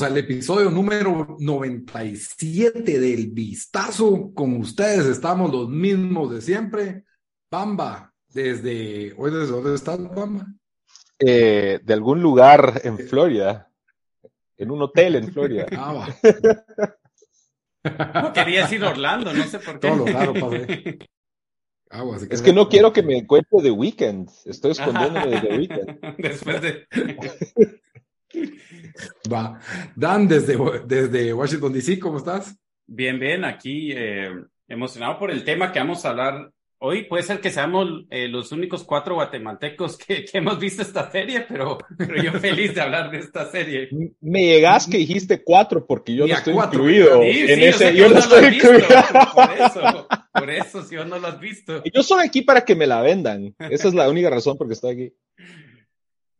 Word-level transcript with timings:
bienvenidos 0.00 0.02
al 0.02 0.16
episodio 0.16 0.70
número 0.70 1.36
97 1.38 2.98
del 2.98 3.26
Vistazo. 3.28 4.32
Con 4.34 4.56
ustedes 4.56 5.06
estamos 5.06 5.52
los 5.52 5.68
mismos 5.68 6.30
de 6.30 6.40
siempre. 6.40 7.04
Bamba, 7.50 8.12
desde... 8.28 9.12
¿Hoy 9.16 9.30
desde 9.30 9.52
dónde 9.52 9.74
estás, 9.74 9.98
Bamba? 9.98 10.46
Eh, 11.18 11.80
de 11.82 11.92
algún 11.92 12.22
lugar 12.22 12.80
en 12.84 12.98
Florida. 12.98 13.68
En 14.56 14.70
un 14.70 14.82
hotel 14.82 15.16
en 15.16 15.32
Florida. 15.32 15.66
Ah, 15.76 15.92
va. 17.82 18.32
Quería 18.34 18.62
decir 18.62 18.84
Orlando, 18.84 19.32
no 19.32 19.44
sé 19.44 19.58
por 19.58 19.80
qué. 19.80 19.88
Todo 19.88 20.04
lo 20.04 20.06
raro, 20.06 20.34
padre. 20.34 20.98
Agua, 21.88 22.16
así 22.16 22.26
Es 22.30 22.42
que 22.42 22.52
no 22.52 22.68
quiero 22.68 22.92
que 22.92 23.02
me 23.02 23.16
encuentre 23.16 23.62
de 23.62 23.70
Weekend. 23.70 24.30
Estoy 24.44 24.72
escondiéndome 24.72 25.26
de 25.28 25.40
The 25.40 25.56
Weekend. 25.56 26.16
Después 26.18 26.62
de... 26.62 26.86
Va. 29.32 29.60
Dan, 29.94 30.28
desde, 30.28 30.56
desde 30.86 31.32
Washington, 31.32 31.72
D.C., 31.72 31.98
¿cómo 31.98 32.18
estás? 32.18 32.56
Bien, 32.86 33.18
bien, 33.18 33.44
aquí 33.44 33.92
eh, 33.92 34.30
emocionado 34.68 35.18
por 35.18 35.30
el 35.30 35.44
tema 35.44 35.72
que 35.72 35.78
vamos 35.78 36.04
a 36.04 36.10
hablar 36.10 36.50
hoy. 36.78 37.04
Puede 37.04 37.22
ser 37.22 37.40
que 37.40 37.50
seamos 37.50 38.04
eh, 38.10 38.26
los 38.26 38.50
únicos 38.52 38.82
cuatro 38.84 39.14
guatemaltecos 39.14 39.96
que, 39.96 40.24
que, 40.24 40.38
hemos 40.38 40.58
visto 40.58 40.82
esta 40.82 41.10
serie, 41.10 41.44
pero, 41.48 41.78
pero 41.96 42.20
yo 42.22 42.32
feliz 42.40 42.74
de 42.74 42.80
hablar 42.80 43.10
de 43.10 43.18
esta 43.18 43.48
serie. 43.50 43.88
Me 44.20 44.44
llegas 44.44 44.86
que 44.88 44.98
dijiste 44.98 45.42
cuatro 45.44 45.86
porque 45.86 46.14
yo 46.14 46.26
no 46.26 46.34
estoy 46.34 46.54
cuatro. 46.54 46.80
incluido 46.80 47.22
Sí, 47.22 47.44
en 47.48 47.58
sí, 47.58 47.64
ese. 47.64 47.94
yo 47.94 48.04
vos 48.04 48.12
no 48.12 48.18
lo 48.18 48.24
estoy 48.24 48.50
visto, 48.50 48.74
incluido. 48.74 48.88
Por 49.34 49.52
eso, 49.52 50.08
por 50.32 50.50
eso, 50.50 50.82
si 50.82 50.96
vos 50.96 51.06
no 51.06 51.18
lo 51.18 51.28
has 51.28 51.38
visto. 51.40 51.82
Yo 51.92 52.02
soy 52.02 52.26
aquí 52.26 52.42
para 52.42 52.64
que 52.64 52.74
me 52.74 52.86
la 52.86 53.02
vendan. 53.02 53.54
Esa 53.58 53.88
es 53.88 53.94
la 53.94 54.08
única 54.08 54.30
razón 54.30 54.58
por 54.58 54.66
que 54.66 54.74
estoy 54.74 54.92
aquí. 54.92 55.12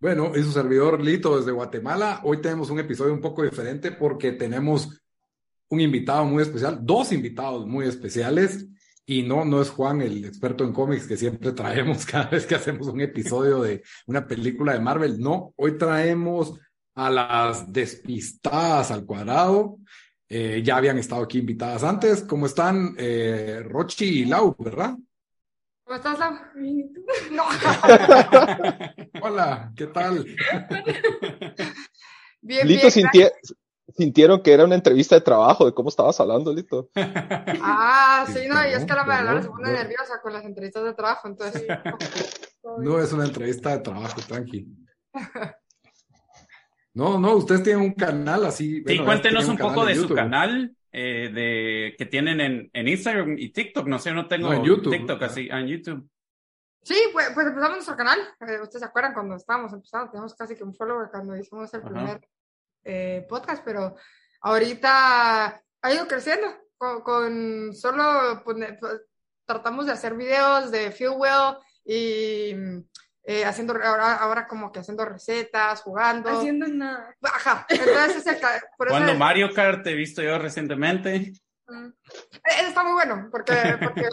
Bueno, 0.01 0.33
y 0.35 0.43
su 0.43 0.51
servidor 0.51 1.05
Lito 1.05 1.37
desde 1.37 1.53
Guatemala. 1.53 2.23
Hoy 2.25 2.41
tenemos 2.41 2.71
un 2.71 2.79
episodio 2.79 3.13
un 3.13 3.21
poco 3.21 3.43
diferente 3.43 3.93
porque 3.93 4.33
tenemos 4.33 4.99
un 5.69 5.79
invitado 5.79 6.25
muy 6.25 6.43
especial, 6.43 6.79
dos 6.81 7.13
invitados 7.13 7.67
muy 7.67 7.87
especiales. 7.87 8.67
Y 9.05 9.23
no, 9.25 9.45
no 9.45 9.61
es 9.61 9.69
Juan, 9.69 10.01
el 10.01 10.25
experto 10.25 10.65
en 10.65 10.73
cómics 10.73 11.07
que 11.07 11.19
siempre 11.19 11.53
traemos 11.53 12.07
cada 12.11 12.31
vez 12.31 12.47
que 12.47 12.55
hacemos 12.55 12.89
un 12.89 13.03
episodio 13.03 13.61
de 13.61 13.83
una 14.07 14.27
película 14.27 14.73
de 14.73 14.81
Marvel. 14.81 15.21
No, 15.21 15.53
hoy 15.57 15.77
traemos 15.77 16.55
a 16.95 17.11
las 17.11 17.71
despistadas 17.71 18.91
al 18.91 19.05
cuadrado. 19.05 19.81
Eh, 20.31 20.63
ya 20.65 20.79
habían 20.79 20.97
estado 20.97 21.25
aquí 21.25 21.41
invitadas 21.41 21.85
antes. 21.85 22.23
¿Cómo 22.23 22.47
están? 22.47 22.95
Eh, 22.97 23.63
Rochi 23.67 24.21
y 24.21 24.25
Lau, 24.25 24.57
¿verdad? 24.59 24.97
¿Cómo 25.91 25.97
estás, 25.99 26.21
Lau? 26.21 26.35
No. 27.33 27.43
Hola, 29.23 29.73
¿qué 29.75 29.89
tal? 29.89 30.25
Bien, 32.43 32.69
Lito, 32.69 32.83
bien. 32.83 32.93
sintie- 32.93 33.33
sintieron 33.97 34.41
que 34.41 34.53
era 34.53 34.65
una 34.67 34.77
entrevista 34.77 35.17
de 35.17 35.21
trabajo, 35.23 35.67
de 35.67 35.75
cómo 35.75 35.89
estabas 35.89 36.21
hablando, 36.21 36.55
Lito. 36.55 36.91
Ah, 36.95 38.25
sí, 38.33 38.47
no, 38.47 38.65
y 38.69 38.73
es 38.73 38.85
que 38.85 38.95
la 38.95 39.03
verdad 39.03 39.43
se 39.43 39.49
pone 39.49 39.73
nerviosa 39.73 40.21
con 40.23 40.33
las 40.33 40.45
entrevistas 40.45 40.85
de 40.85 40.95
trabajo, 40.95 41.27
entonces. 41.27 41.67
No 42.79 43.01
es 43.03 43.13
una 43.13 43.25
entrevista 43.25 43.71
de 43.71 43.81
trabajo, 43.81 44.21
tranqui. 44.29 44.69
No, 46.95 47.19
no, 47.19 47.35
ustedes 47.35 47.65
tienen 47.65 47.83
un 47.83 47.95
canal 47.95 48.47
así. 48.47 48.77
Sí, 48.77 48.83
bueno, 48.85 49.07
cuéntenos 49.07 49.49
un 49.49 49.59
poco 49.59 49.83
en 49.83 49.89
de 49.89 49.95
su 49.97 50.15
canal 50.15 50.77
eh, 50.93 51.31
de, 51.33 51.95
que 51.97 52.07
tienen 52.07 52.41
en, 52.41 52.71
en 52.73 52.89
Instagram 52.89 53.37
y 53.39 53.51
TikTok. 53.53 53.87
No 53.87 53.99
sé, 53.99 54.13
no 54.13 54.27
tengo 54.29 54.49
No, 54.49 54.55
en 54.55 54.65
YouTube. 54.65 54.93
TikTok 54.93 55.23
así, 55.23 55.49
ah, 55.51 55.61
en 55.61 55.67
YouTube. 55.69 56.09
Sí, 56.83 56.97
pues, 57.13 57.31
pues 57.35 57.47
empezamos 57.47 57.77
nuestro 57.77 57.97
canal. 57.97 58.19
Eh, 58.41 58.61
Ustedes 58.63 58.81
se 58.81 58.87
acuerdan 58.87 59.13
cuando 59.13 59.37
estábamos 59.37 59.73
empezando, 59.73 60.11
teníamos 60.11 60.35
casi 60.35 60.55
que 60.57 60.65
un 60.65 60.75
follower 60.75 61.09
cuando 61.11 61.37
hicimos 61.37 61.73
el 61.75 61.81
Ajá. 61.81 61.89
primer 61.91 62.29
eh, 62.85 63.27
podcast, 63.29 63.63
pero 63.65 63.97
ahorita 64.41 65.63
ha 65.83 65.93
ido 65.95 66.07
creciendo. 66.07 66.47
Con, 66.77 67.03
con 67.03 67.75
solo 67.75 68.43
pone- 68.43 68.79
pues, 68.81 69.03
tratamos 69.45 69.85
de 69.87 69.93
hacer 69.93 70.15
videos 70.15 70.71
de 70.71 70.91
Feel 70.91 71.13
Well 71.19 71.57
y 71.85 72.55
eh, 73.25 73.45
haciendo 73.45 73.75
ahora, 73.75 74.15
ahora 74.17 74.47
como 74.49 74.73
que 74.73 74.81
haciendo 74.81 75.05
recetas, 75.05 75.83
jugando. 75.83 76.31
haciendo 76.31 76.67
nada. 76.69 77.15
Ajá, 77.23 77.67
entonces 77.69 78.17
es 78.17 78.27
el 78.27 78.41
ca- 78.41 78.63
por 78.77 78.89
eso 78.89 78.95
Cuando 78.97 79.13
es- 79.13 79.19
Mario 79.19 79.53
Kart 79.55 79.83
te 79.83 79.91
he 79.91 79.95
visto 79.95 80.23
yo 80.23 80.39
recientemente. 80.39 81.33
Mm. 81.69 81.87
Eh, 81.87 82.67
Está 82.67 82.83
muy 82.83 82.93
bueno, 82.95 83.29
porque, 83.31 83.53
porque 84.05 84.09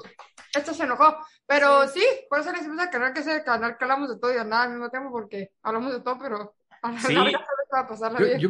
esto 0.53 0.73
se 0.73 0.83
enojó. 0.83 1.17
Pero 1.45 1.87
sí, 1.87 2.05
por 2.29 2.39
eso 2.41 2.51
le 2.51 2.59
hicimos 2.59 2.81
el 2.83 2.89
canal, 2.89 3.13
que 3.13 3.21
es 3.21 3.27
el 3.27 3.43
canal 3.43 3.77
que 3.77 3.83
hablamos 3.85 4.09
de 4.09 4.19
todo 4.19 4.31
y 4.31 4.35
de 4.35 4.43
nada 4.45 4.63
al 4.63 4.71
mismo 4.71 4.89
tiempo, 4.89 5.11
porque 5.11 5.51
hablamos 5.63 5.93
de 5.93 6.01
todo, 6.01 6.17
pero 6.19 6.55
a 6.81 6.91
la 6.91 6.99
Sí. 6.99 7.13
larga 7.13 7.31
tal 7.39 7.39
vez 7.57 7.67
va 7.73 7.79
a 7.79 7.87
pasarla 7.87 8.19
Yo, 8.19 8.25
bien. 8.25 8.39
yo, 8.39 8.49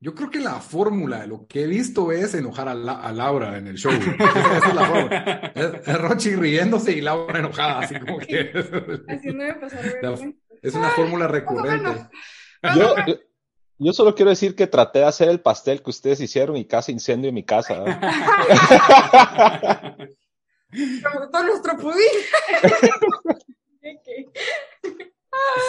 yo 0.00 0.14
creo 0.14 0.30
que 0.30 0.38
la 0.40 0.60
fórmula 0.60 1.20
de 1.20 1.26
lo 1.26 1.46
que 1.46 1.62
he 1.62 1.66
visto 1.66 2.12
es 2.12 2.34
enojar 2.34 2.68
a, 2.68 2.74
La- 2.74 3.00
a 3.00 3.12
Laura 3.12 3.56
en 3.58 3.66
el 3.66 3.76
show. 3.76 3.92
Esa, 3.92 4.56
esa 4.58 4.68
es 4.68 4.74
la 4.74 4.84
fórmula. 4.86 5.52
Es, 5.54 5.88
es 5.88 5.98
Rochi 6.00 6.34
riéndose 6.36 6.92
y 6.92 7.00
Laura 7.00 7.38
enojada, 7.40 7.80
así 7.80 7.98
como 7.98 8.18
que 8.18 8.52
Haciéndome 9.08 9.54
pasar 9.60 9.84
La- 10.02 10.32
es 10.62 10.74
una 10.74 10.90
fórmula 10.90 11.26
recurrente. 11.28 12.08
Yo, 13.80 13.92
solo 13.92 14.14
quiero 14.14 14.30
decir 14.30 14.54
que 14.56 14.66
traté 14.66 14.98
de 15.00 15.04
hacer 15.06 15.28
el 15.28 15.40
pastel 15.40 15.82
que 15.82 15.90
ustedes 15.90 16.20
hicieron 16.20 16.56
y 16.56 16.66
casi 16.66 16.90
incendio 16.92 17.28
en 17.28 17.34
mi 17.36 17.44
casa. 17.44 17.84
¿eh? 17.86 17.96
Todo 21.32 21.42
nuestro 21.44 21.76
pudín. 21.76 22.02
Ok. 23.82 24.34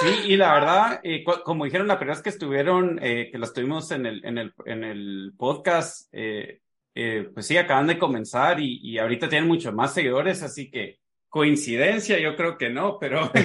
Sí, 0.01 0.31
y 0.33 0.37
la 0.37 0.53
verdad, 0.53 0.99
eh, 1.03 1.23
como 1.23 1.65
dijeron 1.65 1.87
la 1.87 1.97
primera 1.97 2.15
vez 2.15 2.23
que 2.23 2.29
estuvieron, 2.29 2.99
eh, 3.01 3.29
que 3.31 3.37
las 3.37 3.53
tuvimos 3.53 3.91
en 3.91 4.05
el, 4.05 4.23
en 4.25 4.37
el, 4.37 4.53
en 4.65 4.83
el 4.83 5.33
podcast, 5.37 6.07
eh, 6.11 6.61
eh, 6.95 7.29
pues 7.33 7.45
sí, 7.47 7.57
acaban 7.57 7.87
de 7.87 7.97
comenzar 7.99 8.59
y, 8.59 8.79
y 8.81 8.97
ahorita 8.97 9.27
tienen 9.29 9.47
mucho 9.47 9.71
más 9.73 9.93
seguidores, 9.93 10.43
así 10.43 10.69
que 10.69 10.99
coincidencia, 11.27 12.19
yo 12.19 12.35
creo 12.35 12.57
que 12.57 12.69
no, 12.69 12.97
pero... 12.99 13.31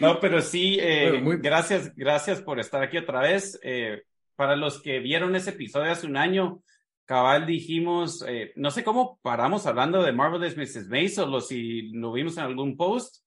No, 0.00 0.18
pero 0.20 0.40
sí, 0.42 0.76
eh, 0.80 1.10
Bueno, 1.10 1.24
muy- 1.24 1.36
gracias, 1.38 1.94
gracias 1.94 2.42
por 2.42 2.58
estar 2.58 2.82
aquí 2.82 2.98
otra 2.98 3.20
vez. 3.20 3.58
Eh, 3.62 4.02
para 4.34 4.56
los 4.56 4.82
que 4.82 4.98
vieron 4.98 5.36
ese 5.36 5.50
episodio 5.50 5.92
hace 5.92 6.06
un 6.06 6.16
año, 6.16 6.62
cabal 7.04 7.46
dijimos, 7.46 8.24
eh, 8.26 8.52
no 8.56 8.70
sé 8.72 8.82
cómo 8.82 9.20
paramos 9.22 9.64
hablando 9.66 10.02
de 10.02 10.12
Marvelous 10.12 10.56
Mrs. 10.56 10.88
Maisel 10.88 11.32
o 11.32 11.40
si 11.40 11.92
lo 11.92 12.12
vimos 12.12 12.36
en 12.38 12.42
algún 12.44 12.76
post. 12.76 13.22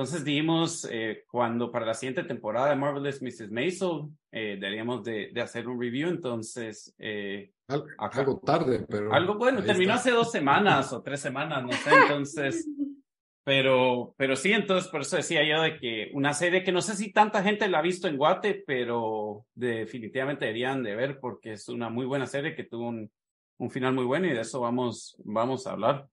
Entonces 0.00 0.24
dijimos, 0.24 0.88
eh, 0.90 1.24
cuando 1.30 1.70
para 1.70 1.84
la 1.84 1.92
siguiente 1.92 2.24
temporada 2.24 2.70
de 2.70 2.76
Marvelous 2.76 3.20
Mrs. 3.20 3.50
Maisel, 3.50 4.08
eh, 4.32 4.56
deberíamos 4.58 5.04
de, 5.04 5.28
de 5.30 5.40
hacer 5.42 5.68
un 5.68 5.78
review. 5.78 6.08
Entonces, 6.08 6.94
eh, 6.98 7.50
Al- 7.68 7.84
Ajá. 7.98 8.20
algo 8.20 8.38
tarde, 8.40 8.86
pero. 8.88 9.12
algo 9.12 9.34
bueno, 9.36 9.62
terminó 9.62 9.92
está. 9.92 10.00
hace 10.00 10.10
dos 10.12 10.32
semanas 10.32 10.90
o 10.94 11.02
tres 11.02 11.20
semanas, 11.20 11.62
no 11.62 11.72
sé. 11.72 11.90
Entonces, 11.94 12.66
pero, 13.44 14.14
pero 14.16 14.36
sí, 14.36 14.52
entonces 14.54 14.90
por 14.90 15.02
eso 15.02 15.16
decía 15.16 15.46
yo 15.46 15.60
de 15.60 15.78
que 15.78 16.10
una 16.14 16.32
serie 16.32 16.64
que 16.64 16.72
no 16.72 16.80
sé 16.80 16.96
si 16.96 17.12
tanta 17.12 17.42
gente 17.42 17.68
la 17.68 17.80
ha 17.80 17.82
visto 17.82 18.08
en 18.08 18.16
Guate, 18.16 18.64
pero 18.66 19.44
definitivamente 19.54 20.46
deberían 20.46 20.82
de 20.82 20.96
ver 20.96 21.20
porque 21.20 21.52
es 21.52 21.68
una 21.68 21.90
muy 21.90 22.06
buena 22.06 22.26
serie 22.26 22.54
que 22.54 22.64
tuvo 22.64 22.88
un, 22.88 23.10
un 23.58 23.70
final 23.70 23.92
muy 23.92 24.06
bueno 24.06 24.28
y 24.28 24.32
de 24.32 24.40
eso 24.40 24.60
vamos, 24.62 25.14
vamos 25.26 25.66
a 25.66 25.72
hablar. 25.72 26.08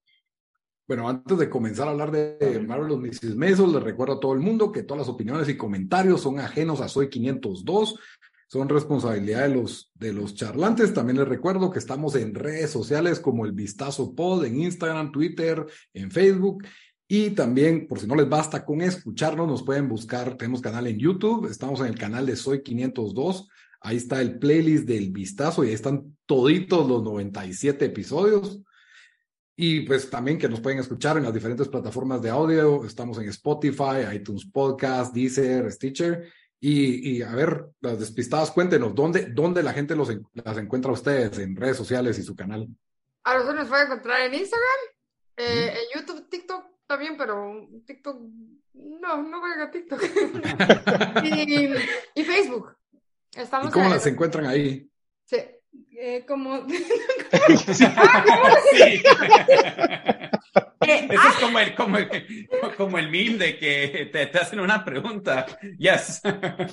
Bueno, 0.88 1.10
antes 1.10 1.38
de 1.38 1.50
comenzar 1.50 1.90
a 1.90 1.92
hablar 1.92 2.12
de 2.12 2.64
Marvelous 2.66 3.02
Mrs. 3.02 3.36
Maisel, 3.36 3.74
les 3.74 3.84
recuerdo 3.84 4.14
a 4.14 4.20
todo 4.22 4.32
el 4.32 4.40
mundo 4.40 4.72
que 4.72 4.84
todas 4.84 5.00
las 5.00 5.14
opiniones 5.14 5.50
y 5.50 5.58
comentarios 5.58 6.22
son 6.22 6.40
ajenos 6.40 6.80
a 6.80 6.88
Soy 6.88 7.10
502, 7.10 8.00
son 8.48 8.70
responsabilidad 8.70 9.50
de 9.50 9.56
los, 9.56 9.92
de 9.96 10.14
los 10.14 10.34
charlantes. 10.34 10.94
También 10.94 11.18
les 11.18 11.28
recuerdo 11.28 11.72
que 11.72 11.80
estamos 11.80 12.16
en 12.16 12.34
redes 12.34 12.70
sociales 12.70 13.20
como 13.20 13.46
el 13.46 13.52
Vistazo 13.52 14.16
Pod, 14.16 14.46
en 14.46 14.62
Instagram, 14.62 15.12
Twitter, 15.12 15.66
en 15.94 16.10
Facebook. 16.10 16.64
Y 17.06 17.32
también, 17.32 17.86
por 17.86 18.00
si 18.00 18.08
no 18.08 18.16
les 18.16 18.30
basta 18.30 18.64
con 18.64 18.82
escucharnos, 18.82 19.46
nos 19.46 19.64
pueden 19.64 19.90
buscar, 19.90 20.38
tenemos 20.38 20.62
canal 20.62 20.88
en 20.88 21.00
YouTube, 21.00 21.52
estamos 21.52 21.82
en 21.82 21.88
el 21.88 21.98
canal 21.98 22.26
de 22.26 22.38
Soy 22.38 22.64
502, 22.64 23.50
ahí 23.82 23.98
está 23.98 24.22
el 24.22 24.40
playlist 24.40 24.86
del 24.86 25.12
Vistazo 25.12 25.66
y 25.66 25.68
ahí 25.68 25.74
están 25.74 26.16
toditos 26.26 26.88
los 26.88 27.04
97 27.04 27.84
episodios. 27.84 28.62
Y 29.60 29.82
pues 29.82 30.08
también 30.08 30.38
que 30.38 30.48
nos 30.48 30.62
pueden 30.62 30.78
escuchar 30.78 31.18
en 31.18 31.24
las 31.24 31.34
diferentes 31.34 31.68
plataformas 31.68 32.22
de 32.22 32.30
audio. 32.30 32.86
Estamos 32.86 33.18
en 33.18 33.28
Spotify, 33.30 34.06
iTunes 34.14 34.46
Podcast, 34.46 35.16
Deezer, 35.16 35.72
Stitcher. 35.72 36.32
Y, 36.60 37.18
y 37.18 37.22
a 37.24 37.34
ver, 37.34 37.66
las 37.82 38.00
despistadas, 38.00 38.52
cuéntenos, 38.52 38.94
¿dónde, 38.94 39.26
dónde 39.32 39.64
la 39.64 39.74
gente 39.74 39.96
los, 39.96 40.10
las 40.34 40.58
encuentra 40.60 40.92
a 40.92 40.94
ustedes 40.94 41.40
en 41.40 41.56
redes 41.56 41.76
sociales 41.76 42.20
y 42.20 42.24
su 42.24 42.36
canal? 42.36 42.68
A 43.24 43.34
nosotros 43.34 43.56
nos 43.58 43.68
pueden 43.68 43.88
encontrar 43.88 44.22
en 44.22 44.34
Instagram, 44.36 44.80
eh, 45.38 45.74
en 45.74 46.00
YouTube, 46.02 46.30
TikTok 46.30 46.64
también, 46.86 47.18
pero 47.18 47.68
TikTok, 47.86 48.22
no, 48.74 49.24
no 49.24 49.42
vayan 49.42 49.62
a 49.62 49.72
TikTok. 49.72 50.02
y, 51.24 52.22
y 52.22 52.24
Facebook. 52.24 52.76
Estamos 53.36 53.70
¿Y 53.70 53.72
cómo 53.72 53.86
en- 53.86 53.92
las 53.92 54.06
encuentran 54.06 54.46
ahí? 54.46 54.88
Eh, 56.00 56.24
como 56.28 56.68
Sí. 58.72 59.04
Eh, 60.88 61.08
Eso 61.12 61.28
es 61.30 61.36
como 61.42 61.60
el, 61.60 61.76
como 61.76 61.98
el, 61.98 62.48
como 62.78 62.98
el 62.98 63.10
meme 63.10 63.38
de 63.38 63.58
que 63.58 64.10
te, 64.14 64.28
te 64.28 64.38
hacen 64.40 64.60
una 64.60 64.86
pregunta. 64.86 65.46
Yes. 65.78 66.22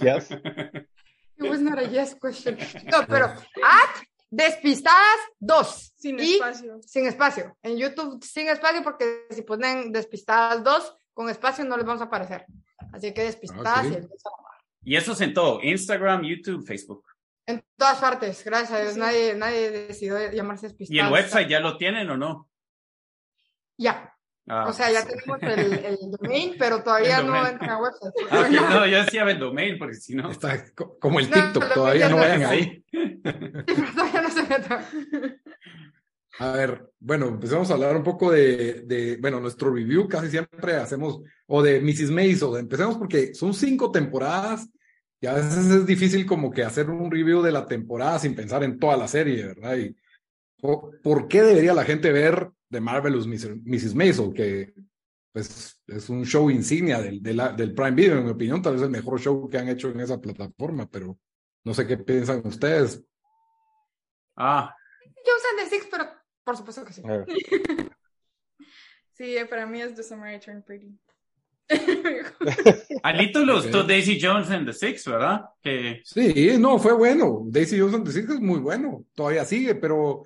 Yes. 0.01 0.31
It 0.31 1.51
was 1.51 1.61
not 1.61 1.79
a 1.79 1.89
yes 1.89 2.15
question. 2.15 2.57
No, 2.93 3.05
pero 3.09 3.27
at 3.27 4.05
despistadas 4.31 5.19
dos. 5.41 5.93
Sin 5.97 6.19
Y- 6.21 6.35
espacio. 6.35 6.81
Sin 6.87 7.07
espacio. 7.07 7.57
En 7.63 7.77
YouTube 7.77 8.23
sin 8.23 8.49
espacio 8.49 8.83
porque 8.85 9.27
si 9.31 9.43
ponen 9.43 9.91
despistadas 9.91 10.63
dos 10.63 10.95
con 11.13 11.29
espacio 11.29 11.65
no 11.65 11.77
les 11.77 11.87
vamos 11.87 12.03
a 12.03 12.05
aparecer. 12.05 12.45
Así 12.93 13.13
que 13.13 13.23
despistadas 13.25 13.87
Ah, 13.87 13.89
sí. 13.89 13.99
y. 14.85 14.93
Y 14.93 14.97
eso 14.97 15.13
es 15.13 15.21
en 15.23 15.35
todo, 15.35 15.61
Instagram, 15.63 16.23
YouTube, 16.23 16.65
Facebook. 16.65 17.05
En 17.47 17.63
todas 17.77 17.99
partes, 17.99 18.43
gracias 18.45 18.73
a 18.73 18.81
Dios. 18.81 18.95
Sí. 18.95 19.01
Nadie, 19.01 19.35
nadie 19.35 19.71
decidió 19.71 20.31
llamarse 20.33 20.67
¿Y 20.67 20.69
despistadas. 20.71 21.07
el 21.07 21.13
website 21.13 21.49
ya 21.49 21.61
lo 21.61 21.77
tienen 21.77 22.09
o 22.11 22.17
no? 22.17 22.49
Ya. 23.77 24.11
Ah, 24.47 24.67
O 24.69 24.73
sea, 24.73 24.91
ya 24.91 25.01
sí. 25.03 25.09
tenemos 25.09 25.43
el, 25.43 25.73
el 25.85 25.99
domain, 26.21 26.55
pero 26.59 26.83
todavía 26.83 27.19
El 27.19 27.27
no 27.27 27.47
entra 27.47 27.75
a 27.75 27.79
website. 27.83 28.13
Ah, 28.31 28.41
ok, 28.41 28.51
no, 28.71 28.87
yo 28.87 29.05
decía 29.05 29.23
el 29.23 29.39
domain, 29.39 29.79
porque 29.79 29.95
si 29.95 30.15
no. 30.15 30.31
Está 30.31 30.71
co- 30.75 30.99
como 30.99 31.19
el 31.21 31.31
No, 31.31 31.35
TikTok, 31.37 31.73
todavía 31.75 32.09
no 32.09 32.17
vayan 32.17 32.41
ya- 32.41 32.49
ahí. 32.51 32.85
pero 32.91 33.93
todavía 33.95 34.23
no 34.23 34.31
se 34.31 34.43
meta. 34.43 34.89
A 36.41 36.51
ver, 36.51 36.91
bueno, 36.99 37.27
empecemos 37.29 37.71
a 37.71 37.75
hablar 37.75 37.97
un 37.97 38.03
poco 38.03 38.31
de, 38.33 38.83
de, 38.87 39.17
bueno, 39.19 39.39
nuestro 39.41 39.73
review 39.73 40.09
casi 40.09 40.31
siempre 40.31 40.75
hacemos, 40.77 41.21
o 41.47 41.63
de 41.63 41.81
Mrs. 41.81 42.11
Maisel. 42.11 42.57
Empecemos 42.59 42.99
porque 42.99 43.35
son 43.35 43.55
cinco 43.55 43.91
temporadas 43.93 44.69
y 45.25 45.27
a 45.27 45.33
veces 45.33 45.57
es 45.71 45.87
difícil 45.87 46.27
como 46.27 46.51
que 46.51 46.63
hacer 46.65 46.91
un 46.91 47.11
review 47.11 47.41
de 47.41 47.51
la 47.51 47.65
temporada 47.67 48.19
sin 48.19 48.35
pensar 48.35 48.63
en 48.63 48.79
toda 48.79 48.95
la 48.99 49.09
serie, 49.09 49.47
¿verdad? 49.47 49.77
Y, 49.79 49.97
¿Por 50.61 51.29
qué 51.29 51.43
debería 51.43 51.73
la 51.73 51.85
gente 51.85 52.13
ver 52.13 52.51
The 52.71 52.81
Marvelous 52.81 53.27
Mrs. 53.27 53.57
Mrs. 53.65 53.95
Maisel? 53.95 54.35
Que 54.35 54.75
pues 55.33 55.81
es 55.87 56.09
un 56.11 56.27
show 56.27 56.51
insignia 56.51 57.01
del, 57.01 57.23
de 57.23 57.33
la- 57.35 57.53
del 57.53 57.75
Prime 57.75 57.93
Video, 57.93 58.19
en 58.19 58.25
mi 58.25 58.31
opinión, 58.31 58.61
tal 58.61 58.75
vez 58.75 58.83
el 58.83 58.91
mejor 58.91 59.19
show 59.19 59.49
que 59.49 59.59
han 59.59 59.69
hecho 59.69 59.89
en 59.91 60.01
esa 60.01 60.21
plataforma, 60.21 60.89
pero 60.91 61.19
no 61.65 61.73
sé 61.75 61.87
qué 61.87 61.97
piensan 61.97 62.43
ustedes. 62.45 63.03
Ah, 64.37 64.75
Yo 65.07 65.33
uso 65.37 65.47
The 65.59 65.71
Six, 65.71 65.89
pero 65.91 66.05
por 66.45 66.57
supuesto 66.57 66.85
que 66.85 66.93
sí. 66.93 67.03
Eh, 67.09 67.25
Sí, 69.13 69.37
para 69.49 69.65
mí 69.67 69.81
es 69.81 69.95
The 69.95 70.03
Summer 70.03 70.35
I 70.35 70.41
Turned 70.41 70.65
Pretty. 70.65 70.99
Alito 73.03 73.45
le 73.45 73.55
gustó. 73.55 73.85
Daisy 73.85 74.19
Jones 74.21 74.51
en 74.51 74.67
The 74.67 74.73
Six, 74.73 75.07
¿verdad? 75.07 75.43
Que 75.63 76.03
Sí, 76.05 76.57
no, 76.59 76.79
fue 76.79 76.93
bueno. 76.93 77.43
Daisy 77.47 77.79
Johnson 77.79 78.05
decir 78.05 78.27
que 78.27 78.35
es 78.35 78.41
muy 78.41 78.59
bueno. 78.59 79.05
Todavía 79.15 79.45
sigue, 79.45 79.75
pero. 79.75 80.25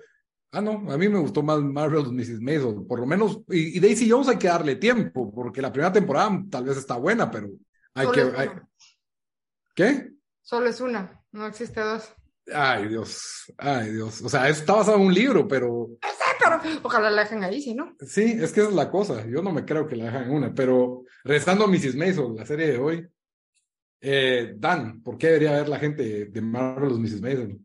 Ah, 0.50 0.62
no, 0.62 0.90
a 0.90 0.96
mí 0.96 1.08
me 1.08 1.18
gustó 1.18 1.42
más 1.42 1.60
Marvel 1.60 2.10
Mrs. 2.10 2.40
Maisel, 2.40 2.86
por 2.88 3.00
lo 3.00 3.06
menos. 3.06 3.40
Y, 3.48 3.76
y 3.76 3.80
Daisy 3.80 4.08
Jones 4.08 4.28
hay 4.28 4.38
que 4.38 4.48
darle 4.48 4.76
tiempo, 4.76 5.32
porque 5.32 5.60
la 5.60 5.70
primera 5.72 5.92
temporada 5.92 6.42
tal 6.50 6.64
vez 6.64 6.78
está 6.78 6.96
buena, 6.96 7.30
pero 7.30 7.48
hay 7.94 8.06
Solo 8.06 8.14
que. 8.14 8.20
es 8.22 8.38
hay-. 8.38 8.50
¿Qué? 9.74 10.10
Solo 10.42 10.68
es 10.68 10.80
una, 10.80 11.22
no 11.32 11.46
existe 11.46 11.80
dos. 11.80 12.14
Ay, 12.54 12.88
Dios. 12.88 13.52
Ay, 13.58 13.90
Dios. 13.92 14.22
O 14.22 14.28
sea, 14.28 14.48
está 14.48 14.74
basado 14.74 14.96
en 14.96 15.04
un 15.06 15.14
libro, 15.14 15.46
pero 15.46 15.88
Pero 16.38 16.60
ojalá 16.82 17.10
la 17.10 17.22
dejen 17.22 17.44
ahí, 17.44 17.60
si 17.60 17.74
no. 17.74 17.94
sí, 18.00 18.36
es 18.40 18.52
que 18.52 18.60
esa 18.60 18.70
es 18.70 18.74
la 18.74 18.90
cosa. 18.90 19.26
Yo 19.26 19.42
no 19.42 19.52
me 19.52 19.64
creo 19.64 19.86
que 19.86 19.96
la 19.96 20.04
dejan 20.06 20.24
en 20.24 20.30
una, 20.30 20.54
pero 20.54 21.04
regresando 21.24 21.64
a 21.64 21.68
Mrs. 21.68 21.94
Maisel, 21.96 22.34
la 22.36 22.46
serie 22.46 22.68
de 22.68 22.78
hoy. 22.78 23.06
Eh, 24.00 24.54
Dan, 24.56 25.02
¿por 25.02 25.18
qué 25.18 25.26
debería 25.26 25.52
ver 25.52 25.68
la 25.68 25.78
gente 25.78 26.26
de 26.26 26.40
Marvel 26.40 26.98
Mrs. 27.00 27.20
Maisel? 27.20 27.58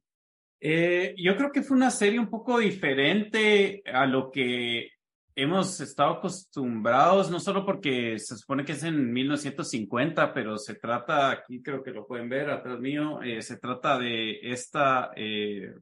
Eh, 0.60 1.14
yo 1.18 1.36
creo 1.36 1.52
que 1.52 1.62
fue 1.62 1.78
una 1.78 1.92
serie 1.92 2.20
un 2.20 2.30
poco 2.30 2.58
diferente 2.58 3.84
a 3.86 4.06
lo 4.06 4.32
que 4.32 4.93
hemos 5.36 5.80
estado 5.82 6.14
acostumbrados, 6.16 7.30
no 7.32 7.40
solo 7.40 7.66
porque 7.66 8.18
se 8.20 8.36
supone 8.38 8.64
que 8.66 8.74
es 8.74 8.84
en 8.84 9.12
1950, 9.12 10.34
pero 10.34 10.58
se 10.58 10.76
trata, 10.76 11.32
aquí 11.32 11.62
creo 11.62 11.84
que 11.84 11.92
lo 11.92 12.06
pueden 12.08 12.30
ver 12.30 12.50
atrás 12.50 12.80
mío, 12.80 13.22
eh, 13.22 13.42
se 13.42 13.58
trata 13.58 13.98
de 13.98 14.40
esta, 14.42 15.12
eh, 15.16 15.74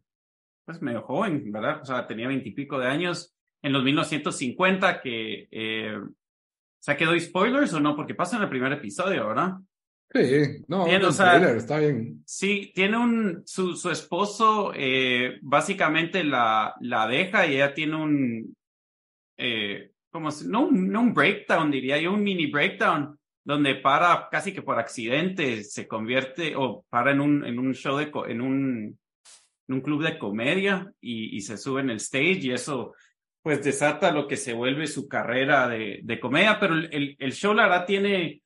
pues 0.65 0.81
medio 0.81 1.01
joven, 1.01 1.51
¿verdad? 1.51 1.81
O 1.81 1.85
sea, 1.85 2.05
tenía 2.07 2.27
veintipico 2.27 2.79
de 2.79 2.87
años 2.87 3.33
en 3.61 3.73
los 3.73 3.83
1950 3.83 5.01
que, 5.01 5.47
eh, 5.51 5.95
o 5.97 6.09
sea, 6.83 6.97
que 6.97 7.05
doy 7.05 7.19
spoilers 7.19 7.73
o 7.73 7.79
no, 7.79 7.95
porque 7.95 8.15
pasa 8.15 8.37
en 8.37 8.43
el 8.43 8.49
primer 8.49 8.71
episodio, 8.73 9.27
¿verdad? 9.27 9.53
Sí, 10.13 10.65
no, 10.67 10.85
Bien, 10.85 10.97
el 10.99 11.05
o 11.05 11.11
sea- 11.13 11.31
trailer 11.31 11.55
está 11.55 11.77
bien. 11.79 12.21
Sí, 12.25 12.71
tiene 12.75 12.97
un, 12.97 13.43
su, 13.45 13.75
su 13.77 13.89
esposo 13.89 14.73
eh, 14.75 15.39
básicamente 15.41 16.23
la, 16.25 16.73
la 16.81 17.07
deja 17.07 17.47
y 17.47 17.55
ella 17.55 17.73
tiene 17.73 17.95
un, 17.95 18.55
eh, 19.41 19.91
como 20.09 20.29
no, 20.47 20.67
un- 20.67 20.89
no 20.91 21.01
un 21.01 21.13
breakdown, 21.13 21.71
diría 21.71 21.97
yo, 21.99 22.13
un 22.13 22.23
mini 22.23 22.47
breakdown, 22.47 23.17
donde 23.43 23.75
para 23.75 24.27
casi 24.29 24.53
que 24.53 24.61
por 24.61 24.77
accidente 24.77 25.63
se 25.63 25.87
convierte 25.87 26.55
o 26.55 26.85
para 26.89 27.11
en 27.11 27.21
un, 27.21 27.45
en 27.45 27.57
un 27.59 27.73
show 27.73 27.97
de, 27.97 28.11
en 28.27 28.41
un, 28.41 28.99
en 29.67 29.75
un 29.75 29.81
club 29.81 30.03
de 30.03 30.17
comedia 30.19 30.91
y, 31.01 31.35
y 31.35 31.41
se 31.41 31.57
sube 31.57 31.81
en 31.81 31.89
el 31.89 31.97
stage 31.97 32.39
y 32.43 32.51
eso 32.51 32.93
pues 33.41 33.63
desata 33.63 34.11
lo 34.11 34.27
que 34.27 34.37
se 34.37 34.53
vuelve 34.53 34.85
su 34.85 35.07
carrera 35.07 35.67
de, 35.67 36.01
de 36.03 36.19
comedia, 36.19 36.59
pero 36.59 36.75
el, 36.75 37.15
el, 37.17 37.33
show 37.33 37.55
la 37.55 37.85
tiene 37.85 38.43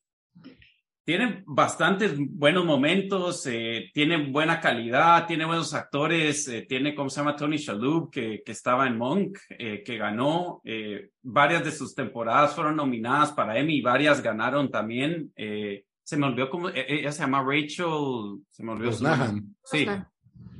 tiene 1.05 1.43
bastantes 1.45 2.15
buenos 2.17 2.65
momentos, 2.65 3.45
eh, 3.45 3.91
tiene 3.93 4.29
buena 4.31 4.59
calidad, 4.59 5.27
tiene 5.27 5.45
buenos 5.45 5.73
actores, 5.73 6.47
eh, 6.47 6.63
tiene, 6.67 6.95
¿cómo 6.95 7.09
se 7.09 7.21
llama? 7.21 7.35
Tony 7.35 7.57
Shalhoub, 7.57 8.09
que, 8.11 8.41
que 8.43 8.51
estaba 8.51 8.87
en 8.87 8.97
Monk, 8.97 9.37
eh, 9.49 9.83
que 9.85 9.97
ganó. 9.97 10.61
eh, 10.65 11.11
varias 11.21 11.63
de 11.63 11.71
sus 11.71 11.93
temporadas 11.93 12.55
fueron 12.55 12.75
nominadas 12.75 13.31
para 13.31 13.57
Emmy 13.57 13.75
y 13.77 13.81
varias 13.81 14.21
ganaron 14.21 14.69
también. 14.71 15.31
eh, 15.35 15.85
se 16.03 16.17
me 16.17 16.27
olvidó 16.27 16.49
cómo, 16.49 16.69
eh, 16.69 16.85
ella 16.87 17.11
se 17.11 17.21
llama 17.21 17.43
Rachel, 17.43 18.41
se 18.49 18.63
me 18.63 18.71
olvidó 18.73 18.87
Los 18.89 18.97
su 18.97 19.03
nombre. 19.05 19.27
Nahan. 19.27 19.55
Sí. 19.63 19.87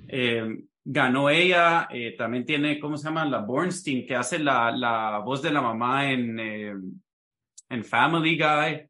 Eh, 0.08 0.58
ganó 0.84 1.30
ella, 1.30 1.88
eh, 1.92 2.16
también 2.18 2.46
tiene, 2.46 2.80
¿cómo 2.80 2.98
se 2.98 3.06
llama? 3.06 3.26
La 3.26 3.40
Bornstein, 3.40 4.06
que 4.06 4.16
hace 4.16 4.40
la, 4.40 4.72
la 4.72 5.20
voz 5.26 5.42
de 5.42 5.52
la 5.52 5.62
mamá 5.62 6.12
en, 6.12 6.40
eh, 6.40 6.74
en 7.70 7.84
Family 7.84 8.38
Guy. 8.38 8.88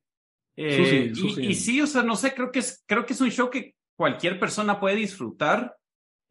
Eh, 0.57 0.77
Susie, 0.77 1.05
y- 1.11 1.15
Susie. 1.15 1.45
Y, 1.45 1.55
sí, 1.55 1.81
o 1.81 1.87
sea, 1.87 2.01
no 2.03 2.15
sé, 2.15 2.33
creo 2.33 2.51
que 2.51 2.59
es, 2.59 2.83
creo 2.85 3.05
que 3.05 3.13
es 3.13 3.21
un 3.21 3.31
show 3.31 3.49
que 3.49 3.75
cualquier 3.97 4.39
persona 4.39 4.79
puede 4.79 4.95
disfrutar. 4.95 5.75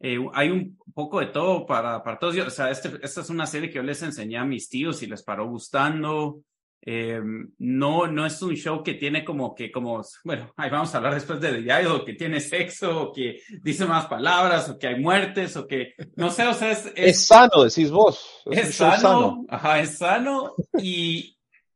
Eh, 0.01 0.17
hay 0.33 0.49
un 0.51 0.77
poco 0.93 1.19
de 1.19 1.27
todo 1.27 1.65
para, 1.65 2.03
para 2.03 2.19
todos. 2.19 2.35
Yo, 2.35 2.45
o 2.47 2.49
sea, 2.49 2.69
este, 2.69 2.91
esta 3.01 3.21
es 3.21 3.29
una 3.29 3.45
serie 3.47 3.69
que 3.69 3.75
yo 3.75 3.83
les 3.83 4.01
enseñé 4.03 4.37
a 4.37 4.45
mis 4.45 4.69
tíos 4.69 5.01
y 5.03 5.07
les 5.07 5.23
paró 5.23 5.47
gustando. 5.47 6.41
Eh, 6.87 7.19
no, 7.57 8.05
no 8.05 8.25
es 8.27 8.39
un 8.43 8.53
show 8.55 8.83
que 8.83 8.93
tiene 8.93 9.25
como 9.25 9.55
que, 9.55 9.71
como, 9.71 10.03
bueno, 10.23 10.53
ahí 10.55 10.69
vamos 10.69 10.93
a 10.93 10.97
hablar 10.97 11.15
después 11.15 11.41
de 11.41 11.63
The 11.63 11.81
Idol, 11.81 12.05
que 12.05 12.13
tiene 12.13 12.39
sexo, 12.39 13.03
o 13.05 13.11
que 13.11 13.39
dice 13.63 13.85
más 13.87 14.05
palabras, 14.05 14.69
o 14.69 14.77
que 14.77 14.87
hay 14.87 14.99
muertes, 14.99 15.57
o 15.57 15.65
que, 15.65 15.93
no 16.15 16.29
sé, 16.29 16.45
o 16.45 16.53
sea, 16.53 16.69
es, 16.71 16.91
Es 16.95 17.25
sano, 17.25 17.63
decís 17.63 17.89
vos. 17.89 18.43
Es, 18.51 18.69
es 18.69 18.77
show 18.77 18.91
sano, 18.91 19.45
ajá, 19.49 19.79
es 19.79 19.97
sano 19.97 20.53
y, 20.77 21.34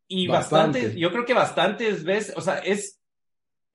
y 0.09 0.27
bastante. 0.27 0.99
Yo 0.99 1.11
creo 1.11 1.23
que 1.23 1.33
bastantes 1.33 2.03
veces, 2.03 2.35
o 2.35 2.41
sea, 2.41 2.57
es, 2.57 2.99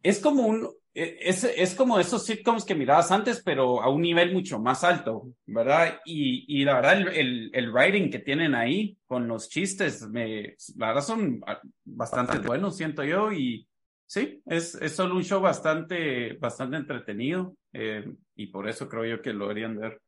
es 0.02 0.18
como 0.18 0.42
un, 0.42 0.68
es, 0.92 1.44
es 1.44 1.74
como 1.74 1.98
esos 1.98 2.24
sitcoms 2.26 2.64
que 2.64 2.74
mirabas 2.74 3.10
antes, 3.10 3.40
pero 3.42 3.80
a 3.80 3.88
un 3.88 4.02
nivel 4.02 4.32
mucho 4.32 4.58
más 4.58 4.84
alto, 4.84 5.28
¿verdad? 5.46 6.00
Y, 6.04 6.44
y 6.46 6.64
la 6.64 6.74
verdad, 6.74 7.00
el, 7.00 7.08
el, 7.08 7.50
el 7.54 7.72
writing 7.72 8.10
que 8.10 8.18
tienen 8.18 8.54
ahí 8.54 8.98
con 9.06 9.26
los 9.26 9.48
chistes, 9.48 10.08
me, 10.08 10.56
la 10.76 10.88
verdad 10.88 11.02
son 11.02 11.40
bastante 11.84 12.38
buenos, 12.38 12.76
siento 12.76 13.04
yo, 13.04 13.32
y 13.32 13.66
sí, 14.06 14.42
es, 14.46 14.74
es 14.74 14.94
solo 14.94 15.14
un 15.16 15.24
show 15.24 15.40
bastante, 15.40 16.34
bastante 16.34 16.76
entretenido, 16.76 17.56
eh, 17.72 18.04
y 18.36 18.48
por 18.48 18.68
eso 18.68 18.88
creo 18.88 19.04
yo 19.04 19.22
que 19.22 19.32
lo 19.32 19.48
deberían 19.48 19.78
ver. 19.78 20.00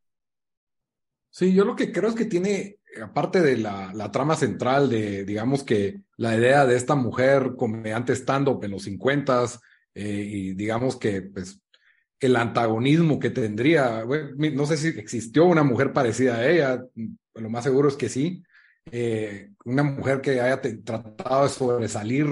Sí, 1.36 1.52
yo 1.52 1.66
lo 1.66 1.76
que 1.76 1.92
creo 1.92 2.08
es 2.08 2.14
que 2.14 2.24
tiene, 2.24 2.78
aparte 3.02 3.42
de 3.42 3.58
la, 3.58 3.92
la 3.92 4.10
trama 4.10 4.36
central 4.36 4.88
de, 4.88 5.26
digamos 5.26 5.64
que 5.64 6.00
la 6.16 6.34
idea 6.34 6.64
de 6.64 6.76
esta 6.76 6.94
mujer 6.94 7.56
comediante 7.58 8.14
stand-up 8.14 8.64
en 8.64 8.70
los 8.70 8.84
50 8.84 9.44
y 9.94 10.54
digamos 10.54 10.96
que 10.96 11.20
pues 11.20 11.60
el 12.20 12.36
antagonismo 12.36 13.18
que 13.18 13.28
tendría, 13.28 14.06
no 14.06 14.64
sé 14.64 14.78
si 14.78 14.88
existió 14.98 15.44
una 15.44 15.62
mujer 15.62 15.92
parecida 15.92 16.36
a 16.36 16.48
ella, 16.48 16.82
lo 17.34 17.50
más 17.50 17.64
seguro 17.64 17.90
es 17.90 17.96
que 17.96 18.08
sí, 18.08 18.42
eh, 18.90 19.50
una 19.66 19.82
mujer 19.82 20.22
que 20.22 20.40
haya 20.40 20.62
tratado 20.62 21.42
de 21.42 21.50
sobresalir, 21.50 22.28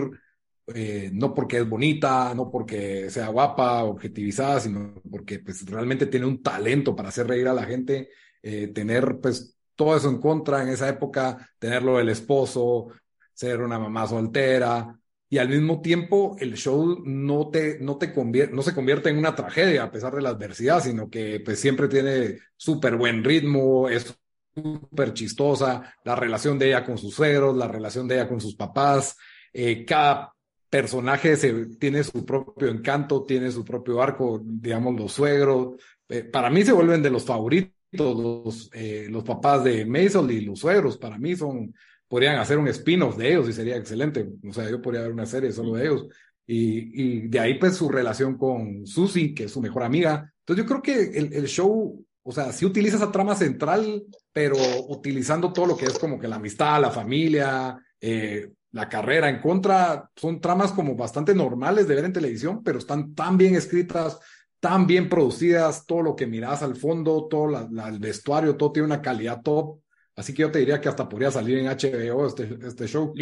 eh, 0.69 1.11
no 1.13 1.35
porque 1.35 1.59
es 1.59 1.69
bonita, 1.69 2.33
no 2.35 2.51
porque 2.51 3.11
sea 3.11 3.29
guapa, 3.29 3.85
objetivizada, 3.85 4.61
sino 4.61 4.95
porque 5.11 5.41
pues 5.41 5.67
realmente 5.67 6.07
tiene 6.07 6.25
un 6.25 6.43
talento 6.43 6.97
para 6.97 7.11
hacer 7.11 7.27
reír 7.27 7.49
a 7.49 7.53
la 7.53 7.65
gente 7.65 8.09
eh, 8.47 8.69
tener 8.69 9.21
pues 9.23 9.57
todo 9.75 9.97
eso 9.97 10.11
en 10.11 10.21
contra 10.21 10.63
en 10.63 10.69
esa 10.69 10.87
época, 10.87 11.49
tenerlo 11.59 11.97
del 11.97 12.11
esposo, 12.11 12.89
ser 13.33 13.63
una 13.63 13.79
mamá 13.79 14.07
soltera 14.07 14.95
y 15.31 15.39
al 15.39 15.49
mismo 15.49 15.81
tiempo 15.81 16.37
el 16.39 16.55
show 16.55 17.03
no 17.07 17.49
te, 17.49 17.79
no 17.81 17.97
te 17.97 18.13
convierte, 18.13 18.55
no 18.55 18.61
se 18.61 18.75
convierte 18.75 19.09
en 19.09 19.17
una 19.17 19.35
tragedia 19.35 19.85
a 19.85 19.91
pesar 19.91 20.15
de 20.15 20.21
la 20.21 20.29
adversidad, 20.29 20.83
sino 20.83 21.09
que 21.09 21.41
pues 21.41 21.59
siempre 21.59 21.89
tiene 21.89 22.39
súper 22.55 22.97
buen 22.97 23.25
ritmo, 23.25 23.89
es 23.89 24.15
súper 24.55 25.15
chistosa, 25.15 25.95
la 26.05 26.15
relación 26.15 26.59
de 26.59 26.69
ella 26.69 26.85
con 26.85 26.99
sus 26.99 27.15
suegros, 27.15 27.57
la 27.57 27.67
relación 27.67 28.07
de 28.07 28.17
ella 28.17 28.29
con 28.29 28.43
sus 28.43 28.55
papás, 28.55 29.17
eh, 29.55 29.87
cada 29.87 30.35
personaje 30.69 31.37
se, 31.37 31.67
tiene 31.79 32.05
su 32.05 32.27
propio 32.27 32.69
encanto, 32.69 33.25
tiene 33.25 33.51
su 33.51 33.65
propio 33.65 34.03
arco, 34.03 34.41
digamos, 34.45 34.95
los 35.01 35.13
suegros. 35.13 35.81
Eh, 36.09 36.25
para 36.25 36.51
mí 36.51 36.63
se 36.63 36.73
vuelven 36.73 37.03
de 37.03 37.11
los 37.11 37.25
favoritos 37.25 37.73
los, 37.99 38.71
eh, 38.73 39.07
los 39.11 39.25
papás 39.25 39.65
de 39.65 39.85
Maisel 39.85 40.31
y 40.31 40.41
los 40.41 40.61
suegros. 40.61 40.99
Para 40.99 41.19
mí 41.19 41.37
son, 41.37 41.75
podrían 42.09 42.39
hacer 42.39 42.59
un 42.59 42.69
spin-off 42.69 43.17
de 43.17 43.31
ellos 43.31 43.49
y 43.49 43.53
sería 43.53 43.77
excelente. 43.77 44.29
O 44.49 44.53
sea, 44.53 44.69
yo 44.71 44.81
podría 44.81 45.03
ver 45.03 45.13
una 45.13 45.27
serie 45.27 45.53
solo 45.53 45.75
de 45.75 45.85
ellos. 45.85 46.07
Y, 46.47 47.03
y 47.03 47.29
de 47.29 47.41
ahí 47.41 47.59
pues 47.59 47.77
su 47.77 47.89
relación 47.89 48.37
con 48.37 48.87
Susie, 48.87 49.35
que 49.35 49.45
es 49.45 49.53
su 49.53 49.61
mejor 49.61 49.83
amiga. 49.83 50.33
Entonces 50.41 50.65
yo 50.65 50.69
creo 50.69 50.83
que 50.83 51.19
el, 51.19 51.33
el 51.33 51.47
show, 51.47 52.05
o 52.23 52.33
sea, 52.33 52.53
sí 52.53 52.67
utiliza 52.67 52.97
esa 52.97 53.11
trama 53.13 53.35
central, 53.35 54.05
pero 54.33 54.57
utilizando 54.89 55.53
todo 55.53 55.67
lo 55.67 55.77
que 55.77 55.87
es 55.87 55.99
como 55.99 56.19
que 56.19 56.29
la 56.29 56.37
amistad, 56.37 56.81
la 56.81 56.91
familia, 56.91 57.79
eh, 58.01 58.51
la 58.73 58.89
carrera 58.89 59.29
en 59.31 59.41
contra, 59.41 60.11
son 60.17 60.41
tramas 60.41 60.73
como 60.73 60.97
bastante 60.97 61.35
normales 61.35 61.87
de 61.87 61.95
ver 61.95 62.05
en 62.05 62.13
televisión, 62.13 62.63
pero 62.63 62.79
están 62.79 63.15
tan 63.15 63.39
bien 63.39 63.55
escritas, 63.55 64.19
tan 64.65 64.87
bien 64.87 65.11
producidas, 65.11 65.85
todo 65.85 66.01
lo 66.01 66.17
que 66.17 66.27
miras 66.27 66.63
al 66.63 66.75
fondo, 66.75 67.29
todo 67.29 67.67
la, 67.71 67.87
el 67.87 67.99
vestuario, 67.99 68.57
todo 68.57 68.73
tiene 68.73 68.87
una 68.87 69.03
calidad 69.03 69.43
top. 69.43 69.79
Así 70.17 70.33
que 70.33 70.41
yo 70.41 70.51
te 70.51 70.61
diría 70.61 70.81
que 70.81 70.89
hasta 70.89 71.07
podría 71.07 71.31
salir 71.31 71.59
en 71.59 71.67
HBO 71.67 72.27
este, 72.27 72.49
este 72.67 72.87
show. 72.87 73.13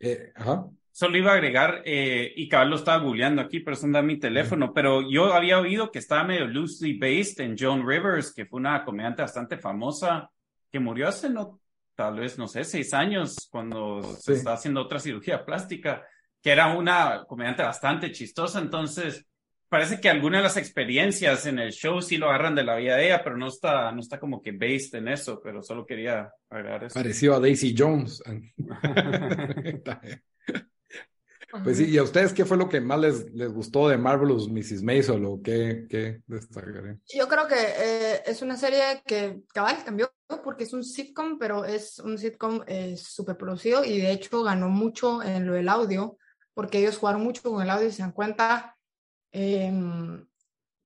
Eh, 0.00 0.32
ajá. 0.34 0.64
Solo 0.90 1.18
iba 1.18 1.32
a 1.32 1.34
agregar, 1.34 1.82
eh, 1.84 2.32
y 2.34 2.48
cabal 2.48 2.70
lo 2.70 2.76
estaba 2.76 3.04
googleando 3.04 3.42
aquí, 3.42 3.60
pero 3.60 3.76
eso 3.76 3.84
anda 3.84 4.00
mi 4.00 4.18
teléfono, 4.18 4.72
pero 4.72 5.06
yo 5.06 5.34
había 5.34 5.60
oído 5.60 5.92
que 5.92 5.98
estaba 5.98 6.24
medio 6.24 6.46
loosely 6.46 6.98
based 6.98 7.44
en 7.44 7.58
Joan 7.58 7.86
Rivers, 7.86 8.32
que 8.32 8.46
fue 8.46 8.60
una 8.60 8.82
comediante 8.82 9.20
bastante 9.20 9.58
famosa, 9.58 10.30
que 10.72 10.80
murió 10.80 11.08
hace 11.08 11.28
no 11.28 11.60
tal 11.94 12.20
vez, 12.20 12.38
no 12.38 12.48
sé, 12.48 12.64
seis 12.64 12.94
años, 12.94 13.48
cuando 13.50 14.02
se 14.02 14.32
está 14.32 14.54
haciendo 14.54 14.80
otra 14.80 14.98
cirugía 14.98 15.44
plástica, 15.44 16.06
que 16.40 16.52
era 16.52 16.74
una 16.74 17.26
comediante 17.26 17.62
bastante 17.62 18.10
chistosa. 18.12 18.60
Entonces, 18.60 19.26
parece 19.68 20.00
que 20.00 20.08
algunas 20.08 20.40
de 20.40 20.44
las 20.44 20.56
experiencias 20.56 21.46
en 21.46 21.58
el 21.58 21.72
show 21.72 22.00
sí 22.00 22.16
lo 22.16 22.28
agarran 22.28 22.54
de 22.54 22.64
la 22.64 22.76
vida 22.76 22.96
de 22.96 23.06
ella, 23.06 23.22
pero 23.22 23.36
no 23.36 23.48
está, 23.48 23.92
no 23.92 24.00
está 24.00 24.20
como 24.20 24.42
que 24.42 24.52
based 24.52 24.94
en 24.94 25.08
eso, 25.08 25.40
pero 25.42 25.62
solo 25.62 25.86
quería 25.86 26.30
agregar 26.50 26.84
eso. 26.84 26.94
Pareció 26.94 27.34
a 27.34 27.40
Daisy 27.40 27.74
Jones. 27.76 28.22
Pues 31.62 31.78
sí, 31.78 31.88
¿y 31.88 31.98
a 31.98 32.02
ustedes 32.02 32.32
qué 32.32 32.44
fue 32.44 32.56
lo 32.56 32.68
que 32.68 32.80
más 32.80 32.98
les, 32.98 33.32
les 33.32 33.52
gustó 33.52 33.88
de 33.88 33.96
Marvelous 33.96 34.48
Mrs. 34.48 34.82
Maisel 34.82 35.24
o 35.24 35.40
qué, 35.42 35.86
qué 35.88 36.20
destacarían? 36.26 37.00
Yo 37.08 37.28
creo 37.28 37.46
que 37.46 37.54
eh, 37.54 38.22
es 38.26 38.42
una 38.42 38.56
serie 38.56 39.02
que 39.06 39.42
cabal 39.54 39.82
cambió 39.84 40.12
porque 40.44 40.64
es 40.64 40.72
un 40.72 40.84
sitcom, 40.84 41.38
pero 41.38 41.64
es 41.64 41.98
un 42.00 42.18
sitcom 42.18 42.62
eh, 42.66 42.96
súper 42.96 43.36
producido 43.36 43.84
y 43.84 44.00
de 44.00 44.12
hecho 44.12 44.42
ganó 44.42 44.68
mucho 44.68 45.22
en 45.22 45.46
lo 45.46 45.54
del 45.54 45.68
audio 45.68 46.18
porque 46.52 46.78
ellos 46.78 46.98
jugaron 46.98 47.22
mucho 47.22 47.42
con 47.42 47.62
el 47.62 47.70
audio 47.70 47.88
y 47.88 47.92
se 47.92 48.02
dan 48.02 48.12
cuenta. 48.12 48.75
Em, 49.32 50.26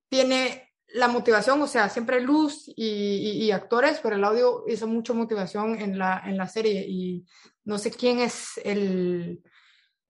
tiene 0.09 0.73
la 0.88 1.09
motivación, 1.09 1.62
o 1.62 1.66
sea, 1.66 1.88
siempre 1.88 2.20
luz 2.20 2.64
y, 2.66 3.44
y, 3.44 3.50
actores, 3.52 4.00
pero 4.02 4.16
el 4.16 4.25
audio 4.25 4.64
hizo 4.66 4.88
mucha 4.88 5.12
motivación 5.12 5.80
en 5.80 5.99
la, 5.99 6.20
en 6.26 6.37
la 6.37 6.49
serie 6.49 6.85
y 6.88 7.25
no 7.64 7.78
sé 7.78 7.92
quién 7.92 8.18
es 8.18 8.61
el 8.64 9.40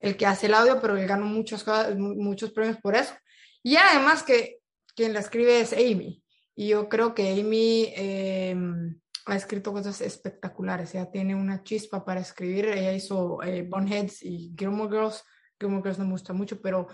el 0.00 0.16
que 0.16 0.26
hace 0.26 0.46
el 0.46 0.54
audio, 0.54 0.80
pero 0.80 0.96
él 0.96 1.06
ganó 1.06 1.26
muchos, 1.26 1.64
muchos 1.96 2.50
premios 2.50 2.78
por 2.78 2.96
eso. 2.96 3.14
Y 3.62 3.76
además 3.76 4.22
que 4.22 4.58
quien 4.96 5.12
la 5.12 5.20
escribe 5.20 5.60
es 5.60 5.72
Amy. 5.72 6.22
Y 6.56 6.68
yo 6.68 6.88
creo 6.88 7.14
que 7.14 7.30
Amy 7.32 7.92
em, 7.94 8.98
ha 9.26 9.36
escrito 9.36 9.72
cosas 9.72 10.00
espectaculares. 10.00 10.94
Ella 10.94 11.10
tiene 11.10 11.34
una 11.34 11.62
chispa 11.62 12.04
para 12.04 12.20
escribir. 12.20 12.66
Ella 12.66 12.94
hizo 12.94 13.42
eh, 13.42 13.66
Boneheads 13.68 14.22
y 14.22 14.54
Gilmore 14.58 14.90
Girls. 14.90 15.22
Gilmore 15.58 15.82
Girls 15.82 15.98
no 15.98 16.06
me 16.06 16.12
gusta 16.12 16.32
mucho, 16.32 16.60
pero 16.60 16.88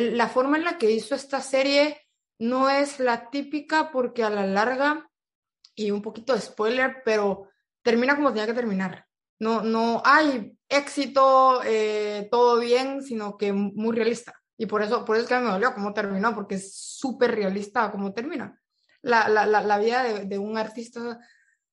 la 0.00 0.28
forma 0.28 0.56
en 0.56 0.64
la 0.64 0.78
que 0.78 0.90
hizo 0.90 1.14
esta 1.14 1.40
serie 1.40 2.00
no 2.38 2.68
es 2.68 3.00
la 3.00 3.30
típica 3.30 3.90
porque 3.90 4.22
a 4.22 4.30
la 4.30 4.46
larga, 4.46 5.08
y 5.74 5.90
un 5.90 6.02
poquito 6.02 6.34
de 6.34 6.40
spoiler, 6.40 7.02
pero 7.04 7.48
termina 7.82 8.16
como 8.16 8.30
tenía 8.30 8.46
que 8.46 8.54
terminar. 8.54 9.06
No, 9.38 9.62
no 9.62 10.02
hay 10.04 10.56
éxito, 10.68 11.60
eh, 11.64 12.28
todo 12.30 12.60
bien, 12.60 13.02
sino 13.02 13.36
que 13.36 13.52
muy 13.52 13.94
realista. 13.94 14.40
Y 14.56 14.66
por 14.66 14.82
eso, 14.82 15.04
por 15.04 15.16
eso 15.16 15.24
es 15.24 15.28
que 15.28 15.38
me 15.38 15.50
dolió 15.50 15.74
cómo 15.74 15.92
terminó, 15.92 16.34
porque 16.34 16.56
es 16.56 16.74
súper 16.74 17.34
realista 17.34 17.90
cómo 17.90 18.12
termina. 18.12 18.60
La, 19.02 19.28
la, 19.28 19.46
la, 19.46 19.78
vida 19.78 20.02
de, 20.02 20.24
de, 20.24 20.38
un 20.38 20.56
artista 20.56 21.18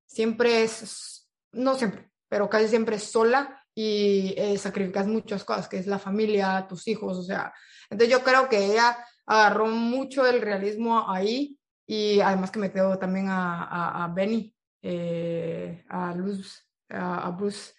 siempre 0.06 0.64
es, 0.64 1.30
no 1.54 1.76
siempre, 1.76 2.12
pero 2.28 2.50
casi 2.50 2.68
siempre 2.68 2.98
es 2.98 3.04
sola 3.04 3.61
y 3.76 4.34
eh, 4.38 4.58
sacrificas 4.58 5.08
muchas 5.08 5.44
cosas, 5.44 5.68
que 5.68 5.78
es 5.78 5.88
la 5.88 6.00
familia, 6.00 6.66
tus 6.68 6.88
hijos, 6.88 7.18
o 7.18 7.24
sea. 7.24 7.54
Entonces 7.90 8.16
yo 8.16 8.24
creo 8.24 8.50
que 8.50 8.66
ella 8.66 8.98
agarró 9.26 9.68
mucho 9.68 10.26
el 10.26 10.42
realismo 10.42 11.10
ahí 11.10 11.58
y 11.86 12.20
además 12.20 12.52
que 12.52 12.60
me 12.60 12.72
quedó 12.72 12.98
también 12.98 13.30
a, 13.30 13.64
a, 13.64 14.04
a 14.04 14.08
Benny, 14.08 14.54
eh, 14.82 15.84
a 15.90 16.14
Luz, 16.14 16.68
a, 16.90 17.30
Bruce, 17.32 17.74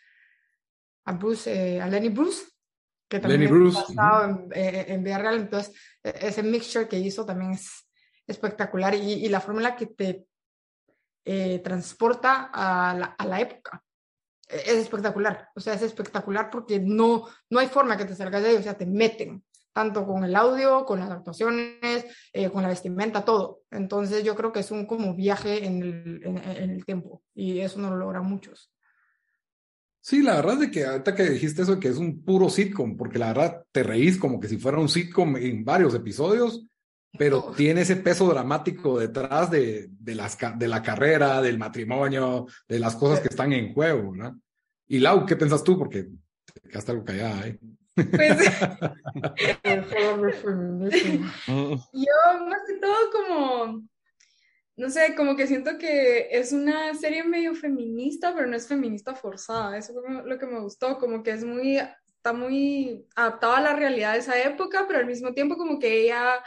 a 1.04 1.12
Bruce, 1.12 1.50
eh, 1.76 1.80
a 1.80 1.86
Lenny 1.88 2.08
Bruce, 2.08 2.44
que 3.08 3.20
también 3.20 3.50
Bruce. 3.50 3.78
en, 3.90 4.48
eh, 4.54 4.86
en 4.88 5.04
Real, 5.04 5.36
entonces 5.36 5.74
e, 6.02 6.28
ese 6.28 6.42
mixture 6.42 6.88
que 6.88 6.98
hizo 6.98 7.26
también 7.26 7.52
es 7.52 7.88
espectacular 8.26 8.94
y, 8.94 9.24
y 9.24 9.28
la 9.28 9.40
fórmula 9.40 9.76
que 9.76 9.86
te 9.86 10.26
eh, 11.24 11.60
transporta 11.60 12.50
a 12.52 12.94
la, 12.94 13.06
a 13.18 13.26
la, 13.26 13.40
época 13.40 13.82
es 14.52 14.76
espectacular, 14.76 15.48
o 15.54 15.60
sea, 15.60 15.74
es 15.74 15.82
espectacular 15.82 16.50
porque 16.50 16.78
no, 16.80 17.26
no 17.50 17.58
hay 17.58 17.68
forma 17.68 17.96
que 17.96 18.04
te 18.04 18.14
salgas 18.14 18.42
de 18.42 18.50
ahí, 18.50 18.56
o 18.56 18.62
sea, 18.62 18.76
te 18.76 18.86
meten 18.86 19.44
tanto 19.72 20.06
con 20.06 20.24
el 20.24 20.36
audio, 20.36 20.84
con 20.84 21.00
las 21.00 21.10
actuaciones, 21.10 22.04
eh, 22.32 22.50
con 22.50 22.62
la 22.62 22.68
vestimenta, 22.68 23.24
todo. 23.24 23.62
Entonces 23.70 24.22
yo 24.22 24.34
creo 24.34 24.52
que 24.52 24.60
es 24.60 24.70
un 24.70 24.86
como 24.86 25.14
viaje 25.14 25.64
en 25.64 25.82
el, 25.82 26.20
en, 26.24 26.70
el 26.70 26.84
tiempo 26.84 27.22
y 27.34 27.60
eso 27.60 27.78
no 27.78 27.90
lo 27.90 27.96
logran 27.96 28.26
muchos. 28.26 28.70
Sí, 30.00 30.22
la 30.22 30.34
verdad 30.36 30.54
es 30.54 30.60
de 30.60 30.70
que 30.70 30.84
ahorita 30.84 31.14
que 31.14 31.30
dijiste 31.30 31.62
eso, 31.62 31.78
que 31.78 31.88
es 31.88 31.96
un 31.96 32.24
puro 32.24 32.50
sitcom, 32.50 32.96
porque 32.96 33.18
la 33.18 33.28
verdad 33.28 33.64
te 33.70 33.84
reís 33.84 34.18
como 34.18 34.40
que 34.40 34.48
si 34.48 34.58
fuera 34.58 34.78
un 34.78 34.88
sitcom 34.88 35.36
en 35.36 35.64
varios 35.64 35.94
episodios, 35.94 36.66
pero 37.18 37.52
tiene 37.56 37.82
ese 37.82 37.96
peso 37.96 38.28
dramático 38.28 38.98
detrás 38.98 39.50
de, 39.50 39.88
de, 39.90 40.14
las, 40.14 40.38
de 40.56 40.68
la 40.68 40.82
carrera, 40.82 41.40
del 41.42 41.58
matrimonio, 41.58 42.46
de 42.68 42.78
las 42.78 42.96
cosas 42.96 43.20
que 43.20 43.28
están 43.28 43.52
en 43.52 43.72
juego, 43.72 44.14
¿no? 44.14 44.40
Y 44.88 44.98
Lau, 44.98 45.24
¿qué 45.24 45.36
piensas 45.36 45.64
tú? 45.64 45.78
Porque 45.78 46.04
te 46.52 46.68
quedaste 46.68 46.92
algo 46.92 47.04
callada, 47.04 47.46
¿eh? 47.46 47.58
Pues, 47.94 48.06
yo 51.92 52.14
más 52.46 52.60
que 52.66 52.74
todo 52.80 53.10
como 53.12 53.82
no 54.76 54.88
sé, 54.90 55.14
como 55.14 55.36
que 55.36 55.46
siento 55.46 55.76
que 55.78 56.28
es 56.30 56.52
una 56.52 56.94
serie 56.94 57.24
medio 57.24 57.54
feminista, 57.54 58.34
pero 58.34 58.46
no 58.46 58.56
es 58.56 58.66
feminista 58.66 59.14
forzada. 59.14 59.76
Eso 59.76 59.92
fue 59.92 60.24
lo 60.24 60.38
que 60.38 60.46
me 60.46 60.60
gustó, 60.60 60.98
como 60.98 61.22
que 61.22 61.32
es 61.32 61.44
muy, 61.44 61.76
está 61.76 62.32
muy 62.32 63.06
adaptada 63.14 63.58
a 63.58 63.62
la 63.62 63.76
realidad 63.76 64.14
de 64.14 64.20
esa 64.20 64.40
época, 64.42 64.86
pero 64.86 65.00
al 65.00 65.06
mismo 65.06 65.34
tiempo 65.34 65.56
como 65.56 65.78
que 65.78 66.04
ella, 66.04 66.42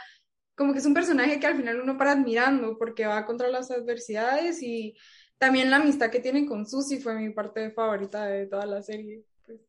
como 0.56 0.72
que 0.72 0.78
es 0.78 0.86
un 0.86 0.94
personaje 0.94 1.38
que 1.38 1.46
al 1.46 1.56
final 1.56 1.80
uno 1.80 1.96
para 1.96 2.12
admirando 2.12 2.78
porque 2.78 3.06
va 3.06 3.26
contra 3.26 3.48
las 3.48 3.70
adversidades 3.70 4.62
y 4.62 4.96
también 5.38 5.70
la 5.70 5.76
amistad 5.76 6.10
que 6.10 6.20
tiene 6.20 6.46
con 6.46 6.66
Susie 6.66 7.00
fue 7.00 7.14
mi 7.14 7.30
parte 7.30 7.70
favorita 7.70 8.26
de 8.26 8.46
toda 8.46 8.66
la 8.66 8.82
serie. 8.82 9.22
Pues. 9.44 9.60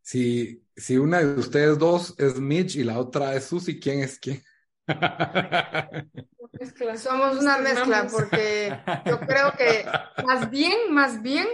Si, 0.00 0.62
si 0.74 0.96
una 0.96 1.20
de 1.20 1.38
ustedes 1.38 1.78
dos 1.78 2.14
es 2.18 2.40
Mitch 2.40 2.76
y 2.76 2.84
la 2.84 2.98
otra 2.98 3.34
es 3.34 3.44
Susie, 3.44 3.78
¿quién 3.78 4.00
es 4.00 4.18
quién? 4.18 4.42
Somos 6.96 7.38
una 7.38 7.58
mezcla 7.58 8.06
porque 8.10 8.76
yo 9.06 9.20
creo 9.20 9.52
que 9.52 9.86
más 10.24 10.50
bien, 10.50 10.90
más 10.90 11.22
bien, 11.22 11.46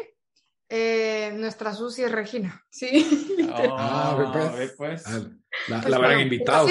eh, 0.71 1.33
nuestra 1.35 1.75
Susi 1.75 2.05
es 2.05 2.13
Regina. 2.13 2.65
Sí. 2.71 3.37
Oh, 3.53 3.77
ah, 3.77 4.53
pues. 4.55 4.75
pues. 4.77 5.05
Ah, 5.07 5.21
la, 5.69 5.89
la 5.89 5.97
habrán 5.97 6.21
invitado. 6.21 6.69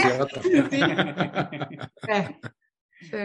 Sí. 3.02 3.18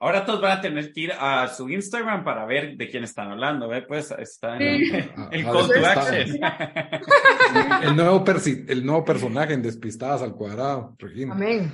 Ahora 0.00 0.24
todos 0.24 0.40
van 0.40 0.58
a 0.58 0.60
tener 0.60 0.92
que 0.92 1.00
ir 1.00 1.12
a 1.12 1.48
su 1.48 1.68
Instagram 1.68 2.24
para 2.24 2.44
ver 2.46 2.76
de 2.76 2.88
quién 2.88 3.04
están 3.04 3.30
hablando, 3.30 3.68
¿ve? 3.68 3.82
Pues 3.82 4.12
está 4.12 4.56
en 4.56 4.62
el, 4.62 5.10
ah, 5.16 5.28
el 5.32 5.44
call 5.44 5.68
to 5.68 5.86
access. 5.86 6.30
El 7.82 7.96
nuevo, 7.96 8.24
el 8.68 8.86
nuevo 8.86 9.04
personaje 9.04 9.54
en 9.54 9.62
Despistadas 9.62 10.22
al 10.22 10.34
Cuadrado, 10.34 10.94
Regina. 10.98 11.34
Amén. 11.34 11.72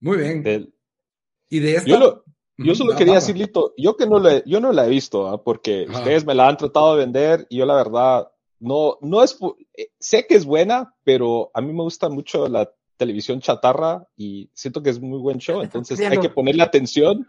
Muy 0.00 0.16
bien. 0.16 0.72
Y 1.48 1.58
de 1.60 1.74
esta... 1.74 1.90
Yo, 1.90 2.24
yo 2.58 2.74
solo 2.74 2.96
quería 2.96 3.14
decir, 3.14 3.36
Lito, 3.36 3.74
yo 3.76 3.96
que 3.96 4.06
no, 4.06 4.18
le, 4.18 4.42
yo 4.46 4.60
no 4.60 4.72
la 4.72 4.86
he 4.86 4.88
visto, 4.88 5.28
¿ah? 5.28 5.42
porque 5.42 5.86
ustedes 5.88 6.24
me 6.24 6.34
la 6.34 6.48
han 6.48 6.56
tratado 6.56 6.94
de 6.94 7.04
vender 7.04 7.46
y 7.50 7.58
yo 7.58 7.66
la 7.66 7.74
verdad 7.74 8.28
no, 8.58 8.98
no 9.02 9.22
es, 9.22 9.38
eh, 9.76 9.88
sé 9.98 10.26
que 10.26 10.34
es 10.34 10.44
buena, 10.44 10.94
pero 11.04 11.50
a 11.52 11.60
mí 11.60 11.72
me 11.72 11.82
gusta 11.82 12.08
mucho 12.08 12.48
la 12.48 12.70
televisión 12.96 13.40
chatarra 13.40 14.06
y 14.16 14.50
siento 14.54 14.82
que 14.82 14.90
es 14.90 15.00
muy 15.00 15.18
buen 15.18 15.38
show, 15.38 15.60
entonces 15.62 16.00
hay 16.00 16.18
que 16.18 16.30
ponerle 16.30 16.62
atención 16.62 17.26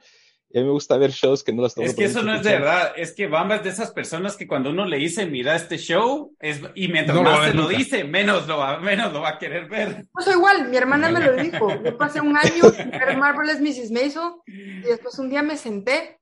Y 0.49 0.57
a 0.57 0.61
mí 0.61 0.67
me 0.67 0.71
gusta 0.71 0.97
ver 0.97 1.11
shows 1.11 1.43
que 1.43 1.51
no 1.51 1.61
las 1.61 1.75
tengo. 1.75 1.89
Es 1.89 1.95
que 1.95 2.05
eso 2.05 2.23
no 2.23 2.33
es 2.35 2.43
de 2.43 2.51
verdad. 2.51 2.93
Es 2.95 3.13
que 3.13 3.27
Bamba 3.27 3.57
es 3.57 3.63
de 3.63 3.69
esas 3.69 3.91
personas 3.91 4.37
que 4.37 4.47
cuando 4.47 4.69
uno 4.69 4.85
le 4.85 4.97
dice, 4.97 5.25
mira 5.25 5.55
este 5.55 5.77
show, 5.77 6.35
es, 6.39 6.61
y 6.73 6.87
mientras 6.87 7.21
más 7.21 7.47
se 7.47 7.53
lo 7.53 7.67
dice, 7.67 8.05
menos 8.05 8.47
lo, 8.47 8.57
va, 8.57 8.79
menos 8.79 9.11
lo 9.11 9.21
va 9.21 9.29
a 9.29 9.39
querer 9.39 9.67
ver. 9.67 10.05
Pues 10.13 10.27
igual, 10.27 10.69
mi 10.69 10.77
hermana 10.77 11.11
me 11.11 11.19
lo 11.19 11.35
dijo. 11.35 11.83
Yo 11.83 11.97
pasé 11.97 12.21
un 12.21 12.37
año 12.37 12.69
sin 12.75 12.91
ver 12.91 13.17
Marvelous 13.17 13.59
Mrs. 13.59 13.91
Maisel 13.91 14.31
y 14.45 14.81
después 14.83 15.19
un 15.19 15.29
día 15.29 15.43
me 15.43 15.57
senté, 15.57 16.19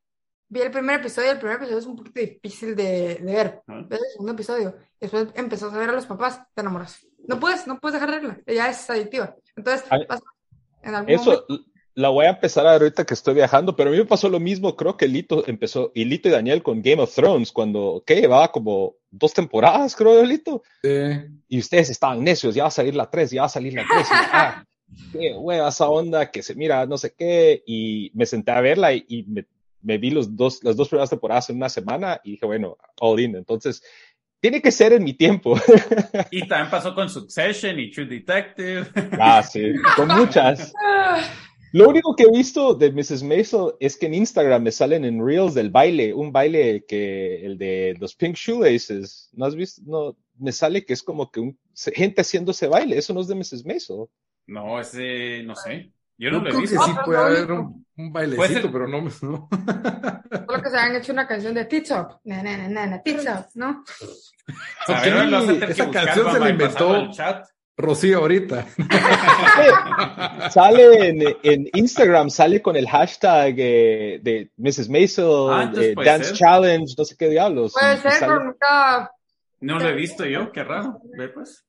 vi 0.49 0.61
el 0.61 0.71
primer 0.71 1.01
episodio. 1.01 1.31
El 1.31 1.37
primer 1.37 1.57
episodio 1.57 1.79
es 1.79 1.85
un 1.85 1.95
poquito 1.95 2.19
difícil 2.19 2.75
de, 2.75 3.15
de 3.21 3.33
ver. 3.33 3.61
Ah. 3.67 3.85
el 3.87 3.99
segundo 4.11 4.33
episodio. 4.33 4.75
Después 4.99 5.27
empezó 5.35 5.69
a 5.69 5.77
ver 5.77 5.89
a 5.89 5.93
los 5.93 6.07
papás, 6.07 6.41
te 6.55 6.61
enamoras. 6.61 7.05
No 7.27 7.39
puedes, 7.39 7.67
no 7.67 7.79
puedes 7.79 7.93
dejar 7.93 8.09
de 8.09 8.19
verla. 8.19 8.41
Ella 8.47 8.69
es 8.69 8.89
adictiva. 8.89 9.35
Entonces, 9.55 9.87
en 10.81 10.95
algún 10.95 11.11
eso, 11.11 11.45
la 11.95 12.09
voy 12.09 12.25
a 12.25 12.31
empezar 12.31 12.67
ahorita 12.67 13.05
que 13.05 13.13
estoy 13.13 13.35
viajando, 13.35 13.75
pero 13.75 13.89
a 13.89 13.93
mí 13.93 13.97
me 13.97 14.05
pasó 14.05 14.27
lo 14.27 14.39
mismo, 14.39 14.75
creo 14.75 14.97
que 14.97 15.07
Lito 15.07 15.47
empezó, 15.47 15.93
y 15.95 16.03
Lito 16.03 16.27
y 16.27 16.31
Daniel 16.31 16.61
con 16.61 16.81
Game 16.81 17.01
of 17.01 17.15
Thrones, 17.15 17.53
cuando, 17.53 18.03
¿qué? 18.05 18.15
Llevaba 18.15 18.51
como 18.51 18.95
dos 19.09 19.33
temporadas, 19.33 19.95
creo, 19.95 20.23
Lito. 20.25 20.61
Y 21.47 21.57
ustedes 21.57 21.89
estaban 21.89 22.21
necios, 22.21 22.53
ya 22.53 22.63
va 22.63 22.67
a 22.67 22.71
salir 22.71 22.95
la 22.95 23.09
3, 23.09 23.31
ya 23.31 23.41
va 23.43 23.45
a 23.45 23.49
salir 23.49 23.73
la 23.73 23.85
3. 23.89 24.07
ah, 24.11 24.65
qué 25.13 25.33
hueva 25.37 25.69
esa 25.69 25.87
onda, 25.87 26.31
que 26.31 26.43
se 26.43 26.53
mira, 26.55 26.85
no 26.85 26.97
sé 26.97 27.13
qué, 27.17 27.63
y 27.65 28.11
me 28.13 28.25
senté 28.25 28.51
a 28.51 28.59
verla 28.59 28.93
y, 28.93 29.25
me, 29.81 29.97
vi 29.97 30.09
los 30.09 30.35
dos, 30.35 30.63
las 30.63 30.75
dos 30.75 30.89
primeras 30.89 31.09
temporadas 31.09 31.49
en 31.49 31.57
una 31.57 31.69
semana 31.69 32.19
y 32.25 32.31
dije, 32.31 32.45
bueno, 32.45 32.77
all 32.99 33.21
in. 33.21 33.37
Entonces, 33.37 33.81
tiene 34.41 34.61
que 34.61 34.71
ser 34.71 34.91
en 34.91 35.03
mi 35.03 35.13
tiempo. 35.13 35.57
Y 36.29 36.45
también 36.47 36.69
pasó 36.69 36.93
con 36.93 37.09
Succession 37.09 37.79
y 37.79 37.89
True 37.89 38.05
Detective. 38.05 38.85
Ah, 39.13 39.41
sí, 39.41 39.73
con 39.95 40.09
muchas. 40.09 40.73
Lo 41.75 41.89
único 41.89 42.15
que 42.15 42.23
he 42.23 42.31
visto 42.31 42.73
de 42.73 42.89
Mrs. 42.89 43.21
Maisel 43.21 43.73
es 43.81 43.97
que 43.97 44.05
en 44.05 44.13
Instagram 44.13 44.63
me 44.63 44.71
salen 44.71 45.03
en 45.03 45.21
Reels 45.21 45.53
del 45.53 45.71
baile, 45.71 46.13
un 46.13 46.31
baile 46.31 46.85
que 46.87 47.45
el 47.45 47.57
de 47.57 47.97
los 47.99 48.15
Pink 48.15 48.37
Shoelaces. 48.37 49.29
¿No 49.33 49.43
has 49.45 49.57
visto? 49.57 49.81
No, 49.85 50.15
me 50.39 50.53
sale 50.53 50.85
que 50.85 50.93
es 50.93 51.03
como 51.03 51.29
que 51.29 51.41
un, 51.41 51.59
gente 51.93 52.21
haciendo 52.21 52.51
ese 52.51 52.67
baile. 52.67 52.97
Eso 52.97 53.13
no 53.13 53.19
es 53.19 53.27
de 53.27 53.35
Mrs. 53.35 53.65
Maisel. 53.65 54.05
No, 54.47 54.79
ese, 54.79 55.43
no 55.43 55.53
sé. 55.53 55.91
Yo 56.17 56.31
no, 56.31 56.39
lo 56.39 56.49
he 56.49 56.61
visto. 56.61 56.79
Que 56.79 56.85
sí 56.85 56.97
puede 57.03 57.19
haber 57.19 57.51
un, 57.51 57.85
bailecito, 57.97 58.71
pero 58.71 58.87
no. 58.87 59.01
no. 59.01 59.49
Solo 60.47 60.63
que 60.63 60.69
se 60.69 60.77
han 60.77 60.95
hecho 60.95 61.11
una 61.11 61.27
canción 61.27 61.53
de 61.53 61.65
TikTok. 61.65 62.21
Na, 62.23 62.41
na, 62.41 62.69
na, 62.69 62.87
na, 62.87 63.03
TikTok, 63.03 63.47
¿no? 63.55 63.83
esa 65.67 65.91
canción 65.91 66.31
se 66.31 66.39
la 66.39 66.49
inventó. 66.51 67.09
Rocío 67.77 68.19
ahorita. 68.19 68.67
sale 70.51 71.09
en, 71.43 71.69
Instagram, 71.73 72.29
sale 72.29 72.61
con 72.61 72.75
el 72.77 72.87
hashtag 72.87 73.55
eh, 73.57 74.19
de 74.23 74.51
Mrs. 74.57 74.89
Maisel, 74.89 75.49
ah, 75.49 75.71
Dance 76.03 76.33
Challenge, 76.33 76.93
no 76.97 77.05
sé 77.05 77.17
qué 77.17 77.29
diablos. 77.29 77.73
Puede 77.73 77.97
ser, 77.97 78.13
pero 78.19 78.55
No 79.59 79.79
lo 79.79 79.89
he 79.89 79.93
visto 79.93 80.25
yo, 80.25 80.51
qué 80.51 80.63
raro. 80.63 81.01
Ve 81.17 81.27
pues. 81.29 81.65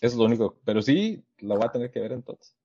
Es 0.00 0.14
lo 0.14 0.24
único, 0.24 0.58
pero 0.64 0.80
sí, 0.80 1.22
lo 1.38 1.56
voy 1.56 1.66
a 1.66 1.72
tener 1.72 1.90
que 1.90 2.00
ver 2.00 2.12
entonces. 2.12 2.56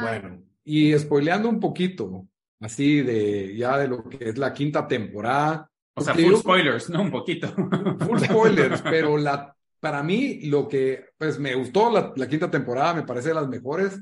Bueno, 0.00 0.42
y 0.64 0.96
spoileando 0.96 1.48
un 1.48 1.58
poquito, 1.58 2.26
así 2.60 3.02
de 3.02 3.56
ya 3.56 3.76
de 3.78 3.88
lo 3.88 4.04
que 4.04 4.28
es 4.28 4.38
la 4.38 4.52
quinta 4.52 4.86
temporada. 4.86 5.68
O 5.94 6.00
sea, 6.00 6.14
full 6.14 6.36
spoilers, 6.36 6.88
no 6.90 7.02
un 7.02 7.10
poquito. 7.10 7.48
Full 7.48 8.20
spoilers, 8.20 8.82
pero 8.82 9.16
la 9.16 9.57
para 9.80 10.02
mí 10.02 10.40
lo 10.46 10.68
que, 10.68 11.06
pues 11.16 11.38
me 11.38 11.54
gustó 11.54 11.90
la, 11.90 12.28
quinta 12.28 12.50
temporada, 12.50 12.94
me 12.94 13.04
parece 13.04 13.28
de 13.28 13.34
las 13.34 13.48
mejores, 13.48 14.00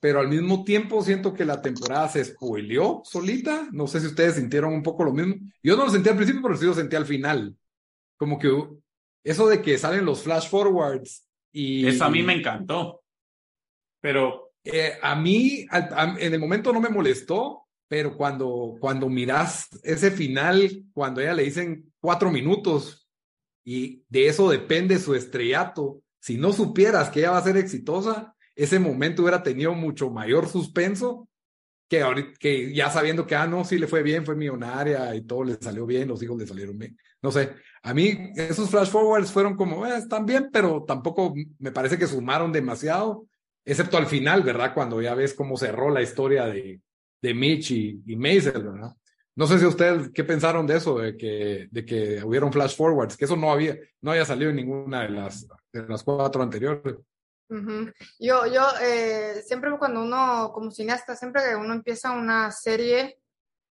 pero 0.00 0.20
al 0.20 0.28
mismo 0.28 0.64
tiempo 0.64 1.02
siento 1.02 1.34
que 1.34 1.44
la 1.44 1.60
temporada 1.60 2.08
se 2.08 2.24
spoileó 2.24 3.02
solita. 3.04 3.68
No 3.72 3.86
sé 3.86 4.00
si 4.00 4.06
ustedes 4.06 4.36
sintieron 4.36 4.72
un 4.72 4.82
poco 4.82 5.04
lo 5.04 5.12
mismo. 5.12 5.34
Yo 5.62 5.76
no 5.76 5.84
lo 5.84 5.90
sentí 5.90 6.08
al 6.08 6.16
principio, 6.16 6.40
pero 6.42 6.56
sí 6.56 6.64
lo 6.64 6.74
sentí 6.74 6.96
al 6.96 7.04
final. 7.04 7.54
Como 8.16 8.38
que 8.38 8.50
eso 9.22 9.46
de 9.48 9.60
que 9.60 9.76
salen 9.76 10.06
los 10.06 10.22
flash 10.22 10.48
forwards 10.48 11.28
y... 11.52 11.86
Eso 11.86 12.04
a 12.04 12.10
mí 12.10 12.22
me 12.22 12.34
encantó. 12.34 13.02
Pero... 14.00 14.52
Eh, 14.64 14.98
a 15.02 15.14
mí, 15.16 15.66
en 16.18 16.34
el 16.34 16.38
momento 16.38 16.72
no 16.72 16.80
me 16.80 16.90
molestó, 16.90 17.66
pero 17.88 18.16
cuando, 18.16 18.76
cuando 18.78 19.08
miras 19.08 19.68
ese 19.82 20.10
final, 20.10 20.84
cuando 20.92 21.20
ella 21.20 21.34
le 21.34 21.44
dicen 21.44 21.92
cuatro 21.98 22.30
minutos, 22.30 22.99
y 23.64 24.04
de 24.08 24.28
eso 24.28 24.50
depende 24.50 24.98
su 24.98 25.14
estrellato. 25.14 26.02
Si 26.18 26.36
no 26.36 26.52
supieras 26.52 27.10
que 27.10 27.20
ella 27.20 27.32
va 27.32 27.38
a 27.38 27.44
ser 27.44 27.56
exitosa, 27.56 28.34
ese 28.54 28.78
momento 28.78 29.22
hubiera 29.22 29.42
tenido 29.42 29.74
mucho 29.74 30.10
mayor 30.10 30.48
suspenso 30.48 31.28
que, 31.88 32.02
ahorita, 32.02 32.38
que 32.38 32.72
ya 32.72 32.88
sabiendo 32.90 33.26
que, 33.26 33.34
ah, 33.34 33.46
no, 33.46 33.64
sí 33.64 33.78
le 33.78 33.88
fue 33.88 34.02
bien, 34.02 34.24
fue 34.24 34.36
millonaria 34.36 35.14
y 35.14 35.22
todo 35.22 35.44
le 35.44 35.56
salió 35.60 35.86
bien, 35.86 36.08
los 36.08 36.22
hijos 36.22 36.38
le 36.38 36.46
salieron 36.46 36.78
bien. 36.78 36.96
No 37.20 37.32
sé, 37.32 37.50
a 37.82 37.92
mí 37.92 38.30
esos 38.36 38.70
flash 38.70 38.88
forwards 38.88 39.32
fueron 39.32 39.56
como, 39.56 39.84
eh, 39.86 39.96
están 39.96 40.24
bien, 40.24 40.50
pero 40.52 40.84
tampoco 40.84 41.34
me 41.58 41.72
parece 41.72 41.98
que 41.98 42.06
sumaron 42.06 42.52
demasiado, 42.52 43.26
excepto 43.64 43.96
al 43.96 44.06
final, 44.06 44.42
¿verdad? 44.42 44.72
Cuando 44.72 45.02
ya 45.02 45.14
ves 45.14 45.34
cómo 45.34 45.56
cerró 45.56 45.90
la 45.90 46.00
historia 46.00 46.46
de, 46.46 46.80
de 47.20 47.34
Mitch 47.34 47.72
y, 47.72 48.02
y 48.06 48.16
Maisel, 48.16 48.62
¿verdad? 48.62 48.94
No 49.36 49.46
sé 49.46 49.58
si 49.58 49.66
ustedes 49.66 50.10
qué 50.12 50.24
pensaron 50.24 50.66
de 50.66 50.76
eso, 50.76 50.98
de 50.98 51.16
que, 51.16 51.68
de 51.70 51.84
que 51.84 52.22
hubieron 52.24 52.52
flash 52.52 52.76
forwards, 52.76 53.16
que 53.16 53.24
eso 53.24 53.36
no 53.36 53.52
había, 53.52 53.78
no 54.00 54.10
había 54.10 54.24
salido 54.24 54.50
en 54.50 54.56
ninguna 54.56 55.02
de 55.02 55.10
las, 55.10 55.46
de 55.72 55.86
las 55.86 56.02
cuatro 56.02 56.42
anteriores. 56.42 56.96
Yo, 58.18 58.46
yo 58.46 58.62
eh, 58.80 59.42
siempre 59.44 59.76
cuando 59.78 60.02
uno, 60.02 60.52
como 60.52 60.70
cineasta, 60.70 61.16
siempre 61.16 61.42
que 61.48 61.56
uno 61.56 61.74
empieza 61.74 62.12
una 62.12 62.52
serie, 62.52 63.18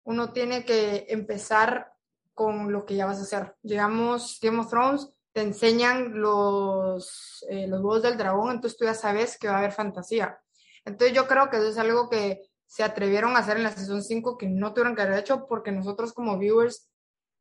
uno 0.04 0.32
tiene 0.32 0.64
que 0.64 1.06
empezar 1.08 1.92
con 2.34 2.72
lo 2.72 2.84
que 2.84 2.96
ya 2.96 3.06
vas 3.06 3.18
a 3.18 3.22
hacer. 3.22 3.54
Digamos, 3.62 4.38
Game 4.42 4.64
Thrones, 4.66 5.08
te 5.32 5.42
enseñan 5.42 6.20
los, 6.20 7.44
eh, 7.50 7.68
los 7.68 7.80
huevos 7.80 8.02
del 8.02 8.16
dragón, 8.16 8.52
entonces 8.52 8.78
tú 8.78 8.84
ya 8.84 8.94
sabes 8.94 9.38
que 9.38 9.48
va 9.48 9.56
a 9.56 9.58
haber 9.58 9.72
fantasía. 9.72 10.40
Entonces 10.84 11.14
yo 11.14 11.28
creo 11.28 11.50
que 11.50 11.58
eso 11.58 11.68
es 11.68 11.78
algo 11.78 12.08
que 12.08 12.47
se 12.68 12.85
atrevieron 12.85 13.35
a 13.35 13.38
hacer 13.38 13.57
en 13.57 13.62
la 13.62 13.72
sesión 13.72 14.02
5 14.02 14.37
que 14.37 14.46
no 14.46 14.74
tuvieron 14.74 14.94
que 14.94 15.00
haber 15.00 15.18
hecho 15.18 15.46
porque 15.46 15.72
nosotros 15.72 16.12
como 16.12 16.38
viewers, 16.38 16.90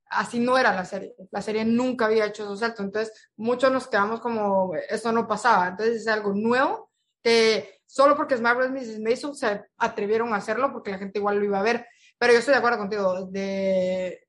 así 0.09 0.39
no 0.39 0.57
era 0.57 0.73
la 0.73 0.85
serie. 0.85 1.13
La 1.31 1.41
serie 1.41 1.65
nunca 1.65 2.05
había 2.05 2.25
hecho 2.25 2.43
esos 2.43 2.61
saltos. 2.61 2.85
Entonces, 2.85 3.29
muchos 3.35 3.69
nos 3.69 3.87
quedamos 3.89 4.21
como, 4.21 4.73
eso 4.89 5.11
no 5.11 5.27
pasaba. 5.27 5.67
Entonces, 5.67 5.97
es 5.97 6.07
algo 6.07 6.33
nuevo 6.33 6.89
que 7.21 7.81
solo 7.85 8.15
porque 8.15 8.35
es 8.35 8.41
Marvel 8.41 8.71
Mrs. 8.71 9.01
Mason 9.01 9.35
se 9.35 9.65
atrevieron 9.77 10.33
a 10.33 10.37
hacerlo 10.37 10.71
porque 10.71 10.91
la 10.91 10.97
gente 10.97 11.19
igual 11.19 11.39
lo 11.39 11.43
iba 11.43 11.59
a 11.59 11.63
ver. 11.63 11.85
Pero 12.17 12.31
yo 12.31 12.39
estoy 12.39 12.53
de 12.53 12.59
acuerdo 12.59 12.77
contigo. 12.77 13.25
De... 13.25 14.25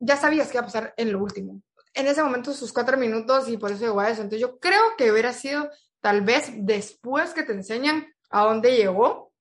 Ya 0.00 0.18
sabías 0.18 0.48
qué 0.48 0.58
iba 0.58 0.62
a 0.62 0.66
pasar 0.66 0.92
en 0.98 1.12
lo 1.12 1.18
último. 1.18 1.62
En 1.94 2.06
ese 2.08 2.22
momento, 2.22 2.52
sus 2.52 2.74
cuatro 2.74 2.98
minutos, 2.98 3.48
y 3.48 3.56
por 3.56 3.72
eso 3.72 3.86
llegó 3.86 4.00
a 4.00 4.10
eso. 4.10 4.20
Entonces, 4.20 4.42
yo 4.42 4.58
creo 4.58 4.82
que 4.98 5.10
hubiera 5.10 5.32
sido 5.32 5.70
tal 6.02 6.20
vez 6.20 6.52
después 6.58 7.32
que 7.32 7.44
te 7.44 7.52
enseñan 7.54 8.06
a 8.28 8.44
dónde 8.44 8.76
llegó, 8.76 9.32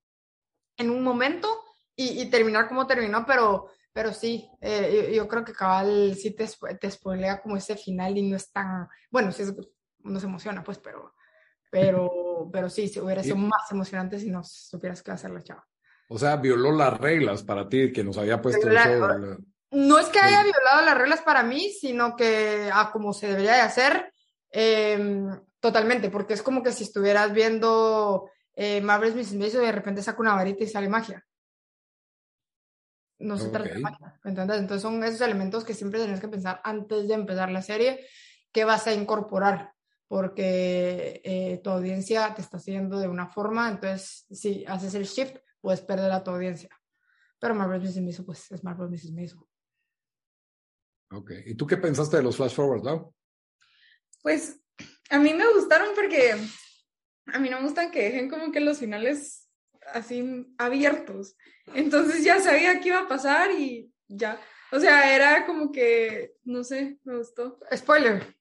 en 0.77 0.89
un 0.89 1.03
momento 1.03 1.47
y, 1.95 2.25
terminar 2.29 2.67
como 2.67 2.87
terminó, 2.87 3.25
pero, 3.25 3.69
pero 3.91 4.13
sí, 4.13 4.49
eh, 4.59 5.11
yo, 5.15 5.27
creo 5.27 5.45
que 5.45 5.53
Cabal 5.53 6.15
sí 6.15 6.31
te, 6.31 6.47
te 6.79 6.89
spoilea 6.89 7.41
como 7.41 7.55
ese 7.55 7.77
final 7.77 8.17
y 8.17 8.23
no 8.23 8.35
es 8.35 8.51
tan, 8.51 8.87
bueno, 9.11 9.31
sí 9.31 9.43
uno 10.03 10.19
se 10.19 10.25
emociona, 10.25 10.63
pues, 10.63 10.79
pero, 10.79 11.13
pero, 11.69 12.09
pero 12.51 12.69
sí, 12.69 12.87
se 12.87 13.01
hubiera 13.01 13.23
sido 13.23 13.37
más 13.37 13.71
emocionante 13.71 14.19
si 14.19 14.29
no 14.29 14.43
supieras 14.43 15.01
qué 15.01 15.11
hacer 15.11 15.31
la 15.31 15.43
chava. 15.43 15.67
O 16.09 16.17
sea, 16.17 16.35
violó 16.35 16.71
las 16.71 16.97
reglas 16.99 17.43
para 17.43 17.67
ti 17.67 17.91
que 17.91 18.03
nos 18.03 18.17
había 18.17 18.41
puesto 18.41 18.67
No 19.71 19.99
es 19.99 20.07
que 20.07 20.19
haya 20.19 20.43
violado 20.43 20.85
las 20.85 20.97
reglas 20.97 21.21
para 21.21 21.43
mí, 21.43 21.71
sino 21.71 22.15
que 22.15 22.69
a 22.71 22.91
como 22.91 23.13
se 23.13 23.27
debería 23.27 23.53
de 23.53 23.61
hacer, 23.61 24.13
em, 24.51 25.27
totalmente, 25.59 26.09
porque 26.09 26.33
es 26.33 26.43
como 26.43 26.61
que 26.61 26.71
si 26.71 26.83
estuvieras 26.83 27.33
viendo 27.33 28.29
eh, 28.55 28.81
Marvel's 28.81 29.15
Mrs. 29.15 29.35
Maisel 29.35 29.63
y 29.63 29.65
de 29.65 29.71
repente 29.71 30.03
saca 30.03 30.21
una 30.21 30.35
varita 30.35 30.63
y 30.63 30.67
sale 30.67 30.89
magia. 30.89 31.25
No 33.19 33.37
se 33.37 33.49
trata 33.49 33.73
de 33.73 33.79
magia, 33.79 34.19
Entonces 34.23 34.81
son 34.81 35.01
esos 35.03 35.21
elementos 35.21 35.63
que 35.63 35.73
siempre 35.73 35.99
tienes 35.99 36.19
que 36.19 36.27
pensar 36.27 36.59
antes 36.63 37.07
de 37.07 37.13
empezar 37.13 37.51
la 37.51 37.61
serie, 37.61 38.05
qué 38.51 38.65
vas 38.65 38.85
a 38.87 38.93
incorporar, 38.93 39.73
porque 40.07 41.21
eh, 41.23 41.61
tu 41.63 41.69
audiencia 41.69 42.33
te 42.35 42.41
está 42.41 42.59
siguiendo 42.59 42.99
de 42.99 43.07
una 43.07 43.27
forma, 43.27 43.69
entonces 43.69 44.25
si 44.29 44.65
haces 44.65 44.93
el 44.95 45.05
shift, 45.05 45.37
puedes 45.61 45.81
perder 45.81 46.11
a 46.11 46.23
tu 46.23 46.31
audiencia. 46.31 46.69
Pero 47.39 47.55
Marvel's 47.55 47.95
Mrs. 47.95 48.01
Maisel, 48.01 48.25
pues 48.25 48.51
es 48.51 48.63
Marvel's 48.63 48.91
Mrs. 48.91 49.13
Maisel. 49.13 49.39
Ok, 51.11 51.31
¿y 51.45 51.55
tú 51.55 51.65
qué 51.65 51.77
pensaste 51.77 52.17
de 52.17 52.23
los 52.23 52.35
flash 52.35 52.53
forwards, 52.53 52.83
no? 52.83 53.15
Pues 54.21 54.59
a 55.09 55.19
mí 55.19 55.33
me 55.33 55.53
gustaron 55.53 55.89
porque 55.95 56.35
a 57.27 57.39
mí 57.39 57.49
no 57.49 57.57
me 57.57 57.65
gustan 57.65 57.91
que 57.91 58.03
dejen 58.03 58.29
como 58.29 58.51
que 58.51 58.59
los 58.59 58.79
finales 58.79 59.49
así 59.93 60.47
abiertos. 60.57 61.35
Entonces 61.73 62.23
ya 62.23 62.39
sabía 62.39 62.79
qué 62.79 62.89
iba 62.89 62.99
a 62.99 63.07
pasar 63.07 63.51
y 63.51 63.91
ya. 64.07 64.39
O 64.71 64.79
sea, 64.79 65.15
era 65.15 65.45
como 65.45 65.71
que, 65.71 66.33
no 66.43 66.63
sé, 66.63 66.97
me 67.03 67.17
gustó. 67.17 67.59
Spoiler. 67.75 68.35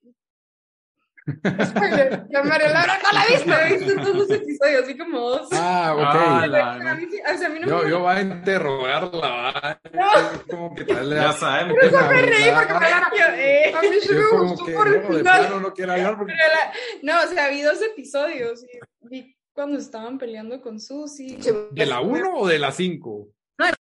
Spoiler, 1.24 2.26
la 2.30 2.42
Mario 2.42 2.68
Laura 2.68 2.98
no 3.02 3.12
la 3.12 3.24
he 3.24 3.32
visto. 3.36 3.52
he 3.52 3.76
visto 3.78 3.94
todos 4.02 4.16
los 4.16 4.30
episodios, 4.30 4.82
así 4.84 4.98
como 4.98 5.20
dos. 5.20 5.48
Ah, 5.52 5.94
ok. 5.96 6.02
Ah, 6.04 6.46
la- 6.48 6.72
A 6.72 6.94
mí 6.96 7.06
o 7.06 7.38
sea, 7.38 7.46
a 7.46 7.50
mí 7.50 7.60
no 7.60 7.66
yo, 7.68 7.82
me- 7.84 7.90
yo 7.90 8.00
voy 8.00 8.14
a 8.16 8.20
interrogarla, 8.20 9.28
¿va? 9.28 9.80
No. 9.92 10.10
Como 10.50 10.74
que 10.74 10.84
tal, 10.84 11.10
Ya 11.10 11.32
sabemos. 11.32 11.74
Por 11.74 11.84
eso 11.84 12.00
me 12.08 12.22
reí, 12.22 12.50
porque 12.54 12.72
me. 12.74 13.18
Yo, 13.18 13.24
eh, 13.34 13.74
A 13.76 13.80
mí 13.82 13.88
sí 14.00 14.08
Yo 14.08 14.14
me 14.14 14.48
gustó 14.48 14.64
que 14.66 14.72
por 14.72 14.88
el 14.88 14.94
no, 14.94 15.08
de 15.08 15.18
final. 15.18 15.40
plano 15.40 15.60
no 15.60 15.72
quiero 15.74 15.92
hablar 15.92 16.16
porque 16.18 16.32
pero 16.36 16.54
la- 16.54 16.72
no, 17.22 17.24
o 17.24 17.32
sea, 17.34 17.48
vi 17.48 17.62
dos 17.62 17.80
episodios 17.82 18.64
y 18.64 18.78
vi 19.08 19.36
cuando 19.52 19.78
estaban 19.78 20.18
peleando 20.18 20.60
con 20.60 20.80
Susi. 20.80 21.38
¿De 21.70 21.86
la 21.86 22.00
1 22.00 22.34
o 22.36 22.48
de 22.48 22.58
la 22.58 22.72
5? 22.72 23.28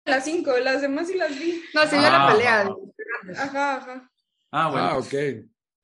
Las 0.04 0.24
cinco, 0.24 0.52
las 0.62 0.82
demás 0.82 1.08
sí 1.08 1.14
las 1.14 1.30
vi. 1.36 1.60
No, 1.74 1.82
sí, 1.82 1.96
yo 1.96 2.02
la 2.02 2.28
Ah, 2.28 2.32
pelea. 2.32 2.60
ah. 2.68 3.42
Ajá, 3.42 3.74
ajá. 3.78 4.10
Ah, 4.52 4.68
bueno. 4.70 4.86
Ah, 4.86 4.98
ok. 4.98 5.14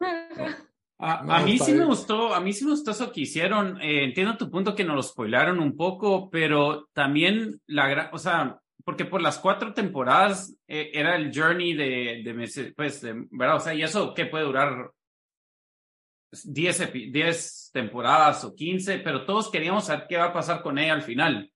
Ajá. 0.00 0.58
A, 1.04 1.22
No, 1.24 1.32
a 1.34 1.40
mí 1.40 1.58
sí 1.58 1.72
me 1.72 1.84
gustó, 1.84 2.34
a 2.34 2.40
mí 2.40 2.52
sí 2.52 2.64
me 2.64 2.70
gustó 2.70 2.92
eso 2.92 3.10
que 3.12 3.22
hicieron. 3.22 3.80
Eh, 3.80 4.04
entiendo 4.04 4.36
tu 4.36 4.50
punto 4.50 4.74
que 4.74 4.84
nos 4.84 4.96
lo 4.96 5.02
spoilaron 5.02 5.58
un 5.60 5.76
poco, 5.76 6.30
pero 6.30 6.88
también 6.92 7.60
la 7.66 7.88
gran, 7.88 8.08
o 8.12 8.18
sea, 8.18 8.58
porque 8.84 9.04
por 9.04 9.20
las 9.20 9.38
cuatro 9.38 9.74
temporadas 9.74 10.56
eh, 10.68 10.90
era 10.94 11.16
el 11.16 11.32
journey 11.34 11.74
de, 11.74 12.22
de 12.24 12.34
meses, 12.34 12.72
pues, 12.76 13.00
de- 13.00 13.26
¿verdad? 13.30 13.56
O 13.56 13.60
sea, 13.60 13.74
y 13.74 13.82
eso 13.82 14.14
que 14.14 14.26
puede 14.26 14.44
durar 14.44 14.90
10, 16.44 16.80
epi- 16.80 17.10
10 17.12 17.70
temporadas 17.72 18.44
o 18.44 18.54
15, 18.54 18.98
pero 19.00 19.24
todos 19.26 19.50
queríamos 19.50 19.86
saber 19.86 20.06
qué 20.08 20.16
va 20.16 20.26
a 20.26 20.32
pasar 20.32 20.62
con 20.62 20.78
ella 20.78 20.94
al 20.94 21.02
final. 21.02 21.50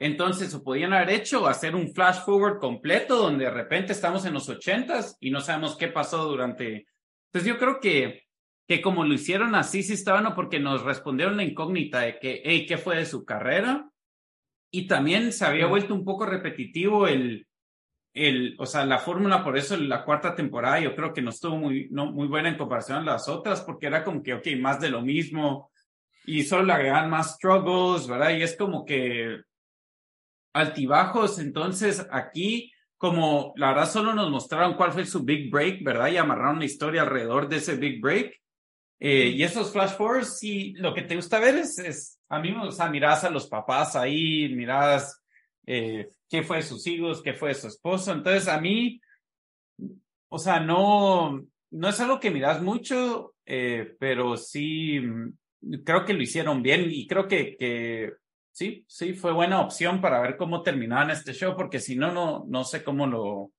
Entonces, 0.00 0.54
o 0.54 0.62
podían 0.62 0.92
haber 0.92 1.10
hecho 1.10 1.46
hacer 1.48 1.74
un 1.74 1.92
flash 1.92 2.18
forward 2.24 2.58
completo 2.60 3.16
donde 3.16 3.46
de 3.46 3.50
repente 3.50 3.92
estamos 3.92 4.24
en 4.26 4.34
los 4.34 4.48
ochentas 4.48 5.16
y 5.20 5.30
no 5.30 5.40
sabemos 5.40 5.76
qué 5.76 5.88
pasó 5.88 6.24
durante. 6.24 6.86
Entonces, 7.32 7.48
yo 7.52 7.58
creo 7.58 7.80
que, 7.80 8.27
que 8.68 8.82
como 8.82 9.02
lo 9.04 9.14
hicieron 9.14 9.54
así, 9.54 9.82
sí 9.82 9.94
está 9.94 10.12
bueno 10.12 10.34
porque 10.34 10.60
nos 10.60 10.82
respondieron 10.82 11.38
la 11.38 11.42
incógnita 11.42 12.00
de 12.00 12.18
que, 12.18 12.42
hey, 12.44 12.66
¿qué 12.66 12.76
fue 12.76 12.96
de 12.96 13.06
su 13.06 13.24
carrera? 13.24 13.90
Y 14.70 14.86
también 14.86 15.32
se 15.32 15.46
había 15.46 15.66
vuelto 15.66 15.94
un 15.94 16.04
poco 16.04 16.26
repetitivo 16.26 17.08
el, 17.08 17.46
el, 18.12 18.56
o 18.58 18.66
sea, 18.66 18.84
la 18.84 18.98
fórmula, 18.98 19.42
por 19.42 19.56
eso 19.56 19.74
la 19.78 20.04
cuarta 20.04 20.34
temporada 20.34 20.80
yo 20.80 20.94
creo 20.94 21.14
que 21.14 21.22
no 21.22 21.30
estuvo 21.30 21.56
muy, 21.56 21.88
no, 21.90 22.12
muy 22.12 22.28
buena 22.28 22.50
en 22.50 22.58
comparación 22.58 22.98
a 22.98 23.12
las 23.12 23.26
otras, 23.26 23.62
porque 23.62 23.86
era 23.86 24.04
como 24.04 24.22
que, 24.22 24.34
ok, 24.34 24.46
más 24.60 24.78
de 24.80 24.90
lo 24.90 25.00
mismo, 25.00 25.70
y 26.26 26.42
solo 26.42 26.64
le 26.64 26.74
agregaban 26.74 27.08
más 27.08 27.36
struggles, 27.36 28.06
¿verdad? 28.06 28.36
Y 28.36 28.42
es 28.42 28.54
como 28.54 28.84
que 28.84 29.40
altibajos, 30.52 31.38
entonces 31.38 32.06
aquí, 32.10 32.70
como 32.98 33.54
la 33.56 33.68
verdad 33.68 33.88
solo 33.90 34.12
nos 34.12 34.30
mostraron 34.30 34.74
cuál 34.74 34.92
fue 34.92 35.06
su 35.06 35.24
big 35.24 35.50
break, 35.50 35.82
¿verdad? 35.82 36.08
Y 36.08 36.18
amarraron 36.18 36.58
la 36.58 36.66
historia 36.66 37.00
alrededor 37.00 37.48
de 37.48 37.56
ese 37.56 37.76
big 37.76 38.02
break. 38.02 38.38
Eh, 39.00 39.28
y 39.28 39.42
esos 39.42 39.72
flash 39.72 39.92
forwards, 39.96 40.38
sí, 40.38 40.72
lo 40.76 40.92
que 40.92 41.02
te 41.02 41.14
gusta 41.14 41.38
ver 41.38 41.56
es, 41.56 41.78
es 41.78 42.20
a 42.28 42.40
mí 42.40 42.50
me 42.52 42.64
gusta, 42.66 42.90
mirás 42.90 43.22
a 43.24 43.30
los 43.30 43.46
papás 43.46 43.94
ahí, 43.94 44.48
mirás 44.54 45.22
eh, 45.66 46.10
qué 46.28 46.42
fue 46.42 46.58
de 46.58 46.62
sus 46.64 46.86
hijos, 46.86 47.22
qué 47.22 47.32
fue 47.34 47.50
de 47.50 47.54
su 47.54 47.68
esposo. 47.68 48.12
Entonces, 48.12 48.48
a 48.48 48.60
mí, 48.60 49.00
o 50.28 50.38
sea, 50.38 50.60
no, 50.60 51.44
no 51.70 51.88
es 51.88 52.00
algo 52.00 52.18
que 52.18 52.30
miras 52.30 52.60
mucho, 52.60 53.34
eh, 53.46 53.94
pero 54.00 54.36
sí 54.36 54.98
mm, 55.00 55.34
creo 55.84 56.04
que 56.04 56.14
lo 56.14 56.22
hicieron 56.22 56.62
bien 56.62 56.86
y 56.90 57.06
creo 57.06 57.28
que, 57.28 57.56
que 57.56 58.14
sí, 58.50 58.84
sí, 58.88 59.14
fue 59.14 59.32
buena 59.32 59.60
opción 59.60 60.00
para 60.00 60.20
ver 60.20 60.36
cómo 60.36 60.62
terminaban 60.62 61.10
este 61.10 61.32
show, 61.32 61.54
porque 61.56 61.78
si 61.78 61.94
no, 61.96 62.12
no, 62.12 62.44
no 62.48 62.64
sé 62.64 62.82
cómo 62.82 63.06
lo, 63.06 63.24
o 63.24 63.52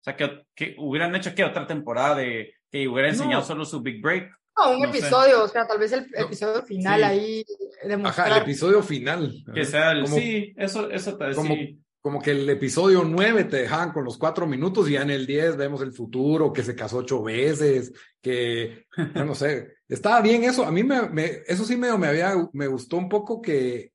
sea, 0.00 0.16
que, 0.16 0.44
que 0.54 0.76
hubieran 0.78 1.14
hecho 1.16 1.34
que 1.34 1.44
otra 1.44 1.66
temporada 1.66 2.14
de 2.16 2.54
que 2.70 2.86
hubiera 2.88 3.08
enseñado 3.08 3.40
No. 3.40 3.46
solo 3.46 3.64
su 3.64 3.80
big 3.82 4.00
break. 4.00 4.32
No, 4.56 4.72
un 4.72 4.82
No 4.82 4.92
sé. 4.92 4.98
episodio, 4.98 5.44
o 5.44 5.48
sea, 5.48 5.66
tal 5.66 5.78
vez 5.78 5.92
el 5.92 6.06
No. 6.10 6.26
episodio 6.26 6.62
final 6.62 7.00
Sí. 7.00 7.04
ahí 7.04 7.44
Ajá, 7.80 7.88
demostrar. 7.88 8.32
el 8.32 8.42
episodio 8.42 8.82
final. 8.82 9.44
Que 9.54 9.64
sea 9.64 9.92
el, 9.92 10.02
Como- 10.04 10.16
sí, 10.16 10.54
eso, 10.56 10.90
eso 10.90 11.16
te 11.16 11.34
como- 11.34 11.54
sí. 11.54 11.80
Como 12.00 12.20
que 12.20 12.32
el 12.32 12.50
episodio 12.50 13.02
9 13.02 13.44
te 13.44 13.56
dejaban 13.62 13.90
con 13.92 14.04
los 14.04 14.18
cuatro 14.18 14.46
minutos 14.46 14.90
y 14.90 14.92
ya 14.92 15.00
en 15.00 15.08
el 15.10 15.26
10 15.26 15.56
vemos 15.56 15.80
el 15.80 15.90
futuro, 15.92 16.52
que 16.52 16.62
se 16.62 16.74
casó 16.74 16.98
ocho 16.98 17.22
veces, 17.22 17.94
que, 18.20 18.84
yo 19.14 19.24
no 19.24 19.34
sé, 19.34 19.68
estaba 19.88 20.20
bien 20.20 20.44
eso. 20.44 20.66
A 20.66 20.70
mí 20.70 20.84
me, 20.84 21.08
me- 21.08 21.40
eso 21.46 21.64
sí 21.64 21.78
me, 21.78 21.96
me 21.96 22.06
había, 22.08 22.34
me 22.52 22.66
gustó 22.66 22.98
un 22.98 23.08
poco 23.08 23.40
que, 23.40 23.92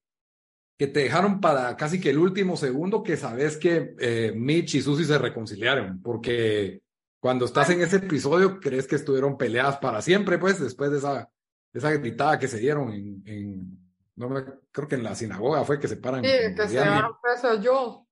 que 0.76 0.88
te 0.88 1.02
dejaron 1.02 1.40
para 1.40 1.78
casi 1.78 2.02
que 2.02 2.10
el 2.10 2.18
último 2.18 2.58
segundo 2.58 3.04
que 3.04 3.16
sabes 3.16 3.58
que 3.58 3.92
eh, 4.00 4.34
Mitch 4.36 4.74
y 4.74 4.82
Susie 4.82 5.06
se 5.06 5.20
reconciliaron, 5.20 6.02
porque 6.02 6.82
cuando 7.20 7.46
estás 7.46 7.70
en 7.70 7.82
ese 7.82 7.98
episodio 7.98 8.60
crees 8.60 8.88
que 8.88 8.96
estuvieron 8.96 9.38
peleadas 9.38 9.78
para 9.78 10.02
siempre, 10.02 10.38
pues, 10.38 10.60
después 10.60 10.92
de 10.92 10.98
esa, 10.98 11.30
de 11.74 11.80
esa 11.80 11.92
gritada 11.92 12.40
que 12.40 12.48
se 12.48 12.60
dieron 12.60 12.92
en, 12.92 13.24
en 13.26 13.80
no 14.20 14.28
me, 14.28 14.44
creo 14.72 14.88
que 14.88 14.96
en 14.96 15.04
la 15.04 15.16
sinagoga 15.16 15.64
fue 15.64 15.80
que 15.80 15.88
se 15.88 15.96
paran. 15.96 16.24
Sí, 16.24 16.30
que 16.30 16.68
se 16.68 16.74
llevaron 16.74 17.14
preso 17.22 17.62
yo. 17.62 18.06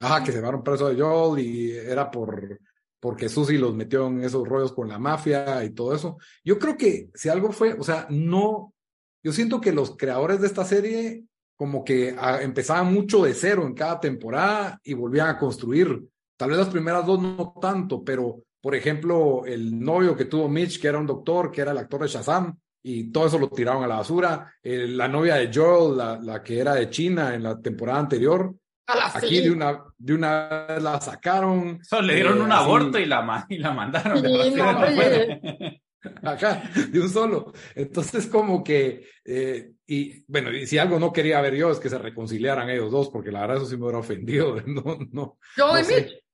Ajá, 0.00 0.22
que 0.22 0.30
se 0.30 0.38
llevaron 0.38 0.62
preso 0.62 0.88
de 0.88 1.00
Joel 1.00 1.44
y 1.44 1.72
era 1.72 2.10
por 2.10 2.60
porque 3.00 3.28
Susie 3.28 3.58
los 3.58 3.74
metió 3.74 4.06
en 4.06 4.22
esos 4.22 4.46
rollos 4.46 4.72
con 4.72 4.88
la 4.88 4.98
mafia 4.98 5.64
y 5.64 5.70
todo 5.70 5.94
eso. 5.94 6.18
Yo 6.44 6.58
creo 6.58 6.76
que 6.76 7.10
si 7.14 7.28
algo 7.28 7.52
fue, 7.52 7.74
o 7.74 7.82
sea, 7.82 8.06
no, 8.10 8.74
yo 9.22 9.32
siento 9.32 9.60
que 9.60 9.72
los 9.72 9.96
creadores 9.96 10.40
de 10.40 10.46
esta 10.46 10.64
serie 10.64 11.24
como 11.56 11.84
que 11.84 12.14
ah, 12.18 12.40
empezaban 12.40 12.92
mucho 12.92 13.24
de 13.24 13.34
cero 13.34 13.66
en 13.66 13.74
cada 13.74 13.98
temporada 13.98 14.80
y 14.84 14.94
volvían 14.94 15.28
a 15.28 15.38
construir. 15.38 16.08
Tal 16.36 16.50
vez 16.50 16.58
las 16.58 16.68
primeras 16.68 17.04
dos 17.04 17.20
no 17.20 17.54
tanto, 17.60 18.04
pero 18.04 18.44
por 18.60 18.74
ejemplo, 18.74 19.44
el 19.46 19.78
novio 19.78 20.16
que 20.16 20.24
tuvo 20.24 20.48
Mitch, 20.48 20.80
que 20.80 20.88
era 20.88 20.98
un 20.98 21.06
doctor, 21.06 21.50
que 21.50 21.60
era 21.60 21.72
el 21.72 21.78
actor 21.78 22.02
de 22.02 22.08
Shazam, 22.08 22.58
y 22.82 23.10
todo 23.10 23.26
eso 23.26 23.38
lo 23.38 23.48
tiraron 23.48 23.84
a 23.84 23.86
la 23.86 23.96
basura. 23.96 24.52
Eh, 24.62 24.86
la 24.88 25.08
novia 25.08 25.36
de 25.36 25.50
Joel, 25.52 25.96
la, 25.96 26.18
la 26.18 26.42
que 26.42 26.58
era 26.58 26.74
de 26.74 26.88
China 26.90 27.34
en 27.34 27.42
la 27.42 27.60
temporada 27.60 27.98
anterior, 27.98 28.54
A 28.86 28.96
la 28.96 29.12
Aquí 29.14 29.40
de 29.40 29.50
una, 29.50 29.82
de 29.96 30.14
una 30.14 30.66
vez 30.68 30.82
la 30.82 31.00
sacaron. 31.00 31.78
Solo 31.82 32.06
le 32.08 32.14
dieron 32.14 32.38
eh, 32.38 32.42
un 32.42 32.52
así, 32.52 32.64
aborto 32.64 32.98
y 32.98 33.06
la, 33.06 33.46
y 33.48 33.58
la 33.58 33.72
mandaron. 33.72 34.18
Sí, 34.18 34.22
de 34.22 34.50
no, 34.50 34.64
la 34.64 34.78
oye. 34.78 35.82
Acá, 36.22 36.62
de 36.90 37.00
un 37.00 37.10
solo. 37.10 37.52
Entonces, 37.74 38.26
como 38.28 38.62
que, 38.62 39.06
eh, 39.24 39.72
y 39.86 40.24
bueno, 40.28 40.52
y 40.52 40.66
si 40.66 40.78
algo 40.78 40.98
no 40.98 41.12
quería 41.12 41.40
ver 41.40 41.56
yo 41.56 41.70
es 41.70 41.80
que 41.80 41.90
se 41.90 41.98
reconciliaran 41.98 42.70
ellos 42.70 42.90
dos, 42.90 43.10
porque 43.10 43.32
la 43.32 43.40
verdad 43.40 43.56
eso 43.58 43.66
sí 43.66 43.76
me 43.76 43.84
hubiera 43.84 43.98
ofendido. 43.98 44.56
No, 44.66 44.98
no, 45.10 45.38
Yo 45.56 45.72
no 45.72 45.80
y 45.80 45.84
sé. 45.84 46.02
Mitch. 46.02 46.24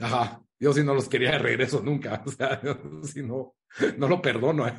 Ajá, 0.00 0.42
yo 0.58 0.72
sí 0.72 0.82
no 0.84 0.94
los 0.94 1.08
quería 1.08 1.32
de 1.32 1.38
regreso 1.38 1.80
nunca. 1.84 2.22
O 2.26 2.30
sea, 2.30 2.60
yo 2.62 2.78
sí 3.04 3.22
no, 3.22 3.54
no 3.98 4.08
lo 4.08 4.20
perdono. 4.22 4.66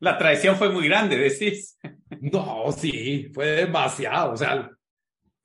La 0.00 0.18
traición 0.18 0.56
fue 0.56 0.70
muy 0.70 0.88
grande, 0.88 1.16
decís. 1.16 1.78
No, 2.20 2.72
sí, 2.72 3.30
fue 3.34 3.46
demasiado. 3.46 4.32
O 4.32 4.36
sea, 4.36 4.70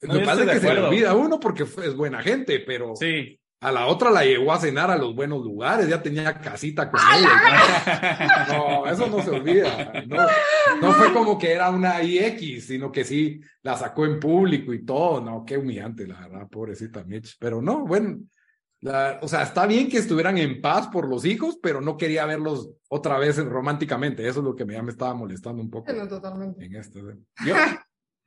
No, 0.01 0.13
yo 0.19 0.23
parece 0.25 0.31
estoy 0.31 0.45
de 0.45 0.51
que 0.53 0.59
se 0.67 0.73
le 0.73 0.81
olvida 0.81 1.11
a 1.11 1.15
uno 1.15 1.39
porque 1.39 1.65
fue- 1.65 1.87
es 1.87 1.95
buena 1.95 2.21
gente, 2.21 2.59
pero 2.59 2.95
Sí. 2.95 3.39
a 3.61 3.71
la 3.71 3.87
otra 3.87 4.11
la 4.11 4.23
llevó 4.23 4.51
a 4.53 4.59
cenar 4.59 4.91
a 4.91 4.97
los 4.97 5.15
buenos 5.15 5.43
lugares, 5.43 5.87
ya 5.87 6.01
tenía 6.01 6.33
casita 6.39 6.91
con 6.91 6.99
ella. 7.17 7.29
No, 8.49 8.85
eso 8.87 9.07
no 9.07 9.21
se 9.21 9.31
olvida. 9.31 9.91
No, 10.07 10.17
no 10.81 10.91
fue 10.93 11.11
como 11.13 11.37
que 11.37 11.51
era 11.53 11.69
una 11.71 12.01
IX, 12.03 12.63
sino 12.65 12.91
que 12.91 13.03
sí 13.03 13.39
la 13.63 13.75
sacó 13.77 14.05
en 14.05 14.19
público 14.19 14.73
y 14.73 14.85
todo. 14.85 15.21
No, 15.21 15.43
qué 15.45 15.57
humillante, 15.57 16.05
la 16.07 16.19
verdad, 16.27 16.47
pobrecita 16.49 17.03
Mitch. 17.03 17.35
Pero 17.39 17.61
no, 17.61 17.85
bueno, 17.85 18.17
la- 18.85 19.19
o 19.21 19.27
sea, 19.27 19.41
está 19.43 19.65
bien 19.65 19.89
que 19.89 19.97
estuvieran 19.97 20.37
en 20.37 20.61
paz 20.61 20.87
por 20.87 21.07
los 21.09 21.25
hijos, 21.25 21.57
pero 21.61 21.81
no 21.81 21.97
quería 21.97 22.25
verlos 22.25 22.69
otra 22.89 23.17
vez 23.17 23.37
románticamente. 23.43 24.27
Eso 24.27 24.39
es 24.39 24.45
lo 24.45 24.55
que 24.55 24.63
me, 24.65 24.73
ya 24.73 24.83
me 24.83 24.91
estaba 24.91 25.13
molestando 25.13 25.61
un 25.61 25.69
poco 25.69 25.91
Sí, 25.91 25.97
no, 25.97 26.07
totalmente. 26.07 26.63
en 26.65 26.75
este. 26.75 27.01
Yo, 27.45 27.55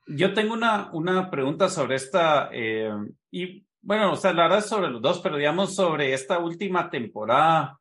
yo 0.08 0.34
tengo 0.34 0.54
una, 0.54 0.90
una 0.92 1.30
pregunta 1.30 1.68
sobre 1.68 1.96
esta, 1.96 2.48
eh, 2.52 2.90
y 3.30 3.64
bueno, 3.82 4.12
o 4.12 4.16
sea, 4.16 4.32
la 4.32 4.44
verdad 4.44 4.58
es 4.58 4.66
sobre 4.66 4.90
los 4.90 5.00
dos, 5.02 5.20
pero 5.20 5.36
digamos 5.36 5.74
sobre 5.74 6.12
esta 6.14 6.38
última 6.38 6.88
temporada, 6.90 7.78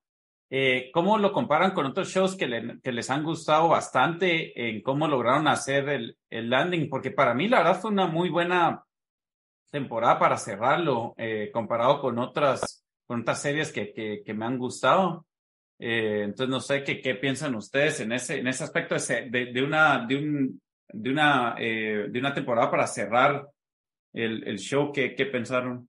eh, 0.50 0.90
¿cómo 0.94 1.18
lo 1.18 1.32
comparan 1.32 1.72
con 1.72 1.86
otros 1.86 2.10
shows 2.10 2.36
que, 2.36 2.48
le- 2.48 2.80
que 2.82 2.92
les 2.92 3.10
han 3.10 3.24
gustado 3.24 3.70
bastante 3.70 4.70
en 4.70 4.82
cómo 4.82 5.08
lograron 5.08 5.48
hacer 5.48 5.90
el, 5.90 6.18
el 6.30 6.50
landing? 6.50 6.90
Porque 6.90 7.12
para 7.12 7.34
mí 7.34 7.48
la 7.48 7.60
verdad 7.60 7.80
fue 7.82 7.92
una 7.92 8.08
muy 8.08 8.30
buena 8.30 8.84
temporada 9.70 10.20
para 10.20 10.38
cerrarlo, 10.38 11.14
eh, 11.18 11.50
comparado 11.54 12.00
con 12.02 12.20
otras, 12.20 12.86
con 13.06 13.22
otras 13.22 13.42
series 13.42 13.72
que, 13.72 13.94
que, 13.94 14.24
que 14.26 14.34
me 14.34 14.46
han 14.46 14.58
gustado. 14.58 15.26
Eh, 15.80 16.24
entonces 16.24 16.50
no 16.50 16.60
sé 16.60 16.84
qué, 16.84 17.02
qué 17.02 17.16
piensan 17.16 17.56
ustedes 17.56 18.00
en 18.00 18.12
ese, 18.12 18.40
en 18.40 18.48
ese 18.48 18.64
aspecto 18.64 18.96
de, 18.96 19.30
de, 19.30 19.46
de 19.54 19.64
una, 19.64 20.06
de 20.08 20.16
un, 20.16 20.62
de 20.90 21.10
una, 21.10 21.56
eh, 21.60 22.08
de 22.10 22.20
una 22.20 22.34
temporada 22.34 22.72
para 22.72 22.88
cerrar 22.88 23.48
el, 24.14 24.48
el 24.48 24.58
show, 24.58 24.92
¿qué, 24.92 25.14
qué 25.16 25.26
pensaron? 25.26 25.88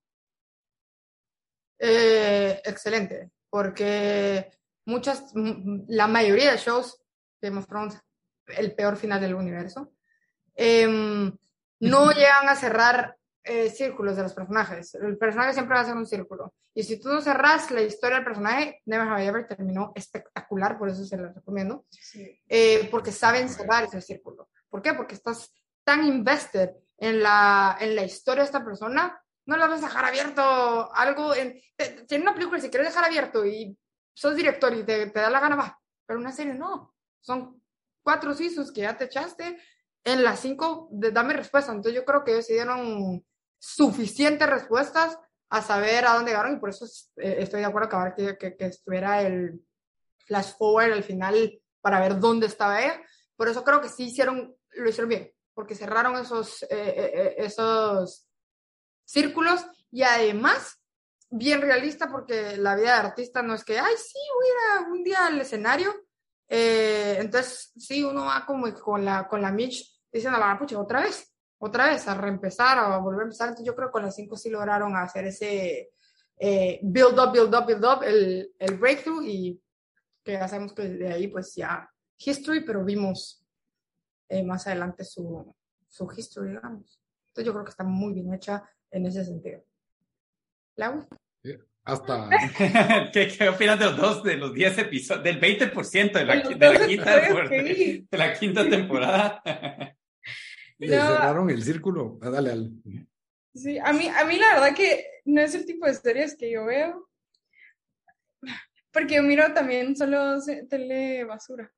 Eh, 1.78 2.60
excelente, 2.64 3.30
porque 3.48 4.50
muchas, 4.84 5.32
la 5.34 6.06
mayoría 6.08 6.50
de 6.50 6.58
shows 6.58 7.00
Game 7.40 7.58
of 7.58 7.66
Thrones, 7.66 7.98
el 8.48 8.74
peor 8.74 8.96
final 8.96 9.20
del 9.20 9.34
universo, 9.34 9.92
em, 10.54 11.32
no 11.80 12.10
llegan 12.12 12.48
a 12.48 12.56
cerrar 12.56 13.17
eh, 13.48 13.70
círculos 13.70 14.16
de 14.16 14.22
los 14.22 14.34
personajes. 14.34 14.94
El 14.94 15.16
personaje 15.16 15.54
siempre 15.54 15.74
va 15.74 15.80
a 15.80 15.84
ser 15.86 15.96
un 15.96 16.06
círculo. 16.06 16.54
Y 16.74 16.82
si 16.84 17.00
tú 17.00 17.08
no 17.08 17.20
cerras 17.20 17.70
la 17.70 17.82
historia 17.82 18.16
del 18.16 18.24
personaje, 18.24 18.82
Never 18.86 19.08
Have 19.08 19.24
I 19.24 19.26
Ever 19.26 19.48
terminó 19.48 19.92
espectacular, 19.94 20.78
por 20.78 20.88
eso 20.88 21.04
se 21.04 21.16
lo 21.16 21.32
recomiendo. 21.32 21.84
Eh, 22.48 22.88
porque 22.90 23.10
saben 23.10 23.48
cerrar 23.48 23.84
ese 23.84 24.00
círculo. 24.00 24.48
¿Por 24.68 24.82
qué? 24.82 24.94
Porque 24.94 25.14
estás 25.14 25.52
tan 25.82 26.04
invested 26.04 26.70
en 26.98 27.22
la, 27.22 27.76
en 27.80 27.96
la 27.96 28.04
historia 28.04 28.42
de 28.42 28.46
esta 28.46 28.64
persona, 28.64 29.20
no 29.46 29.56
la 29.56 29.66
vas 29.66 29.82
a 29.82 29.86
dejar 29.86 30.04
abierto 30.04 30.94
algo. 30.94 31.34
En, 31.34 31.58
tiene 32.06 32.22
una 32.22 32.34
película, 32.34 32.60
si 32.60 32.68
quieres 32.68 32.88
dejar 32.88 33.06
abierto 33.06 33.46
y 33.46 33.76
sos 34.12 34.36
director 34.36 34.74
y 34.74 34.84
te, 34.84 35.06
te 35.06 35.20
da 35.20 35.30
la 35.30 35.40
gana, 35.40 35.56
va. 35.56 35.80
Pero 36.06 36.20
una 36.20 36.32
serie 36.32 36.54
no. 36.54 36.94
Son 37.20 37.62
cuatro 38.02 38.34
seasons 38.34 38.70
que 38.70 38.82
ya 38.82 38.96
te 38.96 39.04
echaste. 39.04 39.58
En 40.04 40.22
las 40.22 40.40
cinco, 40.40 40.88
de, 40.90 41.10
dame 41.10 41.32
respuesta. 41.32 41.72
Entonces 41.72 41.94
yo 41.94 42.04
creo 42.04 42.24
que 42.24 42.32
ellos 42.32 42.46
se 42.46 42.54
dieron 42.54 43.24
suficientes 43.58 44.48
respuestas 44.48 45.18
a 45.50 45.62
saber 45.62 46.06
a 46.06 46.14
dónde 46.14 46.30
llegaron 46.30 46.56
y 46.56 46.60
por 46.60 46.70
eso 46.70 46.86
eh, 47.16 47.36
estoy 47.40 47.60
de 47.60 47.66
acuerdo 47.66 47.88
que, 48.16 48.36
que, 48.36 48.56
que, 48.56 48.66
estuviera 48.66 49.22
el 49.22 49.64
flash 50.26 50.52
forward 50.58 50.92
al 50.92 51.04
final 51.04 51.60
para 51.80 52.00
ver 52.00 52.18
dónde 52.18 52.46
estaba 52.46 52.82
ella. 52.82 53.00
Por 53.36 53.48
eso 53.48 53.64
creo 53.64 53.80
que 53.80 53.88
sí 53.88 54.04
hicieron, 54.04 54.54
lo 54.72 54.88
hicieron 54.88 55.08
bien, 55.08 55.32
porque 55.54 55.74
cerraron 55.74 56.16
esos, 56.16 56.62
eh, 56.64 56.68
eh, 56.70 57.34
esos 57.38 58.26
círculos 59.04 59.64
y 59.90 60.02
además 60.02 60.82
bien 61.30 61.60
realista 61.60 62.10
porque 62.10 62.56
la 62.58 62.74
vida 62.74 62.94
de 62.94 63.08
artista 63.08 63.42
no 63.42 63.54
es 63.54 63.64
que, 63.64 63.78
ay, 63.78 63.94
sí, 63.96 64.18
voy 64.34 64.46
a 64.48 64.80
ir 64.80 64.88
un 64.88 65.04
día 65.04 65.26
al 65.26 65.40
escenario. 65.40 65.94
entonces, 66.48 67.72
sí, 67.76 68.02
uno 68.04 68.26
va 68.26 68.44
como 68.46 68.72
con 68.74 69.04
la, 69.04 69.26
con 69.28 69.40
la 69.40 69.52
Mitch 69.52 69.98
diciendo, 70.12 70.38
la 70.38 70.58
pucha, 70.58 70.78
otra 70.78 71.02
vez 71.02 71.30
otra 71.58 71.88
vez 71.88 72.06
a 72.08 72.14
reempezar, 72.14 72.78
a 72.78 72.98
volver 72.98 73.20
a 73.20 73.24
empezar. 73.24 73.48
Entonces 73.48 73.66
yo 73.66 73.74
creo 73.74 73.88
que 73.88 73.92
con 73.92 74.02
las 74.02 74.14
cinco 74.14 74.36
sí 74.36 74.50
lograron 74.50 74.96
hacer 74.96 75.26
ese 75.26 75.90
eh, 76.38 76.80
build 76.82 77.18
up, 77.18 77.32
build 77.32 77.54
up, 77.54 77.66
build 77.66 77.84
up, 77.84 78.02
el, 78.02 78.52
el 78.58 78.78
breakthrough 78.78 79.22
y 79.24 79.60
que 80.22 80.32
ya 80.32 80.48
sabemos 80.48 80.72
que 80.72 80.88
de 80.88 81.12
ahí 81.12 81.28
pues 81.28 81.54
ya 81.54 81.90
history, 82.18 82.64
pero 82.64 82.84
vimos 82.84 83.44
eh, 84.28 84.42
más 84.42 84.66
adelante 84.66 85.04
su, 85.04 85.54
su 85.88 86.08
history, 86.14 86.50
digamos. 86.50 87.00
Entonces 87.28 87.46
yo 87.46 87.52
creo 87.52 87.64
que 87.64 87.70
está 87.70 87.84
muy 87.84 88.12
bien 88.14 88.32
hecha 88.34 88.62
en 88.90 89.06
ese 89.06 89.24
sentido. 89.24 89.64
¿Lau? 90.76 91.08
Hasta. 91.84 92.28
¿Qué, 93.12 93.28
¿Qué, 93.28 93.48
opinas 93.48 93.78
de 93.78 93.86
los 93.86 93.96
dos, 93.96 94.22
de 94.22 94.36
los 94.36 94.52
10 94.52 94.78
episodios, 94.78 95.24
del 95.24 95.40
20% 95.40 96.12
de 96.12 96.24
la, 96.24 96.34
de 96.36 96.78
la, 96.78 96.86
quinta, 96.86 97.16
de 98.10 98.18
la 98.18 98.38
quinta 98.38 98.68
temporada? 98.68 99.42
Le 100.78 100.96
cerraron 100.96 101.50
el 101.50 101.62
círculo. 101.62 102.18
Ah, 102.22 102.30
dale, 102.30 102.50
dale. 102.50 102.70
Sí, 103.54 103.78
a 103.78 103.92
mí, 103.92 104.08
a 104.08 104.24
mí 104.24 104.38
la 104.38 104.54
verdad 104.54 104.74
que 104.74 105.04
no 105.24 105.40
es 105.40 105.54
el 105.54 105.66
tipo 105.66 105.86
de 105.86 105.94
series 105.94 106.36
que 106.36 106.50
yo 106.50 106.64
veo. 106.64 107.08
Porque 108.92 109.16
yo 109.16 109.22
miro 109.22 109.52
también 109.52 109.96
solo 109.96 110.36
tele 110.68 111.24
basura. 111.24 111.70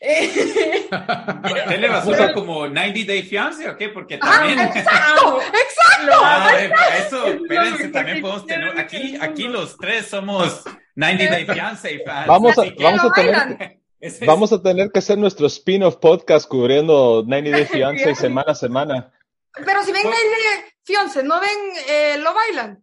¿Tele 1.68 1.88
basura 1.88 2.32
como 2.32 2.66
90 2.66 3.06
Day 3.06 3.22
Fiance 3.22 3.68
o 3.68 3.76
qué? 3.76 3.90
Porque 3.90 4.18
ah, 4.20 4.30
también. 4.30 4.58
¡Exacto! 4.60 5.40
¡Exacto! 5.46 6.12
Ah, 6.22 6.50
eso, 6.98 7.26
espérense, 7.42 7.88
también 7.88 8.20
podemos 8.20 8.46
tener. 8.46 8.78
Aquí, 8.78 9.16
aquí 9.20 9.44
los 9.44 9.76
tres 9.76 10.06
somos 10.06 10.64
90 10.94 11.30
Day 11.30 11.44
Fiance 11.46 12.02
fans. 12.04 12.26
Vamos 12.26 12.58
a, 12.58 12.64
vamos 12.80 13.04
a 13.04 13.12
tener. 13.12 13.80
Vamos 14.26 14.52
a 14.52 14.62
tener 14.62 14.90
que 14.90 14.98
hacer 14.98 15.18
nuestro 15.18 15.46
spin-off 15.46 15.96
podcast 15.96 16.48
cubriendo 16.48 17.24
90 17.26 17.50
Day 17.50 17.64
Fiance 17.64 18.14
semana 18.14 18.52
a 18.52 18.54
semana. 18.54 19.12
Pero 19.54 19.82
si 19.84 19.92
ven 19.92 20.02
90 20.04 20.20
Day 20.20 20.70
Fiance, 20.82 21.22
¿no 21.22 21.40
ven 21.40 21.58
eh, 21.88 22.18
Love 22.18 22.36
Island? 22.50 22.82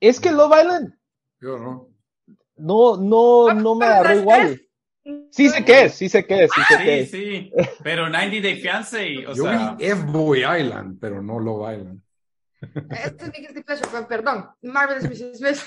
Es 0.00 0.20
que 0.20 0.30
Love 0.30 0.52
Island. 0.60 0.94
Yo 1.40 1.58
no. 1.58 1.88
No, 2.56 2.96
no, 2.96 3.48
ah, 3.48 3.54
no 3.54 3.74
me 3.74 3.86
agarró 3.86 4.20
igual. 4.20 4.60
Sí 5.30 5.48
sé 5.48 5.64
qué 5.64 5.84
es, 5.84 5.94
sí 5.94 6.08
sé 6.08 6.24
qué 6.24 6.44
es, 6.44 6.50
sí 6.54 6.60
sé 6.68 6.82
qué 6.82 7.00
es. 7.00 7.10
Sí, 7.10 7.52
pero 7.82 8.08
90 8.08 8.40
Day 8.40 8.60
Fiance, 8.60 9.26
o 9.26 9.34
Yo 9.34 9.44
sea... 9.44 9.74
vi 9.78 9.86
F-Boy 9.86 10.40
Island, 10.40 10.98
pero 11.00 11.22
no 11.22 11.38
Love 11.38 11.78
Island. 11.78 12.00
Este 13.04 13.24
es 13.24 13.32
mi 13.32 13.46
guilty 13.46 13.62
pleasure, 13.62 13.88
perdón. 14.08 14.48
Marvelous 14.62 15.04
Mrs. 15.04 15.38
Smith. 15.38 15.58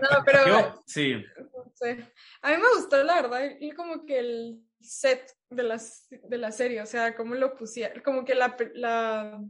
No, 0.00 0.24
pero... 0.24 0.46
Yo, 0.46 0.82
sí. 0.86 1.24
A 2.42 2.50
mí 2.50 2.56
me 2.56 2.76
gustó, 2.76 3.02
la 3.02 3.22
verdad, 3.22 3.50
como 3.76 4.04
que 4.04 4.18
el 4.18 4.60
set 4.80 5.36
de 5.50 5.62
la, 5.62 5.80
de 6.10 6.38
la 6.38 6.52
serie, 6.52 6.82
o 6.82 6.86
sea, 6.86 7.14
cómo 7.14 7.34
lo 7.34 7.54
pusieron, 7.54 8.02
como 8.02 8.24
que 8.24 8.34
la, 8.34 8.56
la, 8.74 9.42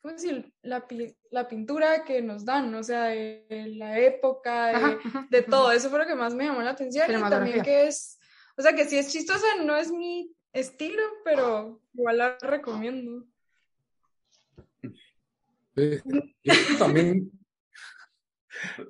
¿cómo 0.00 0.14
decir? 0.14 0.52
La, 0.62 0.86
la 1.30 1.48
pintura 1.48 2.04
que 2.04 2.22
nos 2.22 2.44
dan, 2.44 2.74
o 2.74 2.82
sea, 2.82 3.06
de, 3.06 3.74
la 3.76 3.98
época, 3.98 4.98
de, 5.30 5.42
todo, 5.42 5.72
eso 5.72 5.90
fue 5.90 6.00
lo 6.00 6.06
que 6.06 6.14
más 6.14 6.34
me 6.34 6.44
llamó 6.44 6.62
la 6.62 6.70
atención 6.70 7.10
y 7.10 7.30
también 7.30 7.62
que 7.62 7.86
es, 7.86 8.18
o 8.56 8.62
sea, 8.62 8.74
que 8.74 8.84
si 8.84 8.98
es 8.98 9.10
chistosa, 9.10 9.46
no 9.64 9.76
es 9.76 9.90
mi 9.90 10.34
estilo, 10.52 11.02
pero 11.24 11.80
igual 11.94 12.18
la 12.18 12.38
recomiendo. 12.40 13.24
También, 16.78 17.30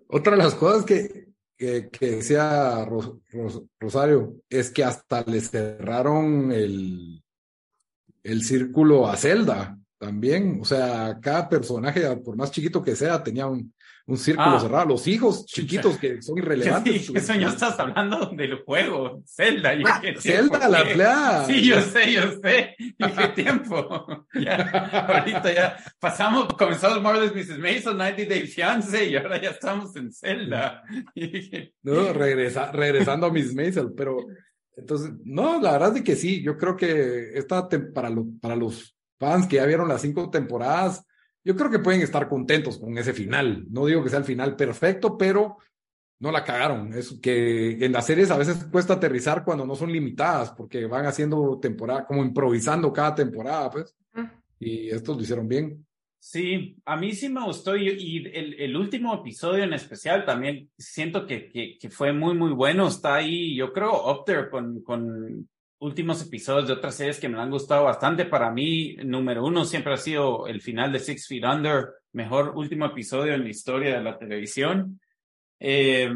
otra 0.08 0.32
de 0.32 0.38
las 0.42 0.54
cosas 0.54 0.84
que, 0.84 1.28
que, 1.56 1.90
decía 2.00 2.86
Rosario 3.78 4.42
es 4.48 4.70
que 4.70 4.84
hasta 4.84 5.22
le 5.22 5.40
cerraron 5.40 6.52
el, 6.52 7.22
el 8.22 8.44
círculo 8.44 9.06
a 9.06 9.16
Zelda 9.16 9.78
también. 9.98 10.58
O 10.60 10.64
sea, 10.64 11.18
cada 11.20 11.48
personaje, 11.48 12.16
por 12.16 12.36
más 12.36 12.50
chiquito 12.50 12.82
que 12.82 12.96
sea, 12.96 13.22
tenía 13.22 13.46
un, 13.46 13.72
un 14.06 14.16
círculo 14.16 14.56
ah. 14.56 14.60
cerrado. 14.60 14.88
Los 14.88 15.06
hijos 15.06 15.46
chiquitos 15.46 15.98
que 15.98 16.20
son 16.22 16.38
irrelevantes. 16.38 17.06
Sí, 17.06 17.12
eso 17.16 17.34
ya 17.34 17.48
estás 17.48 17.78
hablando 17.78 18.26
del 18.26 18.56
juego, 18.62 19.22
Zelda. 19.26 19.72
Ah, 19.86 20.02
Zelda, 20.18 20.68
la 20.68 20.84
playa. 20.84 21.44
Sí, 21.46 21.66
yo 21.66 21.80
sé, 21.80 22.12
yo 22.12 22.22
sé. 22.42 22.74
¿Y 22.78 22.94
qué 22.96 23.28
tiempo? 23.34 24.26
ya, 24.34 25.06
ahorita 25.08 25.52
ya 25.52 25.76
pasamos, 25.98 26.48
comenzamos 26.58 27.02
Marvelous 27.02 27.34
Mrs. 27.34 27.58
Mason, 27.58 27.96
90 27.96 28.24
Day 28.28 28.46
Fiance 28.46 29.04
y 29.08 29.16
ahora 29.16 29.40
ya 29.40 29.50
estamos 29.50 29.94
en 29.96 30.12
Zelda. 30.12 30.82
no, 31.82 32.12
regresa, 32.12 32.72
regresando 32.72 33.26
a 33.26 33.32
Miss 33.32 33.54
Maisel, 33.54 33.92
pero 33.96 34.26
entonces, 34.76 35.12
no, 35.24 35.60
la 35.60 35.72
verdad 35.72 35.96
es 35.96 36.02
que 36.02 36.16
sí, 36.16 36.42
yo 36.42 36.56
creo 36.56 36.76
que 36.76 37.30
esta 37.34 37.68
para, 37.68 38.10
para 38.40 38.56
los 38.56 38.96
fans 39.18 39.46
que 39.46 39.56
ya 39.56 39.66
vieron 39.66 39.88
las 39.88 40.00
cinco 40.00 40.30
temporadas, 40.30 41.04
yo 41.44 41.56
creo 41.56 41.70
que 41.70 41.78
pueden 41.78 42.02
estar 42.02 42.28
contentos 42.28 42.78
con 42.78 42.96
ese 42.98 43.12
final. 43.12 43.66
No 43.70 43.86
digo 43.86 44.02
que 44.02 44.10
sea 44.10 44.18
el 44.18 44.24
final 44.24 44.56
perfecto, 44.56 45.16
pero 45.16 45.58
no 46.20 46.30
la 46.30 46.44
cagaron. 46.44 46.92
Es 46.92 47.18
que 47.20 47.84
en 47.84 47.92
las 47.92 48.06
series 48.06 48.30
a 48.30 48.38
veces 48.38 48.64
cuesta 48.70 48.94
aterrizar 48.94 49.44
cuando 49.44 49.66
no 49.66 49.74
son 49.74 49.90
limitadas, 49.90 50.52
porque 50.52 50.86
van 50.86 51.06
haciendo 51.06 51.58
temporada, 51.58 52.06
como 52.06 52.22
improvisando 52.22 52.92
cada 52.92 53.14
temporada, 53.14 53.70
pues. 53.70 53.96
Y 54.58 54.90
estos 54.90 55.16
lo 55.16 55.22
hicieron 55.22 55.48
bien. 55.48 55.86
Sí, 56.18 56.76
a 56.84 56.98
mí 56.98 57.14
sí 57.14 57.30
me 57.30 57.42
gustó 57.42 57.74
y, 57.74 57.88
el, 57.88 58.54
el, 58.60 58.76
último 58.76 59.14
episodio 59.14 59.64
en 59.64 59.72
especial 59.72 60.26
también 60.26 60.68
siento 60.76 61.26
que, 61.26 61.48
que, 61.48 61.78
que, 61.80 61.88
fue 61.88 62.12
muy, 62.12 62.34
muy 62.34 62.52
bueno. 62.52 62.88
Está 62.88 63.14
ahí, 63.14 63.56
yo 63.56 63.72
creo, 63.72 63.90
up 64.10 64.24
there 64.26 64.50
con, 64.50 64.82
con 64.82 65.48
últimos 65.80 66.22
episodios 66.22 66.68
de 66.68 66.74
otras 66.74 66.94
series 66.94 67.18
que 67.18 67.28
me 67.28 67.40
han 67.40 67.50
gustado 67.50 67.84
bastante. 67.84 68.26
Para 68.26 68.50
mí, 68.50 68.96
número 69.04 69.44
uno 69.44 69.64
siempre 69.64 69.94
ha 69.94 69.96
sido 69.96 70.46
el 70.46 70.60
final 70.60 70.92
de 70.92 71.00
Six 71.00 71.26
Feet 71.26 71.44
Under, 71.44 71.88
mejor 72.12 72.52
último 72.54 72.86
episodio 72.86 73.34
en 73.34 73.44
la 73.44 73.50
historia 73.50 73.96
de 73.96 74.04
la 74.04 74.18
televisión. 74.18 75.00
Eh, 75.58 76.10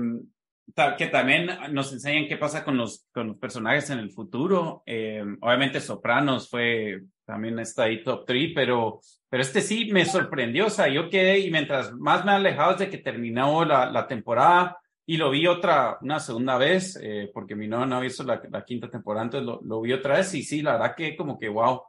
que 0.99 1.07
también 1.07 1.51
nos 1.73 1.93
enseñan 1.93 2.27
qué 2.27 2.37
pasa 2.37 2.65
con 2.65 2.77
los, 2.77 3.07
con 3.13 3.29
los 3.29 3.37
personajes 3.37 3.91
en 3.91 3.99
el 3.99 4.11
futuro. 4.11 4.83
Eh, 4.87 5.23
obviamente 5.41 5.81
Sopranos 5.81 6.49
fue, 6.49 7.03
también 7.25 7.59
está 7.59 7.85
ahí 7.85 8.03
top 8.03 8.25
3, 8.27 8.53
pero, 8.55 9.01
pero 9.29 9.43
este 9.43 9.61
sí 9.61 9.91
me 9.93 10.05
sorprendió. 10.05 10.67
O 10.67 10.71
sea, 10.71 10.89
yo 10.89 11.09
quedé 11.11 11.39
y 11.39 11.51
mientras 11.51 11.93
más 11.93 12.25
me 12.25 12.33
alejado 12.33 12.77
de 12.77 12.89
que 12.89 12.99
terminó 12.99 13.65
la 13.65 14.07
temporada, 14.07 14.79
y 15.07 15.17
lo 15.17 15.31
vi 15.31 15.47
otra, 15.47 15.99
una 16.01 16.19
segunda 16.19 16.57
vez, 16.57 16.99
eh, 17.03 17.31
porque 17.33 17.55
mi 17.55 17.69
novia 17.69 17.87
no 17.87 17.97
había 17.97 18.09
visto 18.09 18.25
la, 18.25 18.41
la, 18.51 18.65
quinta 18.65 18.89
temporada, 18.89 19.25
entonces 19.27 19.47
lo, 19.47 19.61
lo, 19.63 19.81
vi 19.83 19.93
otra 19.93 20.17
vez 20.17 20.35
y 20.35 20.43
sí, 20.43 20.63
la 20.63 20.73
verdad 20.73 20.95
que 20.97 21.17
como 21.17 21.39
que 21.39 21.49
wow. 21.49 21.83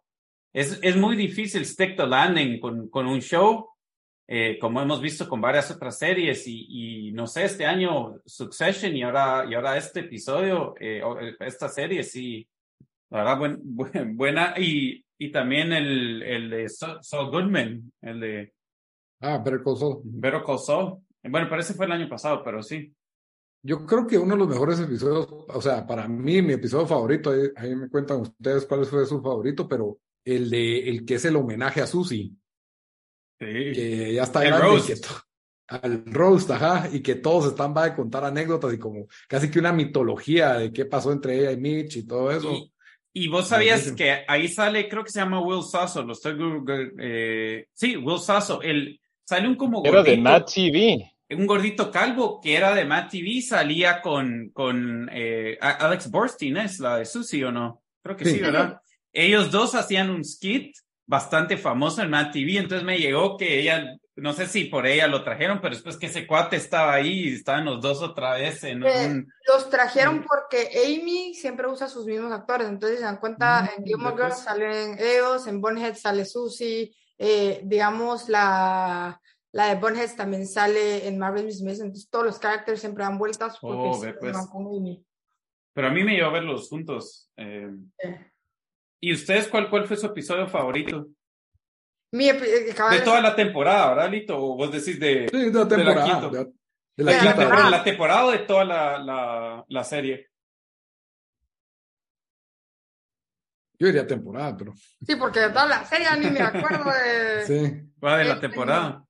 Es, 0.53 0.79
es 0.81 0.95
muy 0.95 1.15
difícil 1.15 1.65
stick 1.65 1.97
the 1.97 2.07
landing 2.07 2.59
con, 2.59 2.89
con 2.89 3.07
un 3.07 3.21
show, 3.21 3.69
eh, 4.27 4.57
como 4.59 4.81
hemos 4.81 5.01
visto 5.01 5.29
con 5.29 5.39
varias 5.39 5.69
otras 5.71 5.97
series 5.97 6.47
y, 6.47 7.07
y, 7.07 7.11
no 7.11 7.27
sé, 7.27 7.45
este 7.45 7.65
año 7.65 8.19
Succession 8.25 8.95
y 8.95 9.03
ahora, 9.03 9.45
y 9.49 9.53
ahora 9.53 9.77
este 9.77 10.01
episodio, 10.01 10.75
eh, 10.79 11.01
esta 11.39 11.69
serie 11.69 12.03
sí, 12.03 12.47
la 13.09 13.19
verdad 13.19 13.37
buen, 13.37 13.59
buen, 13.63 14.17
buena 14.17 14.55
y, 14.57 15.05
y 15.17 15.31
también 15.31 15.71
el, 15.71 16.21
el 16.23 16.49
de 16.49 16.69
Saul 16.69 17.29
Goodman, 17.29 17.91
el 18.01 18.19
de... 18.19 18.53
Ah, 19.21 19.37
Better 19.37 19.63
Call 19.63 19.77
Saul. 19.77 20.01
Better 20.03 20.43
Call 20.43 20.59
Saul. 20.59 20.97
Bueno, 21.23 21.49
parece 21.49 21.73
fue 21.73 21.85
el 21.85 21.91
año 21.93 22.09
pasado, 22.09 22.43
pero 22.43 22.61
sí. 22.61 22.93
Yo 23.67 23.83
creo 23.83 24.05
que 24.05 24.19
uno 24.19 24.35
de 24.35 24.39
los 24.41 24.47
mejores 24.47 24.79
episodios, 24.79 25.27
o 25.47 25.59
sea, 25.59 25.87
para 25.87 26.07
mí, 26.07 26.39
mi 26.43 26.53
episodio 26.53 26.85
favorito, 26.85 27.33
ahí, 27.55 27.75
me 27.75 27.89
cuentan 27.89 28.21
ustedes 28.21 28.63
cuál 28.67 28.85
fue 28.85 29.07
su 29.07 29.23
favorito, 29.23 29.67
pero 29.67 29.97
el 30.23 30.51
de 30.51 30.87
el 30.87 31.03
que 31.03 31.15
es 31.15 31.25
el 31.25 31.35
homenaje 31.35 31.81
a 31.81 31.87
Susie. 31.87 32.31
que 33.39 34.13
ya 34.13 34.21
está 34.21 34.43
grande 34.43 34.77
y 34.77 34.81
que 34.83 35.01
al 35.67 36.05
roast, 36.05 36.51
ajá, 36.51 36.89
y 36.93 37.01
que 37.01 37.15
todos 37.15 37.47
están 37.47 37.75
va 37.75 37.85
a 37.85 37.95
contar 37.95 38.23
anécdotas 38.23 38.71
y 38.71 38.77
como 38.77 39.07
casi 39.27 39.49
que 39.49 39.57
una 39.57 39.73
mitología 39.73 40.59
de 40.59 40.71
qué 40.71 40.85
pasó 40.85 41.11
entre 41.11 41.39
ella 41.39 41.51
y 41.51 41.57
Mitch 41.57 41.97
y 41.97 42.05
todo 42.05 42.29
eso. 42.29 42.51
Y, 43.13 43.27
vos 43.29 43.47
sabías 43.47 43.91
que 43.93 44.25
ahí 44.27 44.47
sale, 44.47 44.87
creo 44.87 45.03
que 45.03 45.09
se 45.09 45.21
llama 45.21 45.39
Will 45.39 45.63
Sasso, 45.63 46.03
lo 46.03 46.13
estoy 46.13 46.37
eh, 46.99 47.65
sí, 47.73 47.97
Will 47.97 48.19
Sasso, 48.19 48.61
el 48.61 49.01
sale 49.23 49.47
un 49.47 49.55
como 49.55 49.81
gordito, 49.81 50.01
Era 50.01 50.03
de 50.03 50.17
Matt 50.17 50.53
TV. 50.53 51.14
Un 51.29 51.47
gordito 51.47 51.91
calvo 51.91 52.39
que 52.39 52.55
era 52.55 52.75
de 52.75 52.85
Matt 52.85 53.11
TV, 53.11 53.41
salía 53.41 54.01
con, 54.01 54.51
con 54.53 55.09
eh, 55.11 55.57
Alex 55.59 56.11
Borstein, 56.11 56.57
¿es 56.57 56.79
la 56.79 56.97
de 56.97 57.05
Susie 57.05 57.45
o 57.45 57.51
no? 57.51 57.81
Creo 58.03 58.15
que 58.15 58.25
sí, 58.25 58.39
¿verdad? 58.39 58.79
Ellos 59.11 59.49
dos 59.49 59.73
hacían 59.73 60.11
un 60.11 60.23
skit 60.23 60.75
bastante 61.07 61.57
famoso 61.57 62.01
en 62.01 62.09
Matt 62.09 62.33
TV, 62.33 62.57
entonces 62.57 62.85
me 62.85 62.97
llegó 62.97 63.37
que 63.37 63.59
ella, 63.59 63.95
no 64.15 64.33
sé 64.33 64.47
si 64.47 64.65
por 64.65 64.85
ella 64.85 65.07
lo 65.07 65.23
trajeron, 65.23 65.61
pero 65.61 65.73
después 65.73 65.97
que 65.97 66.07
ese 66.07 66.27
cuate 66.27 66.57
estaba 66.57 66.93
ahí 66.93 67.29
y 67.29 67.33
estaban 67.35 67.65
los 67.65 67.81
dos 67.81 68.01
otra 68.01 68.35
vez 68.35 68.63
en 68.63 68.83
eh, 68.83 69.07
un... 69.07 69.27
Los 69.47 69.69
trajeron 69.69 70.23
porque 70.23 70.69
Amy 70.85 71.33
siempre 71.33 71.67
usa 71.67 71.87
sus 71.87 72.05
mismos 72.05 72.31
actores, 72.31 72.67
entonces 72.67 72.99
se 72.99 73.05
dan 73.05 73.17
cuenta, 73.17 73.63
mm, 73.63 73.79
en 73.79 73.85
Gilmore 73.85 74.15
Girls 74.15 74.39
salen 74.39 74.97
ellos, 74.99 75.47
en 75.47 75.61
Bonehead 75.61 75.95
sale 75.95 76.25
Susie, 76.25 76.95
eh, 77.17 77.61
digamos, 77.63 78.29
la, 78.29 79.21
la 79.55 79.69
de 79.69 79.75
Bonehead 79.75 80.17
también 80.17 80.45
sale 80.45 81.07
en 81.07 81.17
Marvel 81.17 81.45
Miss 81.45 81.61
entonces 81.61 82.09
todos 82.09 82.25
los 82.25 82.39
caracteres 82.39 82.81
siempre 82.81 83.05
dan 83.05 83.17
vueltas 83.17 83.57
porque 83.57 83.77
oh, 83.77 84.17
pues. 84.19 84.37
Pero 85.73 85.87
a 85.87 85.91
mí 85.91 86.03
me 86.03 86.13
llevó 86.13 86.27
a 86.27 86.33
verlos 86.33 86.67
juntos. 86.67 87.31
Eh, 87.37 87.69
¿Y 88.99 89.13
ustedes 89.13 89.47
cuál, 89.47 89.69
cuál 89.69 89.87
fue 89.87 89.95
su 89.95 90.07
episodio 90.07 90.45
favorito? 90.49 91.07
Mi 92.11 92.33
de 92.33 93.01
toda 93.05 93.21
la 93.21 93.33
temporada, 93.33 93.95
¿verdad, 93.95 94.11
Lito? 94.11 94.37
¿O 94.37 94.57
vos 94.57 94.73
decís 94.73 94.99
de, 94.99 95.29
sí, 95.31 95.49
de 95.49 95.51
la 95.53 95.67
temporada? 95.69 96.29
De 96.97 97.03
la, 97.03 97.11
de 97.13 97.23
la, 97.23 97.35
temporada. 97.35 97.69
la 97.69 97.83
temporada 97.85 98.31
de 98.31 98.39
toda 98.39 98.65
la, 98.65 98.97
la, 98.97 99.65
la 99.69 99.83
serie? 99.85 100.27
Yo 103.79 103.87
diría 103.87 104.05
temporada, 104.05 104.57
pero. 104.57 104.73
Sí, 104.75 105.15
porque 105.15 105.39
de 105.39 105.49
toda 105.49 105.65
la 105.65 105.85
serie 105.85 106.07
ni 106.19 106.29
me 106.29 106.41
acuerdo 106.41 106.91
de. 106.91 107.45
Sí. 107.45 107.81
Va 108.03 108.17
de 108.17 108.25
la 108.25 108.39
temporada. 108.41 109.04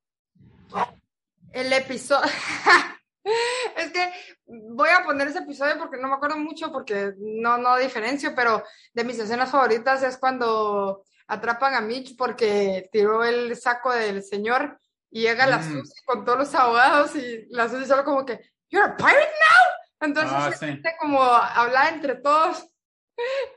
El 1.55 1.71
episodio. 1.71 2.29
es 3.77 3.91
que 3.93 4.11
voy 4.45 4.89
a 4.89 5.05
poner 5.05 5.29
ese 5.29 5.39
episodio 5.39 5.77
porque 5.77 5.97
no 5.97 6.09
me 6.09 6.15
acuerdo 6.15 6.37
mucho, 6.37 6.69
porque 6.69 7.13
no, 7.17 7.57
no 7.57 7.77
diferencio, 7.77 8.35
pero 8.35 8.61
de 8.93 9.03
mis 9.05 9.17
escenas 9.17 9.51
favoritas 9.51 10.03
es 10.03 10.17
cuando 10.17 11.05
atrapan 11.27 11.75
a 11.75 11.79
Mitch 11.81 12.17
porque 12.17 12.89
tiró 12.91 13.23
el 13.23 13.55
saco 13.55 13.93
del 13.93 14.21
señor 14.21 14.77
y 15.09 15.21
llega 15.21 15.47
la 15.47 15.59
mm. 15.59 15.63
Susie 15.63 16.03
con 16.05 16.25
todos 16.25 16.39
los 16.39 16.55
abogados 16.55 17.15
y 17.15 17.47
la 17.49 17.69
Susie 17.69 17.87
solo 17.87 18.03
como 18.03 18.25
que, 18.25 18.51
¿You're 18.69 18.91
a 18.91 18.97
pirate 18.97 19.15
now? 19.15 20.09
Entonces, 20.09 20.61
ah, 20.61 20.91
como 20.99 21.23
hablar 21.23 21.93
entre 21.93 22.15
todos 22.15 22.67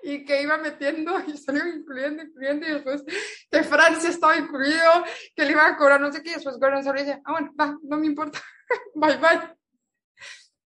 y 0.02 0.24
que 0.24 0.42
iba 0.42 0.56
metiendo 0.58 1.18
y 1.26 1.36
salió 1.36 1.66
incluyendo, 1.66 2.22
incluyendo 2.22 2.66
y 2.66 2.72
después 2.72 3.04
que 3.50 3.62
Francia 3.64 4.10
estaba 4.10 4.36
incluido, 4.36 5.04
que 5.34 5.44
le 5.44 5.52
iba 5.52 5.66
a 5.66 5.76
cobrar 5.76 6.00
no 6.00 6.12
sé 6.12 6.22
qué 6.22 6.30
y 6.30 6.34
después 6.34 6.58
Gordon 6.58 6.84
solo 6.84 7.00
dice, 7.00 7.20
ah 7.24 7.32
bueno, 7.32 7.52
va, 7.58 7.76
no 7.82 7.96
me 7.96 8.06
importa, 8.06 8.40
bye 8.94 9.16
bye. 9.16 9.58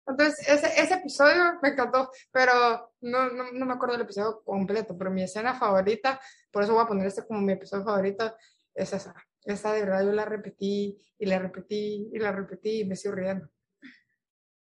Entonces, 0.07 0.47
ese, 0.49 0.81
ese 0.81 0.95
episodio 0.95 1.59
me 1.61 1.69
encantó, 1.69 2.09
pero 2.31 2.93
no, 3.01 3.29
no, 3.29 3.51
no, 3.51 3.65
me 3.65 3.73
acuerdo 3.73 3.93
del 3.93 4.05
episodio 4.05 4.41
completo, 4.43 4.97
pero 4.97 5.11
mi 5.11 5.21
escena 5.21 5.53
favorita, 5.53 6.19
por 6.51 6.63
eso 6.63 6.73
voy 6.73 6.83
a 6.83 6.87
poner 6.87 7.05
este 7.05 7.27
como 7.27 7.41
mi 7.41 7.53
episodio 7.53 7.85
favorito, 7.85 8.35
es 8.73 8.91
esa. 8.91 9.13
Esa 9.43 9.71
de 9.73 9.81
verdad 9.81 10.03
yo 10.03 10.11
la 10.11 10.25
repetí 10.25 10.97
y 11.17 11.25
la 11.25 11.37
repetí 11.37 12.09
y 12.11 12.17
la 12.17 12.31
repetí 12.31 12.81
y 12.81 12.85
me 12.85 12.95
sigo 12.95 13.13
riendo. 13.13 13.49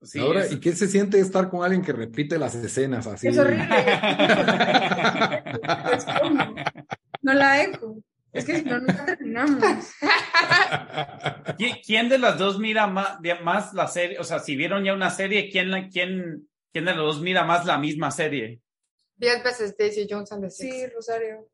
Sí, 0.05 0.19
Ahora, 0.19 0.45
¿y 0.47 0.59
qué 0.59 0.75
se 0.75 0.87
siente 0.87 1.19
estar 1.19 1.49
con 1.49 1.63
alguien 1.63 1.81
que 1.81 1.91
repite 1.91 2.37
las 2.37 2.53
escenas 2.55 3.07
así? 3.07 3.27
Es 3.27 3.37
horrible. 3.37 3.65
no 7.21 7.33
la 7.33 7.63
eco. 7.63 7.97
Es 8.31 8.45
que 8.45 8.59
si 8.59 8.65
no, 8.65 8.79
nunca 8.79 9.05
terminamos. 9.05 9.63
¿Quién 11.85 12.09
de 12.09 12.17
las 12.17 12.37
dos 12.37 12.59
mira 12.59 12.85
más, 12.85 13.17
más 13.43 13.73
la 13.73 13.87
serie? 13.87 14.19
O 14.19 14.25
sea, 14.25 14.39
si 14.39 14.57
vieron 14.57 14.83
ya 14.83 14.93
una 14.93 15.09
serie, 15.09 15.49
¿quién, 15.49 15.89
quién, 15.89 16.49
quién 16.71 16.85
de 16.85 16.93
los 16.93 17.15
dos 17.15 17.23
mira 17.23 17.45
más 17.45 17.65
la 17.65 17.77
misma 17.77 18.11
serie? 18.11 18.59
Diez 19.15 19.41
veces 19.41 19.77
Daisy 19.77 20.05
Jones 20.09 20.31
and 20.33 20.43
the 20.43 20.49
Six. 20.49 20.75
Sí, 20.75 20.87
Rosario. 20.87 21.49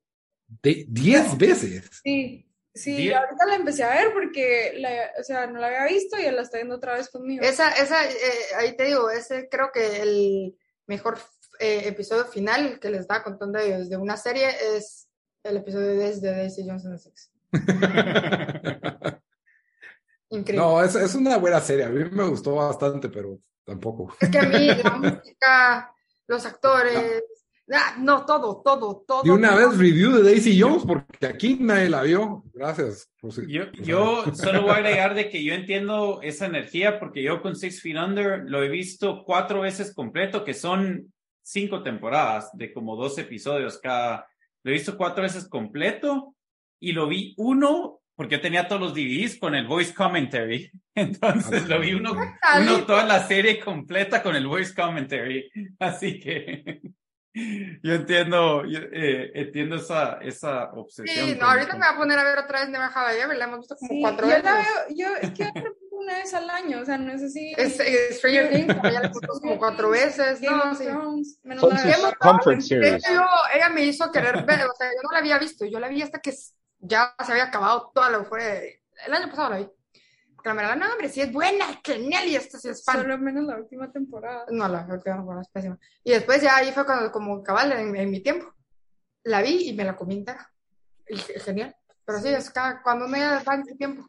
¿De 0.64 0.86
¿Diez 0.90 1.38
veces? 1.38 2.02
Sí. 2.04 2.51
Sí, 2.74 3.12
ahorita 3.12 3.46
la 3.46 3.56
empecé 3.56 3.84
a 3.84 3.90
ver 3.90 4.14
porque, 4.14 4.74
la, 4.78 5.12
o 5.20 5.24
sea, 5.24 5.46
no 5.48 5.60
la 5.60 5.68
había 5.68 5.86
visto 5.86 6.18
y 6.18 6.30
la 6.32 6.42
está 6.42 6.58
viendo 6.58 6.76
otra 6.76 6.96
vez 6.96 7.10
conmigo. 7.10 7.44
Esa, 7.44 7.70
esa, 7.72 8.06
eh, 8.10 8.16
ahí 8.58 8.78
te 8.78 8.86
digo, 8.86 9.10
ese 9.10 9.50
creo 9.50 9.72
que 9.74 10.02
el 10.02 10.58
mejor 10.88 11.18
eh, 11.60 11.84
episodio 11.86 12.26
final 12.26 12.80
que 12.80 12.90
les 12.90 13.08
da 13.08 13.24
contando 13.24 13.60
ellos 13.60 13.90
de 13.90 13.98
una 13.98 14.16
serie 14.16 14.48
es 14.76 15.10
el 15.44 15.58
episodio 15.58 15.88
de 15.88 16.16
Daisy 16.20 16.68
Johnson 16.68 16.98
Six. 16.98 17.32
Increíble. 20.30 20.66
No, 20.66 20.82
es, 20.82 20.96
es, 20.96 21.14
una 21.14 21.38
buena 21.38 21.60
serie. 21.60 21.84
A 21.84 21.90
mí 21.90 22.06
me 22.10 22.24
gustó 22.24 22.56
bastante, 22.56 23.10
pero 23.10 23.38
tampoco. 23.66 24.16
Es 24.20 24.30
que 24.30 24.40
a 24.40 24.44
mí 24.44 24.68
la 24.68 24.90
música, 24.98 25.94
los 26.28 26.46
actores, 26.46 27.22
ah, 27.74 27.96
no, 28.00 28.26
todo, 28.26 28.62
todo, 28.64 29.04
todo. 29.08 29.22
Y 29.26 29.30
una 29.30 29.56
vez 29.56 29.78
review 29.78 30.12
de 30.12 30.24
Daisy 30.24 30.60
Jones, 30.60 30.84
porque 30.86 31.28
aquí 31.28 31.58
nadie 31.60 31.90
la 31.90 32.04
vio. 32.04 32.44
Gracias. 32.54 33.12
Yo, 33.48 33.72
yo 33.74 34.24
solo 34.34 34.64
voy 34.64 34.72
a 34.72 34.76
agregar 34.76 35.16
de 35.16 35.30
que 35.30 35.44
yo 35.44 35.54
entiendo 35.54 36.20
esa 36.22 36.46
energía, 36.46 37.00
porque 37.00 37.24
yo 37.24 37.42
con 37.42 37.56
Six 37.56 37.82
Feet 37.82 37.98
Under 37.98 38.44
lo 38.46 38.64
he 38.64 38.70
visto 38.70 39.24
cuatro 39.26 39.62
veces 39.62 39.94
completo, 39.94 40.44
que 40.44 40.54
son 40.54 41.14
cinco 41.44 41.84
temporadas 41.84 42.50
de 42.54 42.72
como 42.72 42.96
dos 42.96 43.18
episodios 43.18 43.80
cada 43.80 44.28
lo 44.64 44.72
he 44.72 44.76
visto 44.76 44.98
cuatro 44.98 45.24
veces 45.24 45.48
completo 45.48 46.36
y 46.80 46.92
lo 46.92 47.08
vi 47.08 47.34
uno 47.38 48.02
porque 48.16 48.36
yo 48.36 48.42
tenía 48.42 48.68
todos 48.68 48.82
los 48.82 48.94
DVDs 48.94 49.40
con 49.40 49.56
el 49.56 49.66
voice 49.66 49.94
commentary. 49.94 50.70
Entonces 50.96 51.68
lo 51.68 51.80
vi 51.80 51.94
uno, 51.94 52.12
uno 52.14 52.86
toda 52.86 53.06
la 53.06 53.26
serie 53.26 53.60
completa 53.60 54.22
con 54.22 54.36
el 54.36 54.46
voice 54.46 54.76
commentary. 54.76 55.50
Así 55.80 56.20
que 56.20 56.82
yo 57.84 57.94
entiendo, 57.94 58.64
eh, 58.66 59.32
entiendo 59.36 59.78
esa, 59.78 60.18
esa 60.22 60.72
obsesión. 60.74 61.28
Sí, 61.28 61.38
no, 61.40 61.48
ahorita 61.48 61.74
me 61.74 61.86
voy 61.86 61.96
a 61.96 61.98
poner 61.98 62.20
a 62.20 62.24
ver 62.24 62.40
otra 62.40 62.62
vez 62.62 62.70
Never 62.70 62.90
Have 62.94 63.18
I 63.18 63.22
Ever, 63.22 63.38
la 63.38 63.46
hemos 63.46 63.60
visto 63.60 63.76
como 63.78 64.02
cuatro 64.02 64.28
veces. 64.28 64.44
Yo 64.44 64.50
la 64.50 64.56
veo, 64.56 64.66
yo 64.96 65.16
es 65.22 65.32
que 65.32 65.52
una 65.92 66.14
vez 66.16 66.34
al 66.34 66.50
año, 66.50 66.82
o 66.82 66.86
sea, 66.86 66.98
no 66.98 67.12
es 67.12 67.24
así. 67.24 67.54
Es, 67.58 67.80
es 67.80 68.18
Stranger 68.18 68.50
Things, 68.50 68.76
ya 68.84 69.02
la 69.02 69.08
he 69.08 69.12
como 69.12 69.58
cuatro 69.58 69.90
veces, 69.92 70.42
¿no? 70.42 70.76
Sí. 70.76 70.86
Menos 71.44 71.64
una 71.64 72.18
Comfort 72.20 72.60
series. 72.62 73.04
Yo, 73.08 73.24
ella 73.56 73.70
me 73.70 73.86
hizo 73.86 74.12
querer 74.12 74.44
ver, 74.46 74.66
o 74.66 74.74
sea, 74.74 74.88
yo 74.88 75.02
no 75.04 75.12
la 75.12 75.20
había 75.20 75.38
visto, 75.38 75.66
yo 75.66 75.80
la 75.80 75.88
vi 75.88 76.02
hasta 76.02 76.20
que 76.20 76.34
ya 76.80 77.14
se 77.24 77.32
había 77.32 77.46
acabado 77.46 77.92
toda 77.94 78.10
la 78.10 78.18
euforia. 78.18 78.62
El 79.06 79.14
año 79.14 79.30
pasado 79.30 79.52
la 79.52 79.58
vi. 79.60 79.70
Verdad, 80.44 80.76
no, 80.76 80.92
hombre, 80.92 81.10
sí 81.10 81.22
es 81.22 81.32
buena, 81.32 81.66
genial, 81.84 82.28
y 82.28 82.36
esta 82.36 82.58
sí 82.58 82.70
es 82.70 82.84
fan. 82.84 83.02
Solo 83.02 83.18
menos 83.18 83.46
la 83.46 83.58
última 83.58 83.92
temporada. 83.92 84.46
No, 84.50 84.68
la 84.68 84.88
última 84.90 85.16
temporada 85.16 85.42
es 85.42 85.50
pésima. 85.50 85.80
Y 86.04 86.12
después 86.12 86.42
ya 86.42 86.58
ahí 86.58 86.72
fue 86.72 86.86
cuando, 86.86 87.12
como 87.12 87.44
cabal, 87.44 87.72
en, 87.74 87.96
en 87.96 88.10
mi 88.12 88.22
tiempo. 88.22 88.54
La 89.24 89.42
vi 89.42 89.70
y 89.70 89.74
me 89.74 89.84
la 89.84 89.96
comí 89.96 90.16
entera. 90.16 90.52
Y, 91.08 91.16
genial. 91.18 91.76
Pero 92.06 92.20
sí, 92.20 92.30
es 92.30 92.50
cada, 92.50 92.82
cuando 92.82 93.08
me 93.08 93.20
da 93.20 93.44
el 93.68 93.78
tiempo. 93.78 94.06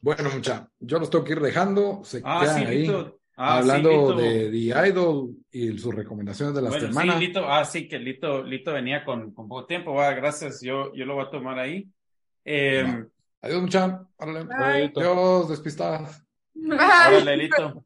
Bueno, 0.00 0.30
mucha, 0.34 0.68
yo 0.80 0.98
los 0.98 1.10
tengo 1.10 1.24
que 1.24 1.32
ir 1.32 1.40
dejando. 1.40 2.02
Se 2.04 2.20
ah, 2.24 2.40
quedan 2.40 2.66
ahí 2.66 2.88
ah, 3.36 3.58
hablando 3.58 4.14
de 4.16 4.50
The 4.50 4.88
Idol 4.88 5.36
y 5.50 5.78
sus 5.78 5.94
recomendaciones 5.94 6.54
de 6.54 6.62
la 6.62 6.68
bueno, 6.70 6.88
semana. 6.88 7.14
Sí, 7.14 7.26
Lito, 7.26 7.48
ah, 7.48 7.64
sí, 7.64 7.88
que 7.88 7.98
Lito, 7.98 8.42
Lito 8.42 8.72
venía 8.72 9.04
con, 9.04 9.32
con 9.32 9.48
poco 9.48 9.66
tiempo. 9.66 9.94
Va, 9.94 10.12
gracias, 10.12 10.60
yo, 10.60 10.92
yo 10.94 11.06
lo 11.06 11.14
voy 11.14 11.24
a 11.24 11.30
tomar 11.30 11.58
ahí. 11.58 11.88
Eh, 12.44 13.04
Adiós, 13.42 13.60
mucha. 13.60 14.06
Adiós, 14.18 15.48
despistadas. 15.48 16.24
Órale, 16.54 17.36
Lito. 17.36 17.84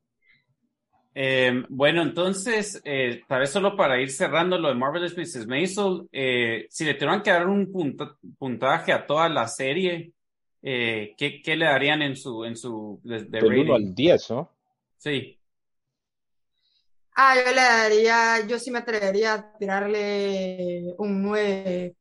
Eh, 1.19 1.65
bueno, 1.71 2.03
entonces, 2.03 2.83
eh, 2.85 3.23
tal 3.27 3.41
vez 3.41 3.49
solo 3.49 3.75
para 3.75 3.99
ir 3.99 4.11
cerrando 4.11 4.59
lo 4.59 4.69
de 4.69 4.75
Marvelous 4.75 5.17
Mrs. 5.17 5.47
Maisel, 5.47 6.07
eh, 6.13 6.67
si 6.69 6.85
le 6.85 6.93
tuvieran 6.93 7.23
que 7.23 7.31
dar 7.31 7.47
un 7.47 7.73
puntaje 8.39 8.93
a 8.93 9.07
toda 9.07 9.27
la 9.31 9.49
serie, 9.49 10.13
eh, 10.61 11.15
¿qué, 11.17 11.41
¿qué, 11.41 11.57
le 11.57 11.65
darían 11.65 12.03
en 12.03 12.17
su, 12.17 12.45
en 12.45 12.55
su 12.55 13.01
de, 13.03 13.25
de 13.25 13.41
Del 13.41 13.61
1 13.61 13.75
al 13.75 13.95
10, 13.95 14.31
¿no? 14.31 14.53
Sí. 14.99 15.39
Ah, 17.15 17.35
yo 17.35 17.51
le 17.51 17.63
daría, 17.63 18.47
yo 18.47 18.59
sí 18.59 18.71
me 18.71 18.81
atrevería 18.81 19.33
a 19.33 19.57
tirarle 19.57 20.95
un 20.99 21.23
9 21.23 21.97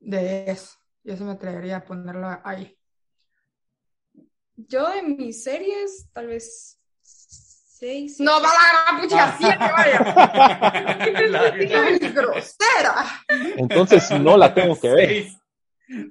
de 0.00 0.44
10. 0.46 0.81
Yo 1.04 1.16
sí 1.16 1.24
me 1.24 1.32
atrevería 1.32 1.78
a 1.78 1.84
ponerlo 1.84 2.40
ahí. 2.44 2.76
Yo 4.56 4.88
de 4.90 5.02
mis 5.02 5.42
series, 5.42 6.08
tal 6.12 6.28
vez 6.28 6.78
6. 7.02 8.20
No, 8.20 8.40
va 8.40 8.48
a 8.50 8.92
la 8.92 9.00
pucha, 9.00 9.36
7, 9.38 9.58
vaya. 9.58 9.98
grosera. 12.12 12.94
Entonces 13.56 14.08
no 14.20 14.36
la 14.36 14.54
tengo 14.54 14.78
que 14.78 14.88
ver. 14.88 15.26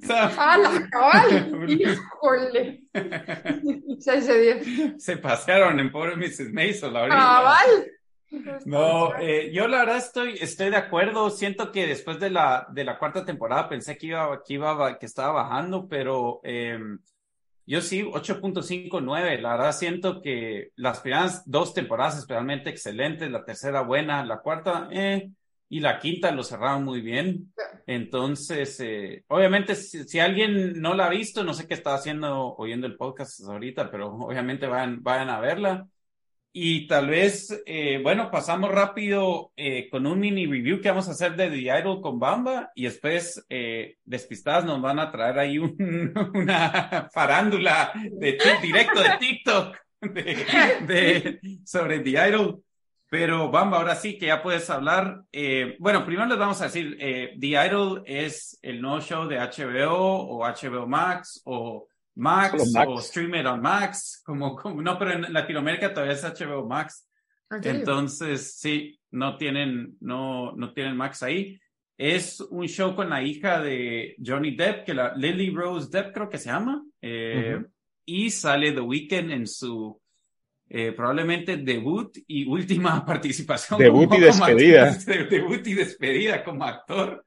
¡Ah, 0.09 0.57
la 0.57 0.89
cabal! 0.91 1.69
¡Híjole! 1.69 2.83
6 3.99 4.27
de 4.27 4.41
10. 4.41 5.03
Se 5.03 5.17
pasaron 5.17 5.79
en 5.79 5.91
pobre 5.91 6.15
Mrs. 6.17 6.51
Mason 6.51 6.95
ahorita. 6.95 7.15
¡Cabal! 7.17 7.91
No, 8.65 9.17
eh, 9.19 9.51
yo 9.53 9.67
la 9.67 9.79
verdad 9.79 9.97
estoy, 9.97 10.37
estoy 10.39 10.69
de 10.69 10.77
acuerdo. 10.77 11.29
Siento 11.29 11.71
que 11.71 11.87
después 11.87 12.19
de 12.19 12.29
la, 12.29 12.67
de 12.71 12.83
la 12.83 12.97
cuarta 12.97 13.25
temporada 13.25 13.67
pensé 13.67 13.97
que 13.97 14.07
iba, 14.07 14.41
que 14.43 14.53
iba, 14.53 14.97
que 14.97 15.05
estaba 15.05 15.43
bajando, 15.43 15.87
pero 15.87 16.39
eh, 16.43 16.79
yo 17.65 17.81
sí, 17.81 18.03
8.59. 18.03 19.39
La 19.39 19.51
verdad 19.51 19.71
siento 19.71 20.21
que 20.21 20.71
las 20.75 20.99
primeras 20.99 21.43
dos 21.49 21.73
temporadas 21.73 22.17
especialmente 22.17 22.69
excelentes, 22.69 23.29
la 23.31 23.45
tercera 23.45 23.81
buena, 23.81 24.25
la 24.25 24.39
cuarta, 24.39 24.89
eh, 24.91 25.31
y 25.69 25.79
la 25.79 25.99
quinta 25.99 26.31
lo 26.31 26.43
cerraron 26.43 26.83
muy 26.83 26.99
bien. 26.99 27.53
Entonces, 27.87 28.77
eh, 28.81 29.23
obviamente, 29.29 29.75
si, 29.75 30.03
si, 30.03 30.19
alguien 30.19 30.81
no 30.81 30.93
la 30.95 31.05
ha 31.05 31.09
visto, 31.09 31.43
no 31.45 31.53
sé 31.53 31.65
qué 31.67 31.73
está 31.73 31.93
haciendo 31.93 32.55
oyendo 32.55 32.87
el 32.87 32.97
podcast 32.97 33.39
ahorita, 33.41 33.89
pero 33.89 34.13
obviamente 34.15 34.67
vayan, 34.67 35.01
vayan 35.01 35.29
a 35.29 35.39
verla. 35.39 35.87
Y 36.53 36.85
tal 36.87 37.07
vez, 37.07 37.63
eh, 37.65 37.99
bueno, 38.03 38.29
pasamos 38.29 38.71
rápido 38.71 39.53
eh, 39.55 39.89
con 39.89 40.05
un 40.05 40.19
mini 40.19 40.45
review 40.45 40.81
que 40.81 40.89
vamos 40.89 41.07
a 41.07 41.11
hacer 41.11 41.37
de 41.37 41.49
The 41.49 41.79
Idol 41.79 42.01
con 42.01 42.19
Bamba 42.19 42.71
y 42.75 42.83
después 42.83 43.45
eh, 43.49 43.95
Despistadas 44.03 44.65
nos 44.65 44.81
van 44.81 44.99
a 44.99 45.09
traer 45.11 45.39
ahí 45.39 45.57
un, 45.57 45.75
una 46.33 47.09
farándula 47.13 47.93
de 48.11 48.37
directo 48.61 49.01
de 49.01 49.17
TikTok 49.17 49.77
de, 50.01 50.35
de, 50.87 51.39
sobre 51.65 51.99
The 51.99 52.29
Idol. 52.29 52.61
Pero 53.11 53.51
Bamba, 53.51 53.77
ahora 53.77 53.95
sí 53.95 54.17
que 54.17 54.27
ya 54.27 54.41
puedes 54.41 54.69
hablar. 54.69 55.23
Eh, 55.33 55.75
bueno, 55.79 56.05
primero 56.05 56.29
les 56.29 56.37
vamos 56.37 56.61
a 56.61 56.65
decir, 56.65 56.95
eh, 56.97 57.35
The 57.37 57.47
Idol 57.47 58.03
es 58.05 58.57
el 58.61 58.81
nuevo 58.81 59.01
show 59.01 59.27
de 59.27 59.37
HBO 59.37 59.93
o 59.93 60.45
HBO 60.45 60.87
Max 60.87 61.41
o 61.43 61.89
Max, 62.15 62.71
Max, 62.73 62.87
o 62.89 63.01
Stream 63.01 63.35
It 63.35 63.45
on 63.45 63.61
Max, 63.61 64.21
como, 64.25 64.55
como, 64.55 64.81
no, 64.81 64.97
pero 64.97 65.13
en 65.13 65.33
Latinoamérica 65.33 65.93
todavía 65.93 66.13
es 66.13 66.23
HBO 66.23 66.67
Max. 66.67 67.07
Entonces, 67.63 68.55
sí, 68.57 68.99
no 69.11 69.37
tienen, 69.37 69.97
no, 69.99 70.53
no 70.53 70.73
tienen 70.73 70.95
Max 70.95 71.23
ahí. 71.23 71.59
Es 71.97 72.39
un 72.39 72.67
show 72.67 72.95
con 72.95 73.09
la 73.09 73.21
hija 73.21 73.61
de 73.61 74.15
Johnny 74.25 74.55
Depp, 74.55 74.85
que 74.85 74.93
la 74.93 75.13
Lily 75.15 75.51
Rose 75.51 75.89
Depp 75.91 76.13
creo 76.13 76.29
que 76.29 76.37
se 76.37 76.49
llama, 76.49 76.83
eh, 77.01 77.57
uh 77.57 77.61
-huh. 77.61 77.69
y 78.05 78.29
sale 78.29 78.71
The 78.71 78.81
Weeknd 78.81 79.31
en 79.31 79.47
su 79.47 80.01
eh, 80.73 80.93
probablemente 80.93 81.57
debut 81.57 82.17
y 82.27 82.47
última 82.47 83.05
participación. 83.05 83.77
Debut 83.77 84.07
como, 84.07 84.19
y 84.19 84.23
despedida. 84.23 84.97
Como, 84.97 85.25
debut 85.29 85.67
y 85.67 85.73
despedida 85.73 86.43
como 86.43 86.63
actor. 86.63 87.25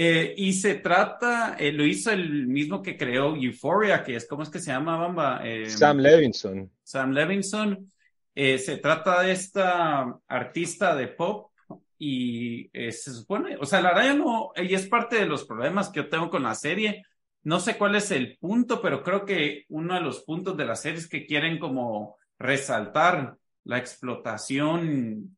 Eh, 0.00 0.32
y 0.36 0.52
se 0.52 0.76
trata, 0.76 1.56
eh, 1.58 1.72
lo 1.72 1.84
hizo 1.84 2.12
el 2.12 2.46
mismo 2.46 2.80
que 2.80 2.96
creó 2.96 3.34
Euphoria, 3.34 4.04
que 4.04 4.14
es, 4.14 4.28
¿cómo 4.28 4.44
es 4.44 4.48
que 4.48 4.60
se 4.60 4.70
llama, 4.70 4.96
Bamba? 4.96 5.40
Eh, 5.42 5.68
Sam 5.68 5.98
Levinson. 5.98 6.70
Sam 6.84 7.10
Levinson. 7.10 7.92
se 8.32 8.76
trata 8.76 9.22
de 9.22 9.32
esta 9.32 10.16
artista 10.28 10.94
de 10.94 11.08
pop 11.08 11.50
y 11.98 12.70
se 12.72 13.12
supone, 13.12 13.56
o 13.56 13.66
sea, 13.66 13.80
la 13.80 13.88
verdad 13.92 14.14
yo 14.14 14.24
no, 14.24 14.52
y 14.54 14.72
es 14.72 14.86
parte 14.86 15.16
de 15.16 15.26
los 15.26 15.44
problemas 15.44 15.88
que 15.88 15.98
yo 15.98 16.08
tengo 16.08 16.30
con 16.30 16.44
la 16.44 16.54
serie. 16.54 17.02
No 17.42 17.58
sé 17.58 17.76
cuál 17.76 17.96
es 17.96 18.12
el 18.12 18.38
punto, 18.38 18.80
pero 18.80 19.02
creo 19.02 19.24
que 19.24 19.64
uno 19.68 19.94
de 19.94 20.00
los 20.00 20.22
puntos 20.22 20.56
de 20.56 20.64
la 20.64 20.76
serie 20.76 21.00
es 21.00 21.08
que 21.08 21.26
quieren 21.26 21.58
como 21.58 22.18
resaltar 22.38 23.36
la 23.64 23.78
explotación 23.78 25.36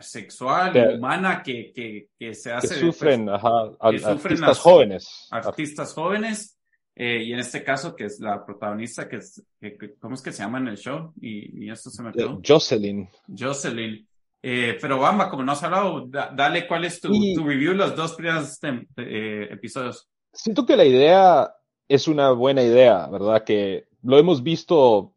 sexual 0.00 0.72
de, 0.72 0.96
humana 0.96 1.42
que, 1.42 1.72
que, 1.72 2.08
que, 2.18 2.34
se 2.34 2.52
hace. 2.52 2.68
Que 2.68 2.80
sufren, 2.80 3.26
pues, 3.26 3.36
ajá, 3.36 3.90
que 3.90 3.98
sufren 3.98 4.14
artistas 4.14 4.58
jóvenes. 4.58 5.28
Artistas 5.30 5.94
jóvenes. 5.94 6.56
Eh, 6.96 7.22
y 7.24 7.32
en 7.32 7.38
este 7.38 7.64
caso, 7.64 7.96
que 7.96 8.04
es 8.04 8.20
la 8.20 8.44
protagonista, 8.44 9.08
que 9.08 9.16
es, 9.16 9.42
que, 9.60 9.94
¿cómo 9.98 10.14
es 10.14 10.22
que 10.22 10.32
se 10.32 10.42
llama 10.42 10.58
en 10.58 10.68
el 10.68 10.76
show? 10.76 11.12
Y, 11.20 11.64
y 11.64 11.70
esto 11.70 11.88
se 11.88 12.02
me 12.02 12.12
quedó. 12.12 12.40
Jocelyn. 12.46 13.08
Jocelyn. 13.26 14.06
Eh, 14.42 14.78
pero 14.80 14.98
Bamba, 14.98 15.30
como 15.30 15.42
no 15.42 15.52
has 15.52 15.62
hablado, 15.62 16.06
da, 16.06 16.30
dale 16.34 16.66
cuál 16.66 16.84
es 16.84 17.00
tu, 17.00 17.12
y... 17.12 17.34
tu 17.34 17.44
review 17.44 17.74
los 17.74 17.94
dos 17.94 18.14
primeros 18.14 18.58
eh, 18.62 19.48
episodios. 19.50 20.08
Siento 20.32 20.64
que 20.64 20.76
la 20.76 20.84
idea 20.84 21.54
es 21.88 22.08
una 22.08 22.30
buena 22.32 22.62
idea, 22.62 23.06
¿verdad? 23.08 23.44
Que 23.44 23.86
lo 24.02 24.18
hemos 24.18 24.42
visto 24.42 25.14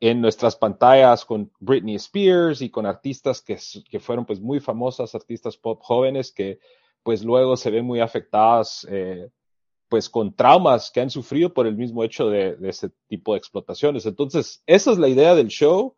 en 0.00 0.20
nuestras 0.20 0.56
pantallas 0.56 1.24
con 1.24 1.50
Britney 1.58 1.96
Spears 1.96 2.62
y 2.62 2.70
con 2.70 2.86
artistas 2.86 3.42
que, 3.42 3.58
que 3.90 4.00
fueron 4.00 4.24
pues 4.24 4.40
muy 4.40 4.60
famosas, 4.60 5.14
artistas 5.14 5.56
pop 5.56 5.80
jóvenes 5.82 6.32
que 6.32 6.60
pues 7.02 7.24
luego 7.24 7.56
se 7.56 7.70
ven 7.70 7.84
muy 7.84 8.00
afectadas 8.00 8.86
eh, 8.90 9.30
pues 9.88 10.08
con 10.08 10.34
traumas 10.34 10.90
que 10.90 11.00
han 11.00 11.10
sufrido 11.10 11.52
por 11.52 11.66
el 11.66 11.76
mismo 11.76 12.04
hecho 12.04 12.28
de, 12.28 12.56
de, 12.56 12.68
ese 12.68 12.90
tipo 13.08 13.32
de 13.32 13.38
explotaciones. 13.38 14.04
Entonces, 14.06 14.62
esa 14.66 14.92
es 14.92 14.98
la 14.98 15.08
idea 15.08 15.34
del 15.34 15.48
show, 15.48 15.96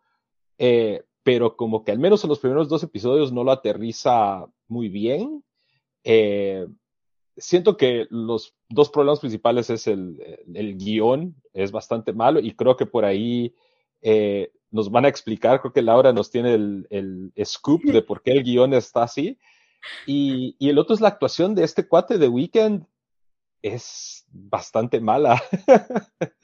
eh, 0.58 1.02
pero 1.22 1.56
como 1.56 1.84
que 1.84 1.90
al 1.90 1.98
menos 1.98 2.22
en 2.22 2.30
los 2.30 2.38
primeros 2.38 2.68
dos 2.68 2.82
episodios 2.84 3.32
no 3.32 3.42
lo 3.42 3.50
aterriza 3.50 4.46
muy 4.68 4.88
bien. 4.88 5.42
Eh, 6.04 6.66
siento 7.36 7.76
que 7.76 8.06
los 8.10 8.54
dos 8.68 8.90
problemas 8.90 9.20
principales 9.20 9.68
es 9.70 9.86
el, 9.88 10.20
el, 10.20 10.56
el, 10.56 10.76
guion, 10.76 11.34
es 11.52 11.72
bastante 11.72 12.12
malo 12.12 12.38
y 12.38 12.54
creo 12.54 12.76
que 12.76 12.86
por 12.86 13.04
ahí 13.04 13.54
eh, 14.02 14.52
nos 14.70 14.90
van 14.90 15.04
a 15.04 15.08
explicar, 15.08 15.60
creo 15.60 15.72
que 15.72 15.82
Laura 15.82 16.12
nos 16.12 16.30
tiene 16.30 16.54
el, 16.54 16.86
el 16.90 17.32
scoop 17.44 17.82
de 17.82 18.02
por 18.02 18.22
qué 18.22 18.32
el 18.32 18.44
guion 18.44 18.74
está 18.74 19.02
así. 19.02 19.38
Y, 20.06 20.56
y, 20.58 20.68
el 20.68 20.78
otro 20.78 20.94
es 20.94 21.00
la 21.00 21.08
actuación 21.08 21.54
de 21.54 21.64
este 21.64 21.88
cuate 21.88 22.18
de 22.18 22.28
Weekend, 22.28 22.86
es 23.62 24.26
bastante 24.30 25.00
mala. 25.00 25.42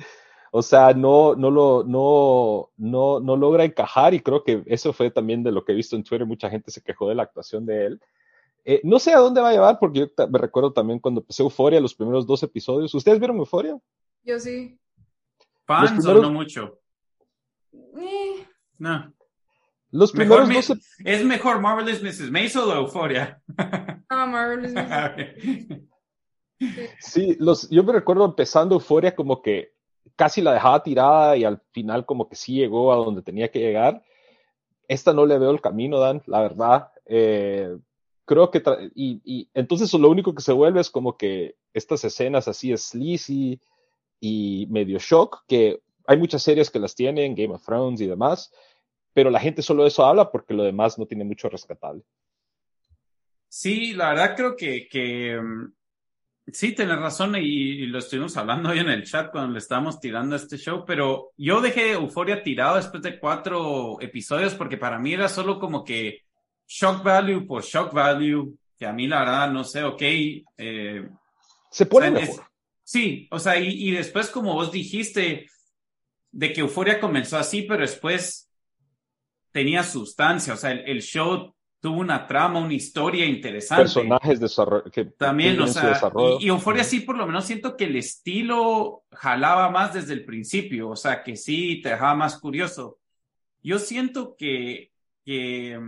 o 0.50 0.62
sea, 0.62 0.92
no, 0.94 1.34
no, 1.34 1.50
lo, 1.50 1.84
no, 1.84 2.70
no, 2.76 3.20
no 3.20 3.36
logra 3.36 3.64
encajar 3.64 4.14
y 4.14 4.20
creo 4.20 4.42
que 4.42 4.62
eso 4.66 4.92
fue 4.92 5.10
también 5.10 5.42
de 5.42 5.52
lo 5.52 5.64
que 5.64 5.72
he 5.72 5.76
visto 5.76 5.96
en 5.96 6.02
Twitter, 6.02 6.26
mucha 6.26 6.50
gente 6.50 6.70
se 6.70 6.82
quejó 6.82 7.08
de 7.08 7.14
la 7.14 7.24
actuación 7.24 7.66
de 7.66 7.86
él. 7.86 8.00
Eh, 8.64 8.80
no 8.82 8.98
sé 8.98 9.12
a 9.12 9.18
dónde 9.18 9.40
va 9.40 9.50
a 9.50 9.52
llevar, 9.52 9.78
porque 9.78 10.00
yo 10.00 10.26
me 10.28 10.38
recuerdo 10.38 10.72
también 10.72 10.98
cuando 10.98 11.20
empecé 11.20 11.42
Euforia, 11.42 11.80
los 11.80 11.94
primeros 11.94 12.26
dos 12.26 12.42
episodios. 12.42 12.92
¿Ustedes 12.94 13.18
vieron 13.20 13.36
Euforia? 13.36 13.78
Yo 14.24 14.40
sí. 14.40 14.76
Fans 15.64 15.92
primeros... 15.92 16.18
o 16.18 16.22
no 16.22 16.32
mucho. 16.32 16.80
Eh. 17.98 18.46
No. 18.78 19.12
Los 19.90 20.12
primeros 20.12 20.48
mejor, 20.48 20.76
dos... 20.76 20.78
¿Es 21.04 21.24
mejor 21.24 21.60
Marvelous 21.60 22.02
Mrs. 22.02 22.30
Maisel 22.30 22.62
o 22.62 22.74
Euphoria? 22.74 23.40
Ah, 24.08 24.26
Marvelous 24.26 24.72
Mrs. 24.72 25.82
sí, 27.00 27.36
los, 27.38 27.68
yo 27.70 27.82
me 27.82 27.92
recuerdo 27.92 28.24
empezando 28.24 28.74
Euphoria 28.74 29.14
como 29.14 29.42
que 29.42 29.72
casi 30.16 30.40
la 30.40 30.52
dejaba 30.52 30.82
tirada 30.82 31.36
y 31.36 31.44
al 31.44 31.60
final 31.72 32.06
como 32.06 32.28
que 32.28 32.36
sí 32.36 32.54
llegó 32.54 32.92
a 32.92 32.96
donde 32.96 33.22
tenía 33.22 33.50
que 33.50 33.60
llegar. 33.60 34.02
Esta 34.88 35.12
no 35.12 35.26
le 35.26 35.38
veo 35.38 35.50
el 35.50 35.60
camino, 35.60 35.98
Dan, 35.98 36.22
la 36.26 36.40
verdad. 36.40 36.92
Eh, 37.06 37.76
creo 38.24 38.50
que... 38.50 38.62
Y, 38.94 39.20
y, 39.24 39.48
entonces 39.54 39.92
lo 39.94 40.08
único 40.08 40.34
que 40.34 40.42
se 40.42 40.52
vuelve 40.52 40.80
es 40.80 40.90
como 40.90 41.16
que 41.16 41.56
estas 41.74 42.04
escenas 42.04 42.48
así 42.48 42.76
sleazy 42.76 43.60
y 44.20 44.66
medio 44.70 44.98
shock 44.98 45.44
que 45.46 45.80
hay 46.06 46.16
muchas 46.16 46.42
series 46.42 46.70
que 46.70 46.78
las 46.78 46.94
tienen, 46.94 47.34
Game 47.34 47.54
of 47.54 47.64
Thrones 47.64 48.00
y 48.00 48.06
demás, 48.06 48.52
pero 49.12 49.30
la 49.30 49.40
gente 49.40 49.62
solo 49.62 49.82
de 49.82 49.88
eso 49.88 50.04
habla 50.04 50.30
porque 50.30 50.54
lo 50.54 50.62
demás 50.62 50.98
no 50.98 51.06
tiene 51.06 51.24
mucho 51.24 51.48
rescatable. 51.48 52.02
Sí, 53.48 53.94
la 53.94 54.10
verdad 54.10 54.36
creo 54.36 54.56
que, 54.56 54.88
que 54.88 55.40
sí, 56.52 56.74
tienes 56.74 56.98
razón 56.98 57.34
y, 57.36 57.40
y, 57.40 57.86
lo 57.86 57.98
estuvimos 57.98 58.36
hablando 58.36 58.68
hoy 58.70 58.80
en 58.80 58.90
el 58.90 59.04
chat 59.04 59.30
cuando 59.30 59.52
le 59.52 59.58
estábamos 59.58 60.00
tirando 60.00 60.34
a 60.34 60.38
este 60.38 60.58
show, 60.58 60.84
pero 60.86 61.32
yo 61.36 61.60
dejé 61.60 61.92
Euforia 61.92 62.42
tirado 62.42 62.76
después 62.76 63.02
de 63.02 63.18
cuatro 63.18 63.98
episodios 64.00 64.54
porque 64.54 64.76
para 64.76 64.98
mí 64.98 65.14
era 65.14 65.28
solo 65.28 65.58
como 65.58 65.84
que 65.84 66.24
shock 66.66 67.02
value 67.02 67.46
por 67.46 67.62
shock 67.62 67.92
value, 67.92 68.58
que 68.76 68.86
a 68.86 68.92
mí 68.92 69.06
la 69.06 69.20
verdad 69.20 69.50
no 69.50 69.64
sé, 69.64 69.82
ok. 69.82 70.02
Eh, 70.02 71.08
Se 71.70 71.86
pone 71.86 72.08
o 72.08 72.10
sea, 72.10 72.20
mejor. 72.20 72.40
Es, 72.40 72.46
sí, 72.82 73.28
o 73.30 73.38
sea, 73.38 73.58
y, 73.58 73.88
y 73.88 73.90
después 73.92 74.28
como 74.28 74.54
vos 74.54 74.70
dijiste, 74.70 75.46
de 76.36 76.52
que 76.52 76.60
Euforia 76.60 77.00
comenzó 77.00 77.38
así, 77.38 77.62
pero 77.62 77.80
después 77.80 78.50
tenía 79.52 79.82
sustancia, 79.82 80.52
o 80.52 80.56
sea, 80.56 80.72
el, 80.72 80.80
el 80.86 81.00
show 81.00 81.54
tuvo 81.80 82.00
una 82.00 82.26
trama, 82.26 82.60
una 82.60 82.74
historia 82.74 83.24
interesante. 83.24 83.84
Personajes 83.84 84.38
que 84.92 85.06
también, 85.06 85.58
o 85.58 85.66
sea, 85.66 85.98
y, 86.38 86.44
y, 86.44 86.48
Euforia 86.48 86.84
sí, 86.84 87.00
por 87.00 87.16
lo 87.16 87.26
menos 87.26 87.46
siento 87.46 87.74
que 87.74 87.84
el 87.84 87.96
estilo 87.96 89.04
jalaba 89.12 89.70
más 89.70 89.94
desde 89.94 90.12
el 90.12 90.26
principio, 90.26 90.90
o 90.90 90.96
sea, 90.96 91.22
que 91.22 91.36
sí 91.36 91.80
te 91.82 91.88
dejaba 91.88 92.14
más 92.14 92.38
curioso. 92.38 92.98
Yo 93.62 93.78
siento 93.78 94.36
que, 94.36 94.92
que, 95.24 95.80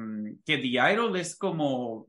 que 0.46 0.56
The 0.56 0.92
Idol 0.94 1.14
es 1.16 1.36
como 1.36 2.06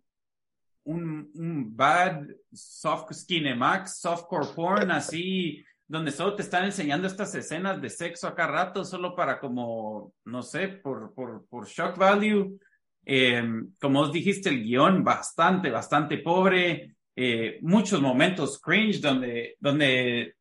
un, 0.86 1.30
un 1.36 1.76
bad 1.76 2.22
soft 2.54 3.12
skinemax, 3.12 4.00
softcore 4.00 4.48
porn, 4.56 4.92
así 4.92 5.66
donde 5.90 6.12
solo 6.12 6.36
te 6.36 6.44
están 6.44 6.66
enseñando 6.66 7.08
estas 7.08 7.34
escenas 7.34 7.82
de 7.82 7.90
sexo 7.90 8.28
acá 8.28 8.46
rato, 8.46 8.86
solo 8.86 9.16
para 9.16 9.40
como, 9.40 10.14
no 10.26 10.44
sé, 10.44 10.68
por, 10.68 11.16
por, 11.16 11.48
por 11.48 11.68
shock 11.68 11.98
value. 11.98 12.60
Eh, 13.04 13.44
como 13.82 14.02
os 14.02 14.14
dijiste, 14.14 14.50
el 14.50 14.64
guion 14.64 15.04
bastante, 15.04 15.72
bastante 15.72 16.20
pobre. 16.20 16.96
eh, 17.16 17.58
muchos 17.64 18.00
momentos 18.02 18.62
cringe 18.62 19.02
donde, 19.02 19.56
donde, 19.60 20.36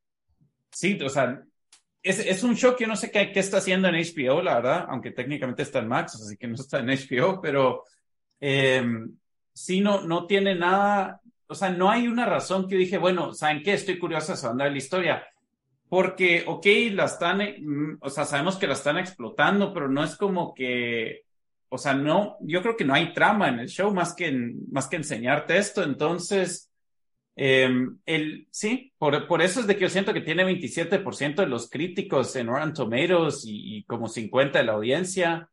sí, 0.71 0.99
o 1.03 1.09
sea, 1.09 1.43
es, 2.03 2.19
es 2.19 2.43
un 2.43 2.55
que 2.55 2.77
yo 2.81 2.87
no 2.87 2.95
sé 2.95 3.11
qué, 3.11 3.33
qué, 3.33 3.41
está 3.41 3.57
haciendo 3.57 3.89
en 3.89 3.95
HBO, 3.95 4.43
la 4.43 4.57
verdad, 4.57 4.85
aunque 4.91 5.13
técnicamente 5.13 5.63
está 5.63 5.79
en 5.79 5.89
Max, 5.89 6.15
así 6.17 6.37
que 6.37 6.47
no 6.47 6.57
está 6.57 6.81
en 6.81 6.89
HBO, 6.89 7.41
pero 7.41 7.85
eh, 8.39 8.87
sí, 9.55 9.81
no, 9.81 10.03
no 10.03 10.27
tiene 10.27 10.55
nada, 10.55 11.23
o 11.47 11.55
sea, 11.55 11.71
no 11.71 11.91
hay 11.91 12.07
una 12.07 12.27
razón 12.27 12.69
que 12.69 12.77
dije, 12.77 12.99
bueno, 12.99 13.33
¿saben 13.33 13.63
qué? 13.63 13.73
Estoy 13.73 13.99
curiosa 13.99 14.33
de 14.33 14.39
saber 14.39 14.71
la 14.71 14.77
historia. 14.77 15.25
Porque, 15.89 16.45
ok, 16.47 16.67
la 16.93 17.05
están, 17.07 17.39
mm, 17.39 17.99
o 18.01 18.11
sea, 18.11 18.25
sabemos 18.25 18.57
que 18.57 18.67
la 18.67 18.75
están 18.75 18.99
explotando, 18.99 19.73
pero 19.73 19.89
no 19.89 20.05
es 20.05 20.17
como 20.17 20.55
que, 20.55 21.23
o 21.71 21.79
sea, 21.79 21.95
no, 21.95 22.37
yo 22.41 22.63
creo 22.63 22.77
que 22.77 22.85
no 22.85 22.95
hay 22.95 23.13
trama 23.13 23.49
en 23.49 23.61
el 23.61 23.69
show 23.69 23.93
más 23.95 24.15
que, 24.15 24.31
más 24.71 24.89
que 24.89 24.97
enseñarte 24.97 25.57
esto. 25.59 25.83
Entonces, 25.83 26.71
eh, 27.37 27.69
el, 28.07 28.49
sí, 28.51 28.93
por, 28.99 29.27
por 29.29 29.43
eso 29.43 29.61
es 29.61 29.67
de 29.67 29.77
que 29.77 29.83
yo 29.83 29.89
siento 29.89 30.13
que 30.13 30.21
tiene 30.23 30.45
27% 30.45 31.43
de 31.43 31.49
los 31.49 31.71
críticos 31.71 32.35
en 32.37 32.49
Rotten 32.49 32.73
Tomatoes 32.75 33.45
y, 33.47 33.79
y 33.79 33.85
como 33.85 34.09
50 34.09 34.59
de 34.59 34.65
la 34.65 34.73
audiencia. 34.73 35.49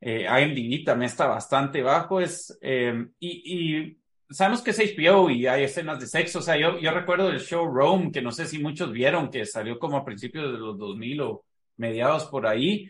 Eh, 0.00 0.26
IMDb 0.26 0.84
también 0.84 1.10
está 1.10 1.26
bastante 1.26 1.82
bajo. 1.82 2.20
Es, 2.20 2.58
eh, 2.62 3.06
y, 3.18 3.80
y 3.80 3.99
sabemos 4.30 4.62
que 4.62 4.70
es 4.70 4.78
HBO 4.78 5.30
y 5.30 5.46
hay 5.46 5.64
escenas 5.64 6.00
de 6.00 6.06
sexo. 6.06 6.38
O 6.38 6.42
sea, 6.42 6.56
yo, 6.56 6.78
yo 6.78 6.92
recuerdo 6.92 7.28
el 7.30 7.40
show 7.40 7.66
Rome, 7.66 8.12
que 8.12 8.22
no 8.22 8.32
sé 8.32 8.46
si 8.46 8.58
muchos 8.58 8.92
vieron, 8.92 9.30
que 9.30 9.44
salió 9.44 9.78
como 9.78 9.96
a 9.96 10.04
principios 10.04 10.52
de 10.52 10.58
los 10.58 10.78
2000 10.78 11.20
o 11.22 11.44
mediados 11.76 12.26
por 12.26 12.46
ahí, 12.46 12.88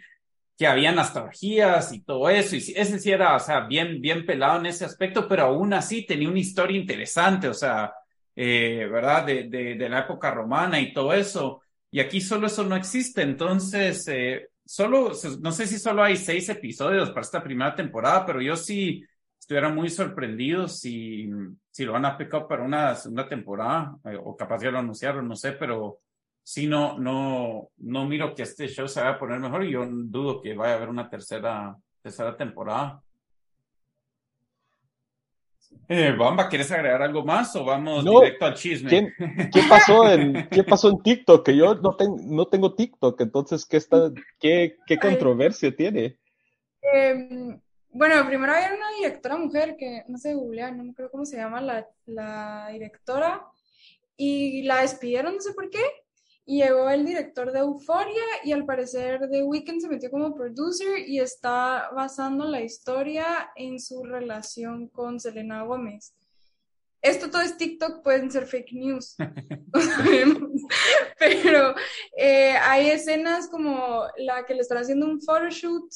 que 0.56 0.66
habían 0.66 0.98
astrologías 0.98 1.92
y 1.92 2.02
todo 2.02 2.28
eso. 2.28 2.56
Y 2.56 2.58
ese 2.58 2.98
sí 2.98 3.10
era, 3.10 3.36
o 3.36 3.40
sea, 3.40 3.60
bien, 3.60 4.00
bien 4.00 4.26
pelado 4.26 4.58
en 4.60 4.66
ese 4.66 4.84
aspecto, 4.84 5.26
pero 5.26 5.44
aún 5.44 5.72
así 5.72 6.04
tenía 6.06 6.28
una 6.28 6.38
historia 6.40 6.78
interesante, 6.78 7.48
o 7.48 7.54
sea, 7.54 7.92
eh, 8.36 8.86
¿verdad? 8.90 9.24
De, 9.26 9.44
de, 9.44 9.74
de, 9.76 9.88
la 9.88 10.00
época 10.00 10.30
romana 10.30 10.80
y 10.80 10.92
todo 10.92 11.14
eso. 11.14 11.62
Y 11.90 12.00
aquí 12.00 12.20
solo 12.20 12.46
eso 12.46 12.64
no 12.64 12.76
existe. 12.76 13.22
Entonces, 13.22 14.06
eh, 14.08 14.48
solo, 14.64 15.12
no 15.40 15.52
sé 15.52 15.66
si 15.66 15.78
solo 15.78 16.02
hay 16.02 16.16
seis 16.16 16.48
episodios 16.48 17.10
para 17.10 17.22
esta 17.22 17.42
primera 17.42 17.74
temporada, 17.74 18.26
pero 18.26 18.40
yo 18.42 18.56
sí 18.56 19.04
estuviera 19.50 19.68
muy 19.68 19.90
sorprendido 19.90 20.68
si, 20.68 21.28
si 21.72 21.84
lo 21.84 21.94
van 21.94 22.04
a 22.04 22.16
pick 22.16 22.32
up 22.34 22.46
para 22.46 22.62
una 22.62 22.94
segunda 22.94 23.28
temporada, 23.28 23.96
eh, 24.04 24.16
o 24.22 24.36
capaz 24.36 24.62
ya 24.62 24.70
lo 24.70 24.78
anunciaron, 24.78 25.26
no 25.26 25.34
sé, 25.34 25.50
pero 25.50 25.98
sí 26.40 26.68
no, 26.68 26.96
no, 27.00 27.68
no 27.78 28.04
miro 28.06 28.32
que 28.32 28.44
este 28.44 28.68
show 28.68 28.86
se 28.86 29.00
vaya 29.00 29.14
a 29.14 29.18
poner 29.18 29.40
mejor 29.40 29.64
y 29.64 29.72
yo 29.72 29.84
dudo 29.84 30.40
que 30.40 30.54
vaya 30.54 30.74
a 30.74 30.76
haber 30.76 30.88
una 30.88 31.10
tercera, 31.10 31.76
tercera 32.00 32.36
temporada. 32.36 33.02
Eh, 35.88 36.14
Bamba, 36.16 36.48
¿quieres 36.48 36.70
agregar 36.70 37.02
algo 37.02 37.24
más 37.24 37.56
o 37.56 37.64
vamos 37.64 38.04
no, 38.04 38.20
directo 38.20 38.44
al 38.44 38.54
chisme? 38.54 38.88
¿quién, 38.88 39.12
¿qué, 39.52 39.62
pasó 39.68 40.08
en, 40.08 40.48
¿Qué 40.48 40.62
pasó 40.62 40.90
en 40.90 41.02
TikTok? 41.02 41.44
Que 41.44 41.56
yo 41.56 41.74
no, 41.74 41.96
ten, 41.96 42.14
no 42.24 42.46
tengo 42.46 42.76
TikTok, 42.76 43.20
entonces, 43.20 43.66
¿qué, 43.66 43.78
está, 43.78 44.12
qué, 44.38 44.76
qué 44.86 44.96
controversia 44.96 45.74
tiene? 45.74 46.20
Eh, 46.82 47.58
bueno, 47.92 48.26
primero 48.26 48.52
había 48.52 48.74
una 48.74 48.90
directora 48.96 49.36
mujer 49.36 49.76
que 49.76 50.04
no 50.08 50.18
sé 50.18 50.34
googlear, 50.34 50.74
no 50.74 50.84
me 50.84 50.90
acuerdo 50.90 51.10
cómo 51.10 51.24
se 51.24 51.36
llama 51.36 51.60
la, 51.60 51.86
la 52.06 52.68
directora, 52.72 53.46
y 54.20 54.62
la 54.64 54.82
despidieron, 54.82 55.36
no 55.36 55.40
sé 55.40 55.54
por 55.54 55.70
qué. 55.70 55.82
Y 56.44 56.62
llegó 56.62 56.90
el 56.90 57.06
director 57.06 57.52
de 57.52 57.60
Euforia 57.60 58.22
y 58.44 58.52
al 58.52 58.66
parecer 58.66 59.20
The 59.30 59.42
Weeknd 59.44 59.80
se 59.80 59.88
metió 59.88 60.10
como 60.10 60.34
producer 60.34 61.08
y 61.08 61.20
está 61.20 61.90
basando 61.94 62.44
la 62.44 62.60
historia 62.60 63.50
en 63.56 63.80
su 63.80 64.04
relación 64.04 64.88
con 64.88 65.20
Selena 65.20 65.62
Gómez. 65.62 66.14
Esto 67.00 67.30
todo 67.30 67.40
es 67.40 67.56
TikTok, 67.56 68.02
pueden 68.02 68.30
ser 68.30 68.46
fake 68.46 68.72
news. 68.72 69.16
Pero 71.18 71.74
eh, 72.14 72.56
hay 72.62 72.90
escenas 72.90 73.48
como 73.48 74.04
la 74.18 74.44
que 74.44 74.54
le 74.54 74.60
están 74.60 74.78
haciendo 74.78 75.06
un 75.06 75.20
photoshoot 75.22 75.90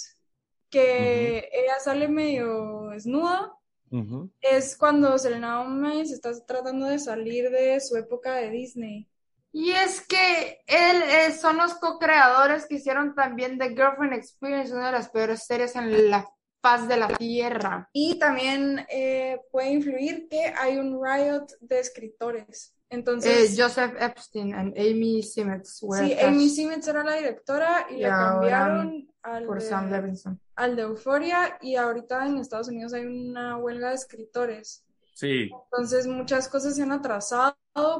que 0.75 0.81
uh 0.81 1.55
-huh. 1.55 1.61
ella 1.63 1.79
sale 1.81 2.09
medio 2.09 2.89
desnuda. 2.91 3.53
Uh 3.91 4.03
-huh. 4.03 4.31
Es 4.41 4.77
cuando 4.77 5.17
Selena 5.19 5.63
Gomez 5.63 6.11
está 6.11 6.31
tratando 6.45 6.87
de 6.87 6.99
salir 6.99 7.51
de 7.51 7.81
su 7.81 7.97
época 7.97 8.35
de 8.35 8.51
Disney. 8.51 9.09
Y 9.53 9.71
es 9.71 10.01
que 10.01 10.63
él 10.67 11.03
eh, 11.03 11.31
son 11.31 11.59
los 11.59 11.75
co-creadores 11.75 12.67
que 12.67 12.75
hicieron 12.75 13.15
también 13.15 13.57
The 13.57 13.69
Girlfriend 13.69 14.15
Experience, 14.15 14.75
una 14.75 14.87
de 14.87 14.93
las 14.99 15.11
peores 15.11 15.47
series 15.47 15.77
en 15.77 16.11
la 16.11 16.29
faz 16.61 16.89
de 16.89 16.97
la 16.97 17.07
tierra. 17.09 17.89
Y 17.93 18.19
también 18.19 18.85
eh, 18.89 19.39
puede 19.53 19.71
influir 19.71 20.27
que 20.29 20.53
hay 20.59 20.77
un 20.79 21.01
riot 21.01 21.47
de 21.61 21.79
escritores. 21.79 22.75
Entonces, 22.95 23.59
eh, 23.59 23.63
Joseph 23.63 23.95
Epstein 23.99 24.73
y 24.75 24.91
Amy 24.91 25.23
Simmons. 25.23 25.79
Sí, 25.79 26.17
Amy 26.21 26.49
Simmons 26.49 26.87
era 26.89 27.05
la 27.05 27.17
directora 27.17 27.87
y, 27.91 27.97
y 27.97 28.01
la 28.01 28.11
cambiaron 28.11 29.09
al 29.23 29.47
por 29.47 29.61
de, 29.61 29.69
Sam 29.69 29.91
Levinson. 29.91 30.41
al 30.57 30.77
de 30.77 30.83
Euphoria 30.83 31.59
y 31.61 31.77
ahorita 31.77 32.27
en 32.27 32.39
Estados 32.39 32.69
Unidos 32.69 32.93
hay 32.93 33.07
una 33.07 33.57
huelga 33.57 33.89
de 33.89 33.95
escritores. 33.95 34.85
Sí. 35.15 35.51
Entonces 35.65 36.07
muchas 36.07 36.49
cosas 36.49 36.77
se 36.77 36.83
han 36.83 36.93
atrasado 36.93 37.57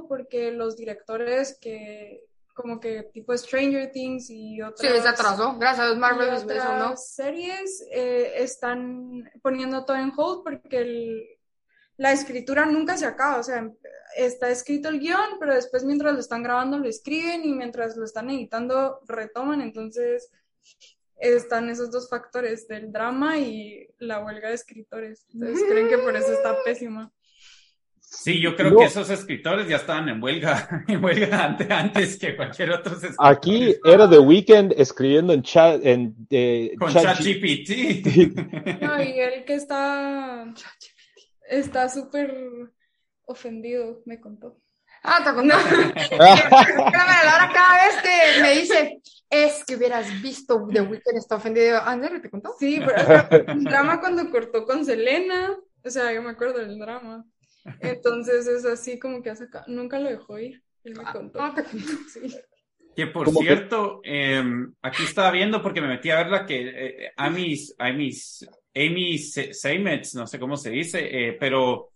porque 0.09 0.51
los 0.51 0.77
directores 0.77 1.59
que 1.61 2.23
como 2.55 2.79
que 2.79 3.03
tipo 3.13 3.37
Stranger 3.37 3.91
Things 3.91 4.31
y 4.31 4.63
otras 4.63 4.93
sí 4.93 5.01
se 5.03 5.09
atrasó 5.09 5.57
gracias 5.59 5.91
a 5.91 5.95
Marvel 5.97 6.29
y 6.33 6.37
otras 6.37 6.79
¿no? 6.79 6.97
series 6.97 7.85
eh, 7.91 8.35
están 8.37 9.29
poniendo 9.43 9.85
todo 9.85 9.97
en 9.97 10.13
hold 10.17 10.45
porque 10.45 10.79
el, 10.79 11.27
la 11.97 12.13
escritura 12.13 12.67
nunca 12.67 12.97
se 12.97 13.07
acaba 13.07 13.39
o 13.39 13.43
sea 13.43 13.71
está 14.17 14.51
escrito 14.51 14.89
el 14.89 15.01
guion 15.01 15.39
pero 15.39 15.55
después 15.55 15.85
mientras 15.85 16.15
lo 16.15 16.21
están 16.21 16.43
grabando 16.43 16.79
lo 16.79 16.89
escriben 16.89 17.45
y 17.45 17.53
mientras 17.53 17.97
lo 17.97 18.05
están 18.05 18.31
editando 18.31 19.01
retoman 19.07 19.61
entonces 19.61 20.31
están 21.17 21.71
esos 21.71 21.91
dos 21.91 22.09
factores 22.09 22.69
del 22.69 22.93
drama 22.93 23.39
y 23.39 23.87
la 23.99 24.25
huelga 24.25 24.49
de 24.49 24.55
escritores. 24.55 25.27
Entonces 25.33 25.65
creen 25.69 25.89
que 25.89 25.99
por 25.99 26.17
eso 26.17 26.33
está 26.33 26.57
pésima. 26.65 27.11
Sí, 27.99 28.41
yo 28.41 28.55
creo 28.55 28.71
no. 28.71 28.79
que 28.79 28.85
esos 28.85 29.11
escritores 29.11 29.67
ya 29.69 29.77
estaban 29.77 30.09
en 30.09 30.23
huelga, 30.23 30.85
en 30.89 31.05
huelga 31.05 31.47
antes, 31.47 31.71
antes 31.71 32.17
que 32.17 32.37
cualquier 32.37 32.71
otro 32.71 32.95
escritor. 32.95 33.17
Aquí 33.19 33.75
era 33.85 34.09
The 34.09 34.19
Weeknd 34.19 34.73
escribiendo 34.77 35.33
en 35.33 35.43
chat, 35.43 35.85
en, 35.85 36.15
eh, 36.31 36.75
con 36.79 36.93
ChatGPT. 36.93 38.05
Chat 38.05 38.81
no, 38.81 39.03
y 39.03 39.19
él 39.19 39.45
que 39.45 39.55
está 39.55 40.55
está 41.49 41.89
súper 41.89 42.35
ofendido, 43.27 44.03
me 44.07 44.21
contó. 44.21 44.61
Ah, 45.03 45.21
te 45.23 45.35
contó. 45.35 45.55
Ahora 45.55 45.93
cada 47.53 47.87
vez 47.87 48.03
que 48.03 48.43
me 48.43 48.55
dice, 48.55 49.03
es 49.29 49.65
que 49.65 49.77
hubieras 49.77 50.23
visto 50.23 50.67
The 50.73 50.81
Weeknd 50.81 51.19
está 51.19 51.37
ofendido. 51.37 51.81
¿Ander 51.83 52.23
te 52.23 52.31
contó? 52.31 52.55
Sí, 52.59 52.81
pero 52.85 53.53
el 53.53 53.65
drama 53.65 54.01
cuando 54.01 54.31
cortó 54.31 54.65
con 54.65 54.85
Selena, 54.85 55.55
o 55.85 55.91
sea, 55.91 56.13
yo 56.13 56.23
me 56.23 56.31
acuerdo 56.31 56.59
del 56.59 56.79
drama. 56.79 57.25
Entonces 57.81 58.47
es 58.47 58.65
así 58.65 58.99
como 58.99 59.23
que 59.23 59.31
hace 59.31 59.45
acá, 59.45 59.65
nunca 59.67 59.99
lo 59.99 60.09
dejó 60.09 60.39
ir. 60.39 60.63
Él 60.85 60.95
me 60.97 61.05
contó. 61.05 61.43
Ah, 61.43 61.53
te 61.55 61.65
contó. 61.65 61.93
Sí. 62.13 62.35
Que 62.95 63.07
por 63.09 63.29
cierto, 63.31 64.01
que... 64.03 64.39
eh, 64.39 64.45
aquí 64.81 65.03
estaba 65.03 65.31
viendo 65.33 65.63
porque 65.63 65.81
me 65.81 65.89
metí 65.89 66.11
a 66.11 66.17
verla 66.17 66.47
que 66.47 66.61
eh, 66.63 67.13
Amy, 67.17 67.57
Amy, 67.79 68.13
Amy 68.75 69.19
Seymetz, 69.19 70.15
no 70.15 70.27
sé 70.27 70.39
cómo 70.39 70.57
se 70.57 70.71
dice, 70.71 71.01
eh, 71.11 71.37
pero 71.39 71.91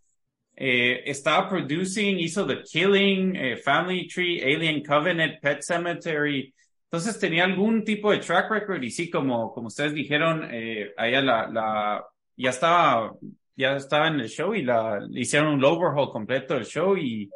eh, 0.55 1.03
estaba 1.07 1.49
producing, 1.49 2.19
hizo 2.19 2.47
The 2.47 2.63
Killing, 2.63 3.37
eh, 3.37 3.57
Family 3.57 4.07
Tree, 4.07 4.43
Alien 4.43 4.83
Covenant, 4.85 5.41
Pet 5.41 5.63
Cemetery. 5.63 6.55
Entonces 6.85 7.19
tenía 7.19 7.45
algún 7.45 7.85
tipo 7.85 8.11
de 8.11 8.19
track 8.19 8.51
record 8.51 8.83
y 8.83 8.91
sí, 8.91 9.11
como, 9.11 9.53
como 9.53 9.67
ustedes 9.67 9.93
dijeron, 9.93 10.45
a 10.45 11.09
ella 11.09 11.21
la, 11.21 11.49
la, 11.49 12.07
ya 12.35 12.51
estaba, 12.51 13.13
ya 13.55 13.77
estaba 13.77 14.09
en 14.09 14.21
el 14.21 14.29
show 14.29 14.55
y 14.55 14.63
la 14.63 15.07
hicieron 15.11 15.55
un 15.55 15.65
overhaul 15.65 16.11
completo 16.11 16.55
del 16.55 16.65
show 16.65 16.97
y 16.97 17.29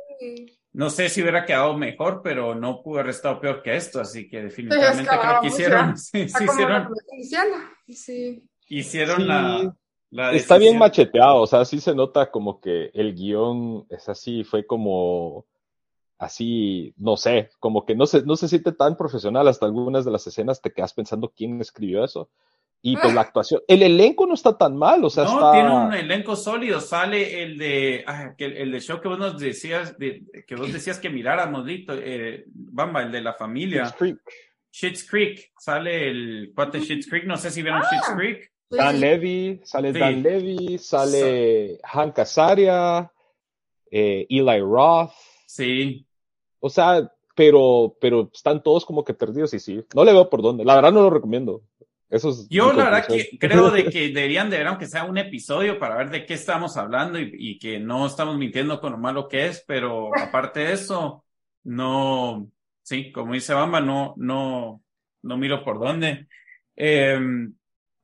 no 0.74 0.88
sé 0.88 1.10
si 1.10 1.20
hubiera 1.20 1.44
quedado 1.44 1.76
mejor, 1.76 2.22
pero 2.22 2.54
no 2.54 2.82
pudo 2.82 3.00
haber 3.00 3.10
estado 3.10 3.40
peor 3.40 3.62
que 3.62 3.76
esto, 3.76 4.00
así 4.00 4.26
que 4.26 4.44
definitivamente 4.44 5.10
creo 5.10 5.40
que 5.42 5.46
hicieron, 5.48 5.98
sí, 5.98 6.28
sí 6.28 6.44
hicieron, 6.44 6.88
sí. 7.88 8.42
Hicieron 8.68 9.18
sí. 9.18 9.24
la, 9.24 9.76
la 10.10 10.32
Está 10.32 10.58
bien 10.58 10.78
macheteado, 10.78 11.40
o 11.40 11.46
sea, 11.46 11.64
sí 11.64 11.80
se 11.80 11.94
nota 11.94 12.30
como 12.30 12.60
que 12.60 12.90
el 12.94 13.14
guion 13.14 13.86
es 13.88 14.08
así, 14.08 14.44
fue 14.44 14.66
como 14.66 15.46
así, 16.22 16.94
no 16.98 17.16
sé, 17.16 17.50
como 17.58 17.84
que 17.84 17.96
no 17.96 18.06
se, 18.06 18.22
no 18.22 18.36
se 18.36 18.46
siente 18.46 18.72
tan 18.72 18.96
profesional 18.96 19.48
hasta 19.48 19.66
algunas 19.66 20.04
de 20.04 20.12
las 20.12 20.26
escenas 20.26 20.62
te 20.62 20.72
quedas 20.72 20.94
pensando 20.94 21.32
quién 21.34 21.60
escribió 21.60 22.04
eso. 22.04 22.30
Y 22.80 22.96
pues 22.96 23.12
la 23.14 23.20
actuación, 23.22 23.60
el 23.66 23.82
elenco 23.82 24.26
no 24.26 24.34
está 24.34 24.56
tan 24.56 24.76
mal, 24.76 25.04
o 25.04 25.10
sea, 25.10 25.24
no, 25.24 25.32
está... 25.32 25.52
tiene 25.52 25.70
un 25.70 25.94
elenco 25.94 26.36
sólido, 26.36 26.80
sale 26.80 27.42
el 27.42 27.58
de, 27.58 28.04
ah, 28.06 28.34
que 28.36 28.44
el 28.44 28.70
de 28.70 28.80
show 28.80 29.00
que 29.00 29.08
vos 29.08 29.18
nos 29.18 29.38
decías, 29.38 29.98
de, 29.98 30.24
que 30.46 30.54
vos 30.54 30.72
decías 30.72 30.98
que 30.98 31.10
miráramos, 31.10 31.64
Lito, 31.64 31.94
eh, 31.96 32.44
Bamba, 32.46 33.02
el 33.02 33.10
de 33.10 33.20
la 33.20 33.34
familia. 33.34 33.86
Schitt's 33.86 33.98
Creek. 33.98 34.18
Schitt's 34.70 35.10
Creek, 35.10 35.52
sale 35.58 36.08
el 36.08 36.52
cuate 36.54 36.80
Schitt's 36.80 37.08
Creek, 37.08 37.24
no 37.24 37.36
sé 37.36 37.50
si 37.50 37.62
vieron 37.62 37.82
ah. 37.82 37.88
Schitt's 37.88 38.10
Creek. 38.14 38.51
Dan 38.76 39.00
Levy, 39.00 39.60
sale 39.64 39.92
sí. 39.92 39.98
Dan 39.98 40.22
Levy, 40.22 40.78
sale 40.78 41.68
sí. 41.68 41.78
Hank 41.84 42.18
Azaria, 42.18 43.12
eh, 43.90 44.26
Eli 44.28 44.60
Roth. 44.60 45.12
Sí. 45.46 46.06
O 46.60 46.70
sea, 46.70 47.12
pero, 47.34 47.96
pero 48.00 48.30
están 48.32 48.62
todos 48.62 48.84
como 48.84 49.04
que 49.04 49.14
perdidos 49.14 49.54
y 49.54 49.58
sí, 49.58 49.84
no 49.94 50.04
le 50.04 50.12
veo 50.12 50.28
por 50.28 50.42
dónde. 50.42 50.64
La 50.64 50.76
verdad 50.76 50.92
no 50.92 51.02
lo 51.02 51.10
recomiendo. 51.10 51.62
Eso 52.08 52.28
es 52.28 52.46
Yo 52.50 52.74
la 52.74 52.84
verdad 52.84 53.06
que 53.06 53.38
creo 53.38 53.70
de 53.70 53.84
que 53.90 54.08
deberían 54.08 54.50
de 54.50 54.58
ver 54.58 54.66
aunque 54.66 54.86
sea 54.86 55.04
un 55.04 55.16
episodio 55.16 55.78
para 55.78 55.96
ver 55.96 56.10
de 56.10 56.26
qué 56.26 56.34
estamos 56.34 56.76
hablando 56.76 57.18
y, 57.18 57.30
y, 57.32 57.58
que 57.58 57.80
no 57.80 58.06
estamos 58.06 58.36
mintiendo 58.36 58.80
con 58.82 58.92
lo 58.92 58.98
malo 58.98 59.28
que 59.28 59.46
es, 59.46 59.64
pero 59.66 60.10
aparte 60.14 60.60
de 60.60 60.72
eso, 60.74 61.24
no, 61.64 62.50
sí, 62.82 63.10
como 63.12 63.32
dice 63.32 63.54
Bamba, 63.54 63.80
no, 63.80 64.12
no, 64.18 64.82
no 65.22 65.36
miro 65.38 65.64
por 65.64 65.78
dónde. 65.78 66.26
Eh, 66.76 67.18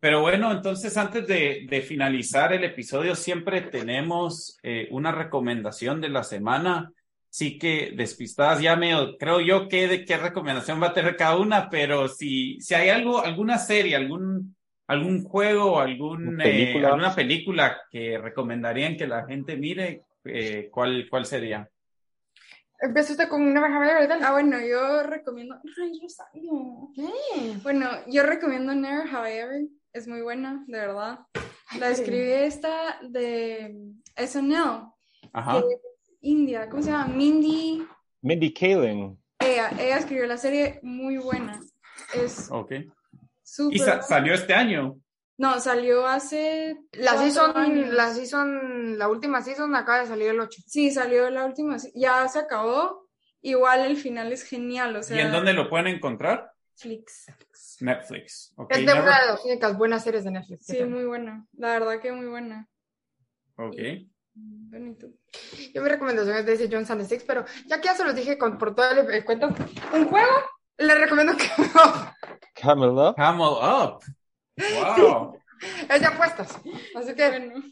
pero 0.01 0.21
bueno, 0.21 0.53
entonces 0.53 0.97
antes 0.97 1.27
de, 1.27 1.67
de, 1.69 1.83
finalizar 1.83 2.53
el 2.53 2.63
episodio, 2.63 3.17
siempre 3.17 3.63
tenemos 3.63 4.59
eh, 4.63 4.87
una 4.93 5.11
recomendación 5.11 6.01
de 6.01 6.09
la 6.09 6.23
semana. 6.23 6.93
Sí 7.31 7.59
que 7.59 7.93
despistadas 7.97 8.61
ya 8.61 8.77
me 8.77 8.95
creo 9.19 9.41
yo 9.41 9.69
que 9.69 9.87
de 9.89 10.05
qué 10.05 10.17
recomendación 10.17 10.81
va 10.81 10.89
a 10.89 10.95
tener 10.95 11.17
cada 11.17 11.37
una, 11.37 11.69
pero 11.69 12.09
si, 12.09 12.61
si 12.61 12.75
hay 12.75 12.89
algo, 12.91 13.23
alguna 13.23 13.59
serie, 13.59 13.97
algún, 13.97 14.57
algún 14.87 15.25
juego, 15.25 15.81
algún, 15.81 16.41
eh, 16.41 16.83
alguna 16.85 17.15
película 17.15 17.83
que 17.91 18.19
recomendarían 18.19 18.97
que 18.97 19.07
la 19.07 19.27
gente 19.27 19.57
mire, 19.57 20.05
eh, 20.25 20.69
¿cuál, 20.71 21.07
¿cuál 21.11 21.27
sería? 21.27 21.69
Empezó 22.81 23.13
usted 23.13 23.29
con 23.29 23.53
Never 23.53 23.71
Have 23.71 23.87
I 23.87 24.05
Ever 24.05 24.19
Ah, 24.23 24.33
bueno, 24.33 24.57
yo 24.61 25.03
recomiendo. 25.03 25.57
Ay, 25.57 25.99
Rosario. 26.01 26.89
¿Qué? 26.95 27.59
Bueno, 27.65 27.91
yo 28.07 28.23
recomiendo 28.23 28.73
Never 28.73 29.09
Have 29.13 29.35
I 29.35 29.39
Ever. 29.39 29.63
Es 29.99 30.07
muy 30.07 30.21
buena, 30.21 30.63
de 30.69 30.79
verdad. 30.79 31.19
La 31.77 31.91
escribí 31.91 32.31
esta 32.31 33.01
de 33.03 33.75
SNL. 34.17 34.85
Ajá. 35.33 35.57
De 35.59 35.65
India. 36.21 36.69
¿Cómo 36.69 36.81
se 36.85 36.93
llama? 36.93 37.09
Mindy. 37.09 37.85
Mindy 38.23 38.55
Kaling. 38.55 39.19
Ella, 39.41 39.71
ella 39.77 39.99
escribió 39.99 40.27
la 40.27 40.37
serie 40.39 40.79
muy 40.85 41.17
buena. 41.17 41.59
Es 42.15 42.49
Ok. 42.53 42.75
súper. 43.43 43.77
¿Y 43.77 43.81
sa 43.81 44.01
salió 44.03 44.35
este 44.35 44.55
año? 44.55 45.01
No, 45.37 45.59
salió 45.59 46.07
hace. 46.07 46.79
La 46.93 47.17
season, 47.19 47.57
años. 47.57 47.89
la 47.93 48.15
season, 48.15 48.99
la 49.01 49.09
última 49.09 49.43
season 49.43 49.75
acaba 49.75 50.03
de 50.03 50.07
salir 50.07 50.29
el 50.29 50.39
8. 50.39 50.63
Sí, 50.65 50.93
salió 50.93 51.29
la 51.29 51.45
última. 51.45 51.77
Ya 51.97 52.29
se 52.29 52.39
acabó. 52.39 53.09
Igual 53.43 53.81
el 53.85 53.97
final 53.97 54.33
es 54.33 54.45
genial. 54.45 54.95
O 54.95 55.03
sea, 55.03 55.17
¿Y 55.17 55.21
en 55.23 55.33
dónde 55.33 55.55
lo 55.55 55.69
pueden 55.69 55.89
encontrar? 55.89 56.48
Netflix. 56.85 57.26
Netflix. 57.81 58.53
Ok, 58.57 58.70
Es 58.72 58.79
de 58.79 58.85
Never- 58.87 59.03
una 59.03 59.20
de 59.20 59.26
las 59.26 59.45
únicas 59.45 59.76
buenas 59.76 60.05
series 60.05 60.24
de 60.24 60.31
Netflix. 60.31 60.64
Sí, 60.66 60.85
muy 60.85 61.05
buena. 61.05 61.45
La 61.57 61.72
verdad 61.79 62.01
que 62.01 62.12
muy 62.12 62.26
buena. 62.26 62.68
ok. 63.57 63.74
Bonito. 64.41 65.09
Yo 65.74 65.83
mi 65.83 65.89
recomendación 65.89 66.37
es 66.37 66.47
Daisy 66.47 66.68
Jones 66.70 66.89
and 66.93 67.01
the 67.03 67.09
Six, 67.09 67.24
pero 67.24 67.45
ya 67.66 67.81
que 67.81 67.87
ya 67.89 67.95
se 67.95 68.05
los 68.05 68.14
dije 68.14 68.39
con, 68.39 68.57
por 68.57 68.72
todo 68.74 68.89
el, 68.93 69.11
el 69.12 69.24
cuento, 69.24 69.49
un 69.93 70.05
juego, 70.09 70.31
les 70.76 70.97
recomiendo 70.97 71.33
que 71.37 71.49
Camel 72.55 72.91
Up. 72.91 73.16
Camel 73.16 73.49
Up. 73.49 74.05
Wow. 74.57 75.41
es 75.89 76.01
de 76.01 76.07
apuestas. 76.07 76.57
Así 76.95 77.14
que 77.16 77.29
Bueno. 77.29 77.62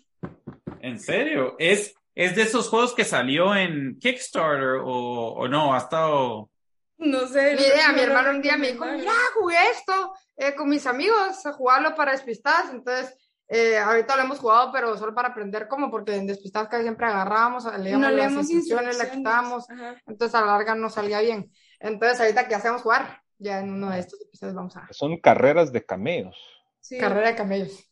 ¿En 0.80 0.98
serio? 0.98 1.54
¿Es, 1.60 1.94
¿Es 2.16 2.34
de 2.34 2.42
esos 2.42 2.68
juegos 2.68 2.94
que 2.94 3.04
salió 3.04 3.54
en 3.54 3.96
Kickstarter 4.00 4.80
o, 4.84 5.34
o 5.34 5.46
no? 5.48 5.72
Ha 5.74 5.78
estado... 5.78 6.50
No 6.98 7.26
sé. 7.26 7.54
mi 7.56 7.60
idea, 7.62 7.92
mi 7.92 8.00
hermano 8.00 8.30
un 8.30 8.42
día 8.42 8.56
me 8.56 8.72
dijo, 8.72 8.84
mira, 8.86 9.12
jugué 9.34 9.56
esto 9.70 10.14
eh, 10.36 10.54
con 10.54 10.68
mis 10.68 10.86
amigos, 10.86 11.44
a 11.44 11.52
jugarlo 11.52 11.94
para 11.94 12.12
despistadas, 12.12 12.72
entonces 12.72 13.14
eh, 13.48 13.78
ahorita 13.78 14.16
lo 14.16 14.22
hemos 14.22 14.38
jugado, 14.38 14.72
pero 14.72 14.96
solo 14.96 15.14
para 15.14 15.28
aprender 15.28 15.68
cómo, 15.68 15.90
porque 15.90 16.16
en 16.16 16.26
despistadas 16.26 16.68
casi 16.68 16.82
siempre 16.84 17.06
agarrábamos, 17.06 17.64
leíamos 17.78 18.08
No 18.08 18.10
las 18.10 18.14
leemos 18.16 18.50
instrucciones, 18.50 18.96
la 18.98 19.04
instrucciones. 19.04 19.16
quitábamos, 19.18 19.70
Ajá. 19.70 19.96
entonces 20.06 20.34
a 20.34 20.40
la 20.40 20.46
larga 20.48 20.74
no 20.74 20.88
salía 20.90 21.20
bien. 21.20 21.52
Entonces 21.78 22.18
ahorita 22.20 22.48
que 22.48 22.54
hacemos 22.54 22.82
jugar, 22.82 23.22
ya 23.38 23.60
en 23.60 23.72
uno 23.74 23.90
de 23.90 24.00
estos 24.00 24.20
episodios 24.22 24.54
vamos 24.54 24.76
a 24.76 24.88
Son 24.90 25.18
carreras 25.18 25.72
de 25.72 25.84
cameos. 25.84 26.36
Sí. 26.80 26.98
carrera 26.98 27.28
de 27.30 27.36
camellos. 27.36 27.84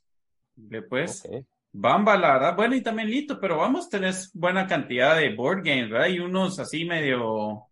Después, 0.55 1.25
Ok. 1.27 1.45
Bamba, 1.77 2.17
la 2.17 2.35
verdad, 2.35 2.55
bueno, 2.57 2.77
y 2.77 2.83
también 2.83 3.11
Lito, 3.11 3.41
pero 3.41 3.59
vamos, 3.59 3.89
tenés 3.91 4.31
buena 4.33 4.65
cantidad 4.69 5.17
de 5.17 5.35
board 5.35 5.65
games, 5.65 5.91
¿verdad? 5.91 6.07
Y 6.07 6.21
unos 6.21 6.61
así 6.61 6.85
medio, 6.85 7.67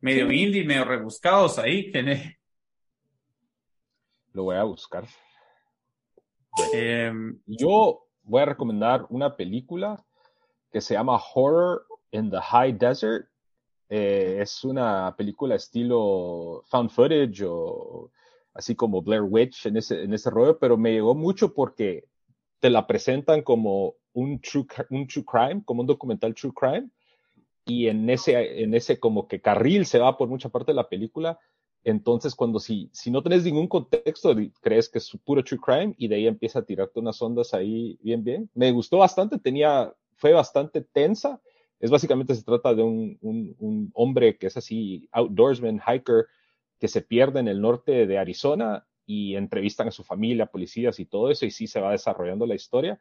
medio 0.00 0.28
Sí. 0.28 0.34
indie, 0.42 0.64
medio 0.64 0.84
rebuscados 0.84 1.58
ahí. 1.58 1.90
que- 1.92 2.36
Lo 4.32 4.44
voy 4.44 4.56
a 4.56 4.64
buscar. 4.64 5.04
em, 6.72 7.38
Yo 7.46 8.06
voy 8.22 8.42
a 8.42 8.46
recomendar 8.46 9.06
una 9.10 9.36
película 9.36 10.04
que 10.70 10.80
se 10.80 10.94
llama 10.94 11.20
Horror 11.34 11.86
in 12.10 12.30
the 12.30 12.40
High 12.40 12.72
Desert. 12.72 13.26
Eh, 13.88 14.38
es 14.42 14.64
una 14.64 15.14
película 15.16 15.54
estilo 15.54 16.62
found 16.66 16.90
footage 16.90 17.42
o 17.46 18.10
así 18.52 18.74
como 18.74 19.00
Blair 19.00 19.22
Witch 19.22 19.66
en 19.66 19.78
ese, 19.78 20.02
en 20.02 20.12
ese 20.12 20.28
rollo, 20.30 20.58
pero 20.58 20.76
me 20.76 20.92
llegó 20.92 21.14
mucho 21.14 21.54
porque 21.54 22.04
te 22.60 22.68
la 22.68 22.86
presentan 22.86 23.42
como 23.42 23.94
un 24.12 24.40
true, 24.40 24.66
un 24.90 25.06
true 25.06 25.24
crime, 25.24 25.62
como 25.64 25.80
un 25.80 25.86
documental 25.86 26.34
true 26.34 26.52
crime, 26.54 26.90
y 27.68 27.88
en 27.88 28.08
ese, 28.08 28.62
en 28.62 28.74
ese 28.74 28.98
como 28.98 29.28
que 29.28 29.40
carril 29.40 29.84
se 29.86 29.98
va 29.98 30.16
por 30.16 30.28
mucha 30.28 30.48
parte 30.48 30.72
de 30.72 30.76
la 30.76 30.88
película. 30.88 31.38
Entonces, 31.84 32.34
cuando 32.34 32.58
si, 32.58 32.90
si 32.92 33.10
no 33.10 33.22
tenés 33.22 33.44
ningún 33.44 33.68
contexto, 33.68 34.34
crees 34.60 34.88
que 34.88 34.98
es 34.98 35.16
puro 35.24 35.44
true 35.44 35.60
crime 35.60 35.94
y 35.98 36.08
de 36.08 36.16
ahí 36.16 36.26
empieza 36.26 36.60
a 36.60 36.64
tirarte 36.64 36.98
unas 36.98 37.20
ondas 37.20 37.54
ahí 37.54 37.98
bien, 38.02 38.24
bien. 38.24 38.50
Me 38.54 38.72
gustó 38.72 38.98
bastante, 38.98 39.38
tenía, 39.38 39.94
fue 40.16 40.32
bastante 40.32 40.80
tensa. 40.80 41.40
Es 41.78 41.90
básicamente 41.90 42.34
se 42.34 42.42
trata 42.42 42.74
de 42.74 42.82
un, 42.82 43.18
un, 43.20 43.54
un 43.58 43.90
hombre 43.94 44.36
que 44.38 44.48
es 44.48 44.56
así, 44.56 45.08
outdoorsman, 45.12 45.80
hiker, 45.86 46.26
que 46.80 46.88
se 46.88 47.02
pierde 47.02 47.40
en 47.40 47.48
el 47.48 47.60
norte 47.60 48.06
de 48.06 48.18
Arizona 48.18 48.86
y 49.06 49.36
entrevistan 49.36 49.88
a 49.88 49.92
su 49.92 50.04
familia, 50.04 50.46
policías 50.46 50.98
y 51.00 51.04
todo 51.04 51.30
eso, 51.30 51.44
y 51.46 51.50
sí 51.50 51.66
se 51.66 51.80
va 51.80 51.92
desarrollando 51.92 52.46
la 52.46 52.54
historia. 52.54 53.00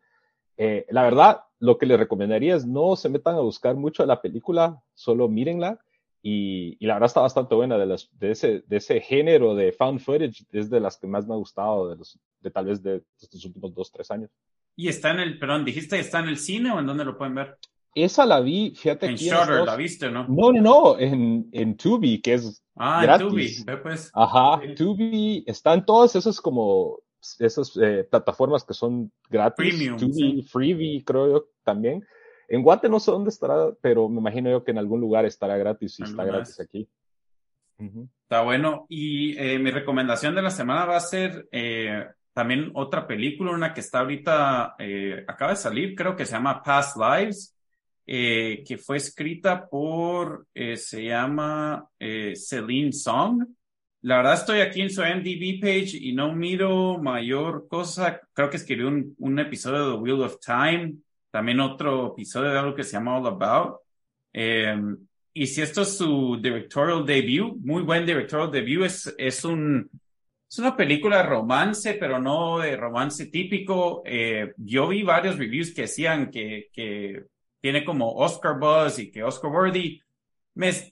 Eh, 0.58 0.86
la 0.90 1.04
verdad, 1.04 1.42
lo 1.60 1.78
que 1.78 1.86
les 1.86 1.98
recomendaría 2.00 2.56
es 2.56 2.66
no 2.66 2.96
se 2.96 3.10
metan 3.10 3.36
a 3.36 3.40
buscar 3.42 3.76
mucho 3.76 4.06
la 4.06 4.22
película, 4.22 4.82
solo 4.94 5.28
mírenla. 5.30 5.80
Y, 6.24 6.76
y 6.80 6.88
la 6.88 6.96
verdad 6.96 7.08
está 7.08 7.22
bastante 7.22 7.56
buena 7.56 7.78
de, 7.78 7.86
las, 7.86 8.10
de, 8.20 8.32
ese, 8.32 8.64
de 8.68 8.78
ese 8.78 9.00
género 9.00 9.56
de 9.56 9.72
found 9.72 10.00
footage, 10.02 10.46
es 10.52 10.70
de 10.70 10.80
las 10.80 10.98
que 10.98 11.08
más 11.08 11.26
me 11.28 11.34
ha 11.34 11.38
gustado 11.38 11.90
de, 11.90 11.96
los, 11.96 12.20
de 12.42 12.52
tal 12.52 12.66
vez 12.66 12.82
de 12.84 13.04
estos 13.22 13.46
últimos 13.46 13.74
dos, 13.74 13.92
tres 13.92 14.10
años. 14.12 14.30
y 14.76 14.90
está 14.90 15.12
en 15.12 15.20
el, 15.20 15.40
perdón, 15.40 15.64
dijiste 15.64 15.98
está 16.00 16.20
en 16.20 16.28
el 16.30 16.38
cine 16.38 16.72
o 16.72 16.80
en 16.80 16.86
dónde 16.88 17.06
lo 17.06 17.18
pueden 17.18 17.36
ver? 17.36 17.58
Esa 17.96 18.26
la 18.26 18.42
vi, 18.42 18.74
fíjate 18.76 19.06
En 19.06 19.16
Shutter, 19.16 19.64
¿la 19.66 19.76
viste 19.76 20.12
no? 20.12 20.26
No, 20.28 20.52
no, 20.52 20.62
no, 20.62 21.00
en, 21.00 21.48
en 21.52 21.78
Tubi, 21.78 22.20
que 22.20 22.34
es 22.34 22.62
Ah, 22.76 23.02
gratis. 23.04 23.60
en 23.60 23.66
Tubi, 23.66 23.78
pues. 23.82 24.12
Ajá, 24.14 24.60
Sí. 24.66 24.76
Tubi, 24.76 25.44
están 25.48 25.86
todas 25.86 26.16
esas 26.16 26.42
como 26.42 27.00
esas 27.40 27.78
eh, 27.78 28.08
plataformas 28.10 28.64
que 28.64 28.74
son 28.74 29.12
gratis. 29.30 29.56
Premium, 29.56 29.98
Tubi, 29.98 30.14
sí. 30.14 30.42
Freebie, 30.44 31.04
creo 31.04 31.32
yo 31.32 31.50
también. 31.64 32.06
En 32.48 32.64
Guate 32.64 32.88
no 32.88 33.00
sé 33.00 33.12
dónde 33.12 33.30
estará, 33.30 33.72
pero 33.82 34.08
me 34.08 34.20
imagino 34.20 34.50
yo 34.50 34.64
que 34.64 34.72
en 34.72 34.78
algún 34.78 35.02
lugar 35.02 35.26
estará 35.26 35.58
gratis 35.58 36.00
y 36.00 36.04
está 36.04 36.24
gratis 36.24 36.60
aquí. 36.60 36.88
Está 38.24 38.42
bueno. 38.42 38.86
Y 38.90 39.38
eh, 39.38 39.60
mi 39.60 39.70
recomendación 39.70 40.34
de 40.34 40.42
la 40.42 40.50
semana 40.50 40.86
va 40.86 40.98
a 40.98 41.02
ser 41.02 41.48
eh, 41.52 42.06
también 42.34 42.72
otra 42.74 43.06
película, 43.06 43.52
una 43.52 43.74
que 43.74 43.82
está 43.82 44.00
ahorita, 44.00 44.76
eh, 44.80 45.26
acaba 45.28 45.52
de 45.52 45.58
salir, 45.58 45.96
creo 45.96 46.16
que 46.16 46.26
se 46.26 46.34
llama 46.34 46.64
Past 46.64 46.98
Lives, 46.98 47.54
que 48.06 48.80
fue 48.82 48.96
escrita 48.96 49.68
por, 49.68 50.48
se 50.54 51.04
llama 51.04 51.86
Celine 52.00 52.94
Song. 52.94 53.44
La 54.08 54.18
verdad 54.18 54.36
estoy 54.36 54.62
aquí 54.62 54.80
en 54.82 54.90
su 54.90 55.02
MDB 55.02 55.60
page 55.60 55.98
y 56.00 56.14
no 56.14 56.34
miro 56.34 56.98
mayor 56.98 57.68
cosa. 57.68 58.22
Creo 58.32 58.50
que 58.50 58.56
escribió 58.56 58.88
un, 58.88 59.40
episodio 59.40 59.92
de 59.92 59.98
Wheel 59.98 60.22
of 60.22 60.40
Time, 60.40 60.94
también 61.30 61.60
otro 61.60 62.14
episodio 62.14 62.52
de 62.52 62.58
algo 62.58 62.74
que 62.74 62.86
se 62.86 62.94
llama 62.94 63.18
All 63.18 63.28
About. 63.28 63.82
Eh, 64.32 64.78
y 65.34 65.48
si 65.48 65.62
esto 65.62 65.82
es 65.82 65.98
su 65.98 66.40
directorial 66.42 67.06
debut, 67.06 67.58
muy 67.60 67.84
buen 67.84 68.06
directorial 68.06 68.50
debut, 68.50 68.86
es, 68.86 69.14
es 69.18 69.44
un, 69.44 69.90
es 70.50 70.58
una 70.58 70.78
película 70.78 71.22
romance, 71.24 71.96
pero 71.96 72.18
no 72.18 72.60
de 72.60 72.78
romance 72.78 73.26
típico. 73.26 74.04
Eh, 74.06 74.54
yo 74.56 74.88
vi 74.88 75.04
varios 75.04 75.38
reviews 75.38 75.74
que 75.74 75.82
decían 75.82 76.32
que, 76.32 76.70
que 76.72 77.26
tiene 77.60 77.84
como 77.84 78.14
Oscar 78.14 78.58
buzz 78.58 79.00
y 79.00 79.12
que 79.12 79.22
Oscar 79.22 79.52
worthy. 79.52 80.02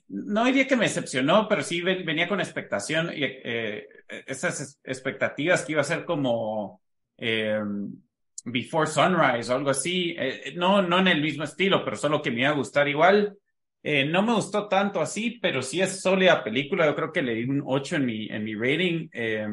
No 0.08 0.44
diría 0.44 0.66
que 0.66 0.76
me 0.76 0.84
decepcionó, 0.84 1.48
pero 1.48 1.62
sí 1.62 1.80
ven- 1.80 2.04
venía 2.06 2.28
con 2.28 2.40
expectación, 2.40 3.10
y, 3.14 3.24
eh, 3.24 3.88
esas 4.26 4.60
es- 4.60 4.80
expectativas 4.84 5.64
que 5.64 5.72
iba 5.72 5.80
a 5.80 5.84
ser 5.84 6.04
como 6.04 6.82
eh, 7.18 7.58
Before 8.44 8.86
Sunrise 8.86 9.50
o 9.52 9.56
algo 9.56 9.70
así. 9.70 10.14
Eh, 10.18 10.52
no, 10.56 10.82
no 10.82 10.98
en 11.00 11.08
el 11.08 11.20
mismo 11.22 11.44
estilo, 11.44 11.84
pero 11.84 11.96
solo 11.96 12.22
que 12.22 12.30
me 12.30 12.40
iba 12.42 12.50
a 12.50 12.52
gustar 12.52 12.86
igual. 12.88 13.36
Eh, 13.82 14.04
no 14.04 14.22
me 14.22 14.34
gustó 14.34 14.68
tanto 14.68 15.00
así, 15.00 15.38
pero 15.40 15.62
sí 15.62 15.80
es 15.80 16.00
sólida 16.00 16.44
película. 16.44 16.86
Yo 16.86 16.94
creo 16.94 17.12
que 17.12 17.22
le 17.22 17.34
di 17.34 17.44
un 17.44 17.62
8 17.66 17.96
en 17.96 18.06
mi, 18.06 18.26
en 18.28 18.44
mi 18.44 18.54
rating. 18.54 19.08
Eh, 19.12 19.46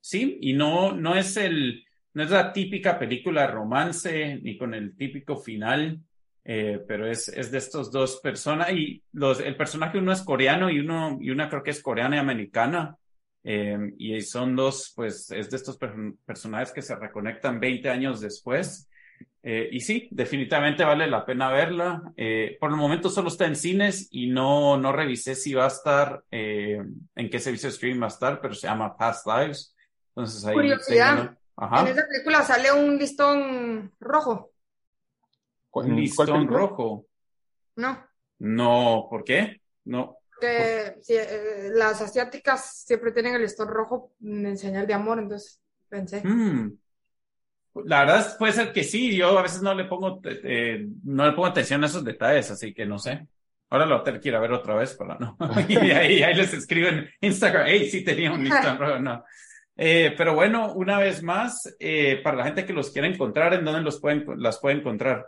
sí, 0.00 0.38
y 0.40 0.52
no, 0.52 0.92
no 0.92 1.14
es 1.16 1.36
el, 1.36 1.84
no 2.14 2.22
es 2.22 2.30
la 2.30 2.52
típica 2.52 2.98
película 2.98 3.46
romance, 3.46 4.38
ni 4.42 4.56
con 4.58 4.74
el 4.74 4.96
típico 4.96 5.36
final. 5.36 6.00
Eh, 6.44 6.80
pero 6.88 7.06
es, 7.06 7.28
es 7.28 7.52
de 7.52 7.58
estos 7.58 7.92
dos 7.92 8.20
personas 8.20 8.72
y 8.72 9.00
los, 9.12 9.38
el 9.38 9.56
personaje 9.56 9.98
uno 9.98 10.10
es 10.12 10.22
coreano 10.22 10.70
y 10.70 10.80
uno, 10.80 11.18
y 11.20 11.30
una 11.30 11.48
creo 11.48 11.62
que 11.62 11.70
es 11.70 11.82
coreana 11.82 12.16
y 12.16 12.18
americana. 12.18 12.96
Eh, 13.44 13.94
y 13.98 14.20
son 14.22 14.54
dos, 14.54 14.92
pues 14.94 15.30
es 15.30 15.50
de 15.50 15.56
estos 15.56 15.78
personajes 16.24 16.72
que 16.72 16.82
se 16.82 16.94
reconectan 16.96 17.60
20 17.60 17.88
años 17.90 18.20
después. 18.20 18.88
Eh, 19.44 19.68
y 19.72 19.80
sí, 19.80 20.08
definitivamente 20.12 20.84
vale 20.84 21.06
la 21.08 21.26
pena 21.26 21.50
verla. 21.50 22.02
Eh, 22.16 22.56
por 22.60 22.70
el 22.70 22.76
momento 22.76 23.10
solo 23.10 23.28
está 23.28 23.46
en 23.46 23.56
cines 23.56 24.08
y 24.10 24.28
no, 24.28 24.76
no 24.76 24.92
revisé 24.92 25.34
si 25.34 25.52
va 25.52 25.64
a 25.64 25.68
estar, 25.68 26.22
eh, 26.30 26.80
en 27.16 27.30
qué 27.30 27.38
servicio 27.40 27.68
de 27.68 27.74
stream 27.74 28.00
va 28.00 28.06
a 28.06 28.08
estar, 28.08 28.40
pero 28.40 28.54
se 28.54 28.68
llama 28.68 28.96
Past 28.96 29.26
Lives. 29.26 29.74
Entonces 30.10 30.44
ahí. 30.44 30.54
Curiosidad. 30.54 31.36
En 31.58 31.86
esa 31.88 32.06
película 32.08 32.42
sale 32.42 32.72
un 32.72 32.98
listón 32.98 33.92
rojo. 34.00 34.51
¿Un 35.72 35.96
listón 35.96 36.46
rojo? 36.48 37.06
No. 37.76 38.06
No, 38.38 39.06
¿por 39.08 39.24
qué? 39.24 39.60
No. 39.84 40.18
Que 40.40 40.96
las 41.74 42.00
asiáticas 42.00 42.84
siempre 42.84 43.12
tienen 43.12 43.34
el 43.34 43.42
listón 43.42 43.68
rojo 43.68 44.12
en 44.22 44.58
señal 44.58 44.86
de 44.86 44.94
amor, 44.94 45.18
entonces 45.18 45.60
pensé. 45.88 46.26
Mm. 46.26 46.76
La 47.86 48.00
verdad 48.00 48.36
puede 48.38 48.52
ser 48.52 48.72
que 48.72 48.84
sí, 48.84 49.16
yo 49.16 49.38
a 49.38 49.42
veces 49.42 49.62
no 49.62 49.72
le 49.74 49.84
pongo, 49.84 50.20
eh, 50.24 50.86
no 51.04 51.26
le 51.26 51.32
pongo 51.32 51.46
atención 51.46 51.82
a 51.82 51.86
esos 51.86 52.04
detalles, 52.04 52.50
así 52.50 52.74
que 52.74 52.84
no 52.84 52.98
sé. 52.98 53.26
Ahora 53.70 53.86
lo 53.86 54.02
voy 54.02 54.14
a 54.14 54.20
que 54.20 54.28
ir 54.28 54.34
a 54.34 54.40
ver 54.40 54.52
otra 54.52 54.74
vez 54.74 54.94
para 54.94 55.16
no. 55.16 55.38
y 55.68 55.76
ahí, 55.92 56.22
ahí 56.22 56.34
les 56.34 56.52
escribo 56.52 56.88
en 56.88 57.08
Instagram, 57.20 57.64
hey, 57.66 57.88
sí 57.90 58.04
tenía 58.04 58.32
un 58.32 58.44
Instagram, 58.44 59.02
no. 59.02 59.24
Eh, 59.76 60.14
pero 60.16 60.34
bueno, 60.34 60.74
una 60.74 60.98
vez 60.98 61.22
más, 61.22 61.74
eh, 61.80 62.20
para 62.22 62.36
la 62.36 62.44
gente 62.44 62.66
que 62.66 62.74
los 62.74 62.90
quiera 62.90 63.08
encontrar, 63.08 63.54
¿en 63.54 63.64
dónde 63.64 63.80
los 63.80 64.00
pueden, 64.00 64.26
las 64.36 64.58
puede 64.60 64.76
encontrar? 64.76 65.26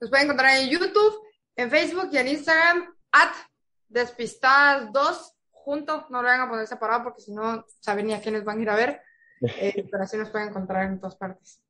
Los 0.00 0.10
pueden 0.10 0.26
encontrar 0.26 0.58
en 0.58 0.68
YouTube, 0.68 1.22
en 1.56 1.70
Facebook 1.70 2.08
y 2.12 2.18
en 2.18 2.28
Instagram, 2.28 2.94
at 3.12 3.32
despistadas 3.88 4.92
2, 4.92 5.34
junto, 5.50 6.06
no 6.10 6.22
lo 6.22 6.28
van 6.28 6.40
a 6.40 6.48
poner 6.48 6.66
separado 6.66 7.04
porque 7.04 7.22
si 7.22 7.32
no 7.32 7.64
saben 7.80 8.06
ni 8.06 8.14
a 8.14 8.20
quiénes 8.20 8.44
van 8.44 8.58
a 8.58 8.62
ir 8.62 8.70
a 8.70 8.76
ver. 8.76 9.00
Eh, 9.60 9.86
pero 9.90 10.04
así 10.04 10.16
nos 10.16 10.30
pueden 10.30 10.48
encontrar 10.48 10.86
en 10.86 10.98
todas 10.98 11.16
partes. 11.16 11.60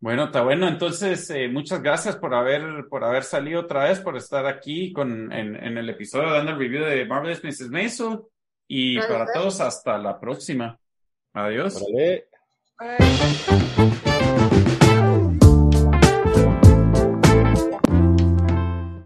Bueno, 0.00 0.24
está 0.24 0.42
bueno. 0.42 0.68
Entonces, 0.68 1.28
eh, 1.30 1.48
muchas 1.48 1.82
gracias 1.82 2.16
por 2.16 2.34
haber, 2.34 2.86
por 2.88 3.04
haber 3.04 3.24
salido 3.24 3.60
otra 3.60 3.84
vez, 3.84 4.00
por 4.00 4.16
estar 4.16 4.46
aquí 4.46 4.92
con, 4.92 5.30
en, 5.30 5.56
en 5.56 5.76
el 5.76 5.90
episodio 5.90 6.32
dando 6.32 6.52
el 6.52 6.58
review 6.58 6.84
de 6.84 7.04
Marvelous 7.04 7.44
Mrs. 7.44 7.70
Mason. 7.70 8.24
Y 8.68 8.98
para 8.98 9.26
todos, 9.32 9.60
hasta 9.60 9.98
la 9.98 10.18
próxima. 10.18 10.78
Adiós. 11.34 11.82
Bye. 12.78 14.13